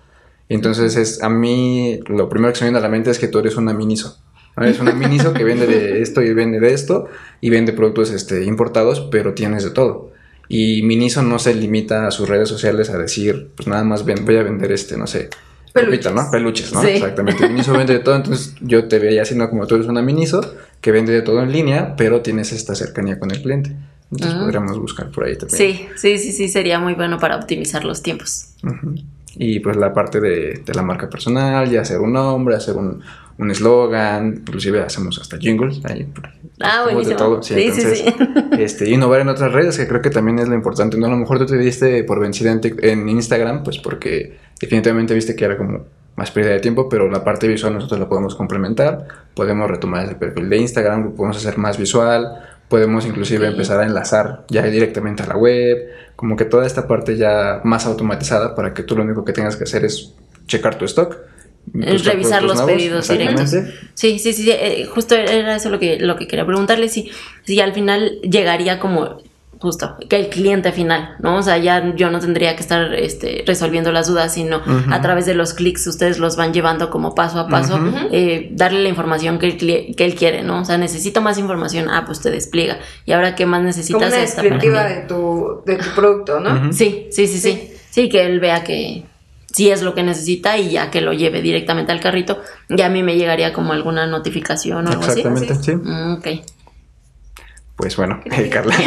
Entonces, 0.48 0.96
es, 0.96 1.22
a 1.22 1.28
mí 1.30 2.00
lo 2.08 2.28
primero 2.28 2.52
que 2.52 2.58
se 2.58 2.64
me 2.64 2.70
viene 2.70 2.78
a 2.78 2.82
la 2.82 2.88
mente 2.88 3.10
es 3.10 3.18
que 3.18 3.28
tú 3.28 3.38
eres 3.38 3.56
una 3.56 3.72
miniso. 3.72 4.18
¿no? 4.56 4.64
Eres 4.64 4.80
una 4.80 4.92
miniso 4.92 5.32
que 5.32 5.44
vende 5.44 5.66
de 5.66 6.02
esto 6.02 6.20
y 6.20 6.34
vende 6.34 6.60
de 6.60 6.74
esto 6.74 7.06
y 7.40 7.48
vende 7.48 7.72
productos 7.72 8.10
este, 8.10 8.44
importados, 8.44 9.00
pero 9.10 9.32
tienes 9.32 9.64
de 9.64 9.70
todo. 9.70 10.10
Y 10.48 10.82
Miniso 10.82 11.22
no 11.22 11.38
se 11.38 11.54
limita 11.54 12.06
a 12.06 12.10
sus 12.10 12.28
redes 12.28 12.48
sociales 12.48 12.90
a 12.90 12.98
decir, 12.98 13.48
pues 13.56 13.66
nada 13.68 13.84
más 13.84 14.04
ven- 14.04 14.24
voy 14.24 14.36
a 14.36 14.42
vender 14.42 14.70
este, 14.72 14.96
no 14.98 15.06
sé, 15.06 15.30
Peluches. 15.72 16.04
ropita, 16.04 16.22
¿no? 16.22 16.30
Peluches, 16.30 16.72
¿no? 16.72 16.82
Sí. 16.82 16.88
Exactamente. 16.88 17.48
Miniso 17.48 17.72
vende 17.76 17.94
de 17.94 17.98
todo, 18.00 18.16
entonces 18.16 18.54
yo 18.60 18.86
te 18.88 18.98
veía 18.98 19.22
¿no? 19.34 19.48
Como 19.48 19.66
tú 19.66 19.76
eres 19.76 19.86
una 19.86 20.02
Miniso 20.02 20.54
que 20.80 20.92
vende 20.92 21.12
de 21.12 21.22
todo 21.22 21.42
en 21.42 21.50
línea, 21.52 21.94
pero 21.96 22.20
tienes 22.20 22.52
esta 22.52 22.74
cercanía 22.74 23.18
con 23.18 23.30
el 23.30 23.40
cliente. 23.40 23.74
Entonces 24.10 24.36
Ah. 24.36 24.40
podríamos 24.42 24.78
buscar 24.78 25.10
por 25.10 25.24
ahí 25.24 25.36
también. 25.38 25.56
Sí, 25.56 25.86
sí, 25.96 26.18
sí, 26.18 26.32
sí, 26.32 26.48
sería 26.48 26.78
muy 26.78 26.92
bueno 26.94 27.18
para 27.18 27.36
optimizar 27.36 27.84
los 27.84 28.02
tiempos. 28.02 28.48
Y 29.36 29.60
pues 29.60 29.76
la 29.78 29.94
parte 29.94 30.20
de, 30.20 30.60
de 30.66 30.74
la 30.74 30.82
marca 30.82 31.08
personal, 31.08 31.70
ya 31.70 31.80
hacer 31.80 31.98
un 32.00 32.12
nombre, 32.12 32.54
hacer 32.54 32.76
un 32.76 33.00
un 33.42 33.50
eslogan, 33.50 34.38
inclusive 34.38 34.80
hacemos 34.80 35.18
hasta 35.18 35.38
jingles. 35.38 35.80
Ahí, 35.84 36.06
Ah, 36.60 36.84
hacemos 36.84 36.86
de 36.86 36.92
buenísimo. 36.94 37.16
todo. 37.16 37.42
Sí, 37.42 37.70
sí, 37.72 37.82
sí. 37.82 38.04
Este, 38.58 38.88
innovar 38.90 39.20
en 39.20 39.28
otras 39.28 39.52
redes, 39.52 39.76
que 39.76 39.88
creo 39.88 40.00
que 40.00 40.10
también 40.10 40.38
es 40.38 40.48
lo 40.48 40.54
importante. 40.54 40.96
¿no? 40.96 41.06
A 41.06 41.10
lo 41.10 41.16
mejor 41.16 41.38
tú 41.38 41.46
te 41.46 41.58
diste 41.58 42.04
por 42.04 42.20
vencida 42.20 42.52
en, 42.62 43.08
Instagram, 43.08 43.64
pues 43.64 43.78
porque 43.78 44.38
definitivamente 44.60 45.14
viste 45.14 45.34
que 45.34 45.44
era 45.44 45.56
como 45.56 45.84
más 46.16 46.30
pérdida 46.30 46.52
de 46.52 46.60
tiempo, 46.60 46.88
pero 46.88 47.10
la 47.10 47.24
parte 47.24 47.48
visual 47.48 47.74
nosotros 47.74 47.98
la 47.98 48.08
podemos 48.08 48.34
complementar. 48.34 49.08
Podemos 49.34 49.70
retomar 49.70 50.04
ese 50.04 50.14
perfil 50.14 50.48
de 50.48 50.58
Instagram, 50.58 51.04
lo 51.04 51.14
podemos 51.14 51.36
hacer 51.36 51.58
más 51.58 51.78
visual. 51.78 52.40
Podemos 52.68 53.04
inclusive 53.04 53.46
empezar 53.46 53.80
a 53.80 53.84
enlazar 53.84 54.44
ya 54.48 54.62
directamente 54.62 55.22
a 55.22 55.26
la 55.26 55.36
web, 55.36 55.78
como 56.16 56.36
que 56.36 56.46
toda 56.46 56.66
esta 56.66 56.86
parte 56.86 57.16
ya 57.16 57.60
más 57.64 57.84
automatizada 57.84 58.54
para 58.54 58.72
que 58.72 58.82
tú 58.82 58.96
lo 58.96 59.02
único 59.02 59.24
que 59.24 59.32
tengas 59.32 59.56
que 59.56 59.64
hacer 59.64 59.84
es 59.84 60.14
checar 60.46 60.76
tu 60.76 60.84
stock. 60.86 61.18
Es 61.80 61.92
buscar 61.92 62.12
revisar 62.14 62.40
productos 62.40 62.66
los 62.66 62.66
pedidos 62.76 63.08
directos. 63.08 63.40
exactamente. 63.42 63.80
Sí, 63.94 64.18
sí, 64.18 64.32
sí, 64.32 64.50
eh, 64.50 64.86
justo 64.92 65.14
era 65.14 65.56
eso 65.56 65.70
lo 65.70 65.78
que, 65.78 65.98
lo 66.00 66.16
que 66.16 66.26
quería 66.26 66.44
preguntarle, 66.44 66.88
si, 66.88 67.10
si 67.44 67.60
al 67.60 67.72
final 67.72 68.18
llegaría 68.22 68.78
como 68.80 69.18
justo, 69.60 69.96
que 70.08 70.16
el 70.16 70.28
cliente 70.28 70.72
final, 70.72 71.14
¿no? 71.20 71.36
O 71.36 71.42
sea, 71.42 71.56
ya 71.56 71.94
yo 71.94 72.10
no 72.10 72.18
tendría 72.18 72.56
que 72.56 72.62
estar 72.62 72.92
este, 72.94 73.44
resolviendo 73.46 73.92
las 73.92 74.08
dudas, 74.08 74.34
sino 74.34 74.60
a 74.90 75.00
través 75.00 75.24
de 75.24 75.34
los 75.34 75.54
clics 75.54 75.86
ustedes 75.86 76.18
los 76.18 76.34
van 76.34 76.52
llevando 76.52 76.90
como 76.90 77.14
paso 77.14 77.38
a 77.38 77.46
paso, 77.46 77.78
eh, 78.10 78.48
darle 78.50 78.82
la 78.82 78.88
información 78.88 79.38
que, 79.38 79.46
el 79.46 79.58
cli- 79.58 79.94
que 79.94 80.04
él 80.04 80.16
quiere, 80.16 80.42
¿no? 80.42 80.62
O 80.62 80.64
sea, 80.64 80.78
necesito 80.78 81.20
más 81.20 81.38
información, 81.38 81.88
ah, 81.90 82.02
pues 82.04 82.20
te 82.20 82.32
despliega. 82.32 82.80
Y 83.06 83.12
ahora, 83.12 83.36
¿qué 83.36 83.46
más 83.46 83.58
Como 83.60 83.66
necesitas? 83.68 84.08
una 84.12 84.20
Esta 84.22 84.42
para 84.42 84.48
descriptiva 84.56 84.84
de 84.88 85.00
tu, 85.06 85.62
de 85.64 85.76
tu 85.76 85.90
producto, 85.94 86.40
¿no? 86.40 86.72
Sí, 86.72 87.06
sí, 87.12 87.28
sí, 87.28 87.38
sí. 87.38 87.70
Sí, 87.88 88.08
que 88.08 88.26
él 88.26 88.40
vea 88.40 88.64
que 88.64 89.04
sí 89.52 89.70
es 89.70 89.82
lo 89.82 89.94
que 89.94 90.02
necesita 90.02 90.56
y 90.58 90.70
ya 90.70 90.90
que 90.90 91.00
lo 91.00 91.12
lleve 91.12 91.42
directamente 91.42 91.92
al 91.92 92.00
carrito, 92.00 92.42
ya 92.68 92.86
a 92.86 92.88
mí 92.88 93.02
me 93.02 93.16
llegaría 93.16 93.52
como 93.52 93.72
alguna 93.72 94.06
notificación 94.06 94.86
o 94.86 94.90
algo 94.90 95.02
así. 95.04 95.20
Exactamente, 95.20 95.54
sí. 95.62 95.74
Mm, 95.76 96.14
ok. 96.14 96.28
Pues 97.76 97.96
bueno, 97.96 98.20
eh, 98.26 98.48
Carla. 98.48 98.74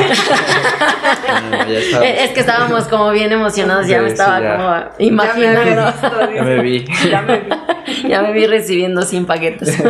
Ah, 1.27 1.65
ya 1.67 1.79
está. 1.79 2.05
Eh, 2.05 2.23
Es 2.25 2.31
que 2.31 2.39
estábamos 2.41 2.85
como 2.85 3.11
bien 3.11 3.31
emocionados, 3.31 3.87
ya 3.87 3.97
Sí, 3.97 4.03
me 4.03 4.07
sí, 4.09 4.13
estaba 4.13 4.39
ya. 4.41 4.55
como 4.57 4.69
Ya 4.69 4.91
me 4.99 5.05
imaginando. 5.05 5.85
visto, 5.91 6.33
Ya 6.35 6.43
me 6.43 6.61
vi. 6.61 6.85
Ya 7.09 7.21
me 7.21 7.39
vi. 7.39 7.49
ya 8.09 8.21
me 8.21 8.31
vi 8.33 8.45
recibiendo 8.47 9.01
100 9.01 9.25
paquetes. 9.25 9.77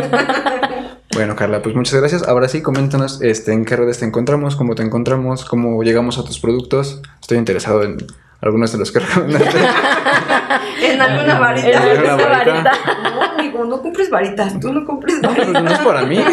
Bueno, 1.16 1.34
Carla, 1.34 1.62
pues 1.62 1.74
muchas 1.74 1.98
gracias. 1.98 2.28
Ahora 2.28 2.46
sí, 2.46 2.60
coméntanos 2.60 3.22
este, 3.22 3.54
en 3.54 3.64
qué 3.64 3.74
redes 3.74 3.98
te 4.00 4.04
encontramos, 4.04 4.54
cómo 4.54 4.74
te 4.74 4.82
encontramos, 4.82 5.46
cómo 5.46 5.82
llegamos 5.82 6.18
a 6.18 6.24
tus 6.24 6.38
productos. 6.38 7.00
Estoy 7.22 7.38
interesado 7.38 7.82
en 7.84 7.96
algunos 8.42 8.70
de 8.72 8.78
los 8.78 8.92
que 8.92 8.98
recomendaste. 9.00 9.58
en 10.82 11.00
alguna 11.00 11.38
varita. 11.38 11.68
En 11.68 11.76
alguna 12.10 12.16
varita. 12.16 12.72
No, 13.02 13.22
amigo, 13.22 13.64
no 13.64 13.80
compres 13.80 14.10
varitas. 14.10 14.60
Tú 14.60 14.74
no 14.74 14.84
compres 14.84 15.16
No, 15.22 15.34
pues 15.34 15.50
varitas. 15.50 15.62
no 15.64 15.70
es 15.70 15.78
para 15.78 16.02
mí. 16.04 16.18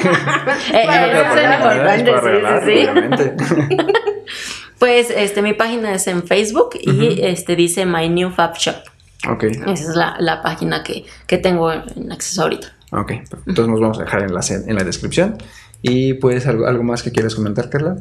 Eh, 0.73 0.83
importante, 1.53 2.11
sí, 2.11 2.29
sí, 2.65 2.81
sí. 2.83 2.87
obviamente. 2.89 3.35
Pues 4.79 5.09
este, 5.15 5.41
mi 5.41 5.53
página 5.53 5.93
es 5.93 6.07
en 6.07 6.23
Facebook 6.27 6.71
y 6.81 7.21
este 7.21 7.55
dice 7.55 7.85
My 7.85 8.09
New 8.09 8.31
Fab 8.31 8.57
Shop. 8.57 8.75
Ok, 9.29 9.43
Esa 9.45 9.71
es 9.71 9.95
la, 9.95 10.15
la 10.19 10.41
página 10.41 10.83
que, 10.83 11.05
que 11.25 11.37
tengo 11.37 11.71
en 11.71 12.11
acceso 12.11 12.41
ahorita. 12.43 12.67
Ok. 13.01 13.11
Entonces 13.47 13.67
nos 13.67 13.79
vamos 13.79 13.99
a 13.99 14.03
dejar 14.03 14.23
enlace 14.23 14.63
en 14.67 14.75
la 14.75 14.83
descripción. 14.83 15.37
Y 15.85 16.13
pues 16.13 16.47
algo, 16.47 16.65
algo 16.65 16.81
más 16.81 17.03
que 17.03 17.11
quieras 17.11 17.35
comentar, 17.35 17.69
Carla. 17.69 17.97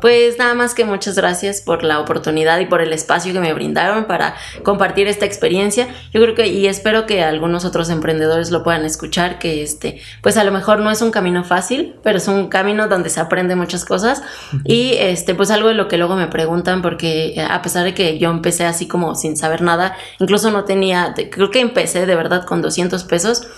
Pues 0.00 0.38
nada 0.38 0.54
más 0.54 0.72
que 0.72 0.84
muchas 0.84 1.16
gracias 1.16 1.62
por 1.62 1.82
la 1.82 1.98
oportunidad 1.98 2.60
y 2.60 2.66
por 2.66 2.80
el 2.80 2.92
espacio 2.92 3.32
que 3.32 3.40
me 3.40 3.52
brindaron 3.52 4.04
para 4.04 4.36
compartir 4.62 5.08
esta 5.08 5.26
experiencia. 5.26 5.88
Yo 6.12 6.22
creo 6.22 6.36
que 6.36 6.46
y 6.46 6.68
espero 6.68 7.06
que 7.06 7.24
algunos 7.24 7.64
otros 7.64 7.90
emprendedores 7.90 8.52
lo 8.52 8.62
puedan 8.62 8.84
escuchar, 8.84 9.40
que 9.40 9.64
este, 9.64 10.00
pues 10.22 10.36
a 10.36 10.44
lo 10.44 10.52
mejor 10.52 10.78
no 10.78 10.92
es 10.92 11.02
un 11.02 11.10
camino 11.10 11.42
fácil, 11.42 11.96
pero 12.04 12.18
es 12.18 12.28
un 12.28 12.48
camino 12.48 12.86
donde 12.86 13.10
se 13.10 13.18
aprende 13.18 13.56
muchas 13.56 13.84
cosas 13.84 14.22
y 14.62 14.92
este, 15.00 15.34
pues 15.34 15.50
algo 15.50 15.66
de 15.66 15.74
lo 15.74 15.88
que 15.88 15.98
luego 15.98 16.14
me 16.14 16.28
preguntan 16.28 16.82
porque 16.82 17.34
eh, 17.34 17.40
a 17.42 17.62
pesar 17.62 17.82
de 17.82 17.94
que 17.94 18.16
yo 18.20 18.30
empecé 18.30 18.64
así 18.64 18.86
como 18.86 19.16
sin 19.16 19.36
saber 19.36 19.60
nada, 19.60 19.96
incluso 20.20 20.52
no 20.52 20.62
tenía, 20.62 21.14
creo 21.32 21.50
que 21.50 21.58
empecé 21.58 22.06
de 22.06 22.14
verdad 22.14 22.44
con 22.44 22.62
200 22.62 23.02
pesos. 23.02 23.48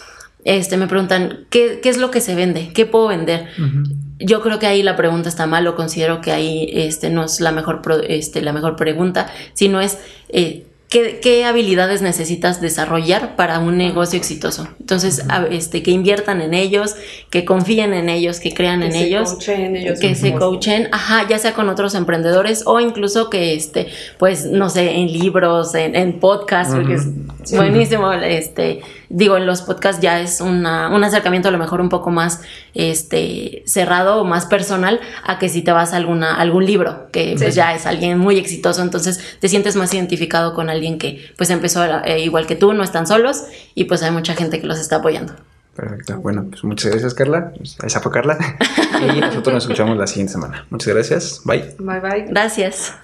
Este, 0.47 0.76
me 0.78 0.86
preguntan, 0.86 1.40
¿qué, 1.51 1.80
¿qué 1.82 1.88
es 1.90 1.99
lo 1.99 2.11
que 2.11 2.20
se 2.22 2.34
vende? 2.34 2.70
¿Qué 2.72 2.86
puedo 2.86 3.09
vender? 3.09 3.49
Yo 4.18 4.40
creo 4.40 4.59
que 4.59 4.66
ahí 4.66 4.82
la 4.82 4.97
pregunta 4.97 5.28
está 5.28 5.47
mal, 5.47 5.66
o 5.66 5.74
considero 5.76 6.20
que 6.22 6.32
ahí 6.32 6.70
este, 6.72 7.11
no 7.11 7.24
es 7.24 7.40
la 7.40 7.53
mejor, 7.53 7.82
pro- 7.82 8.01
este, 8.03 8.40
la 8.40 8.53
mejor 8.55 8.76
pregunta, 8.76 9.26
sino 9.53 9.80
es 9.80 9.99
eh, 10.30 10.62
¿qué, 10.88 11.18
qué 11.20 11.44
habilidades 11.44 12.01
necesitas 12.01 12.61
desarrollar 12.61 13.34
para 13.36 13.59
un 13.59 13.76
negocio 13.76 14.16
exitoso. 14.16 14.68
Entonces, 14.80 15.24
a- 15.28 15.44
este, 15.51 15.82
que 15.82 15.90
inviertan 15.90 16.40
en 16.40 16.55
ellos, 16.55 16.94
que 17.28 17.44
confíen 17.44 17.92
en 17.92 18.09
ellos, 18.09 18.38
que 18.40 18.55
crean 18.55 18.80
Que 18.80 18.86
en 18.86 18.92
ellos, 18.94 19.34
que 20.01 20.14
se 20.14 20.28
coachen, 20.38 20.88
ajá, 20.92 21.26
ya 21.28 21.38
sea 21.38 21.53
con 21.55 21.68
otros 21.68 21.94
emprendedores 21.97 22.62
o 22.66 22.78
incluso 22.80 23.28
que, 23.30 23.53
este, 23.55 23.88
pues, 24.18 24.47
no 24.47 24.70
sé, 24.70 24.92
en 24.94 25.12
libros, 25.12 25.74
en, 25.74 25.97
en 25.97 26.20
podcasts, 26.20 26.72
porque 26.74 26.94
es 26.94 27.05
buenísimo, 27.59 28.12
este, 28.12 28.80
digo, 29.09 29.36
en 29.36 29.46
los 29.46 29.62
podcasts 29.62 30.00
ya 30.00 30.20
es 30.20 30.40
una, 30.40 30.88
un 30.88 31.04
acercamiento 31.04 31.48
a 31.48 31.52
lo 31.52 31.59
mejor 31.59 31.80
un 31.80 31.88
poco 31.88 32.11
más, 32.11 32.40
este, 32.74 33.62
cerrado 33.66 34.20
o 34.20 34.24
más 34.24 34.46
personal 34.46 35.00
a 35.24 35.38
que 35.38 35.48
si 35.48 35.62
te 35.62 35.72
vas 35.72 35.92
a 35.92 35.96
alguna, 35.96 36.36
algún 36.36 36.66
libro, 36.66 37.09
que 37.12 37.34
pues 37.38 37.54
ya 37.54 37.74
es 37.74 37.86
alguien 37.86 38.18
muy 38.18 38.38
exitoso, 38.38 38.82
entonces 38.82 39.38
te 39.40 39.48
sientes 39.48 39.76
más 39.76 39.92
identificado 39.94 40.54
con 40.54 40.70
alguien 40.70 40.98
que 40.98 41.32
pues 41.36 41.50
empezó 41.50 41.84
eh, 42.04 42.20
igual 42.20 42.46
que 42.46 42.57
tú, 42.57 42.72
no 42.72 42.82
están 42.82 43.07
solos 43.07 43.44
y 43.74 43.84
pues 43.84 44.02
hay 44.02 44.11
mucha 44.11 44.34
gente 44.34 44.61
que 44.61 44.66
los 44.66 44.78
está 44.78 44.96
apoyando. 44.96 45.34
Perfecto. 45.74 46.18
Bueno, 46.20 46.46
pues 46.48 46.64
muchas 46.64 46.90
gracias, 46.90 47.12
Carla. 47.12 47.52
Esa 47.84 48.00
fue 48.00 48.11
Carla. 48.11 48.38
Y 48.96 49.20
nosotros 49.20 49.52
nos 49.52 49.64
escuchamos 49.64 49.98
la 49.98 50.07
siguiente 50.07 50.32
semana. 50.32 50.66
Muchas 50.70 50.94
gracias. 50.94 51.42
Bye. 51.44 51.74
Bye 51.78 52.00
bye. 52.00 52.26
Gracias. 52.30 52.94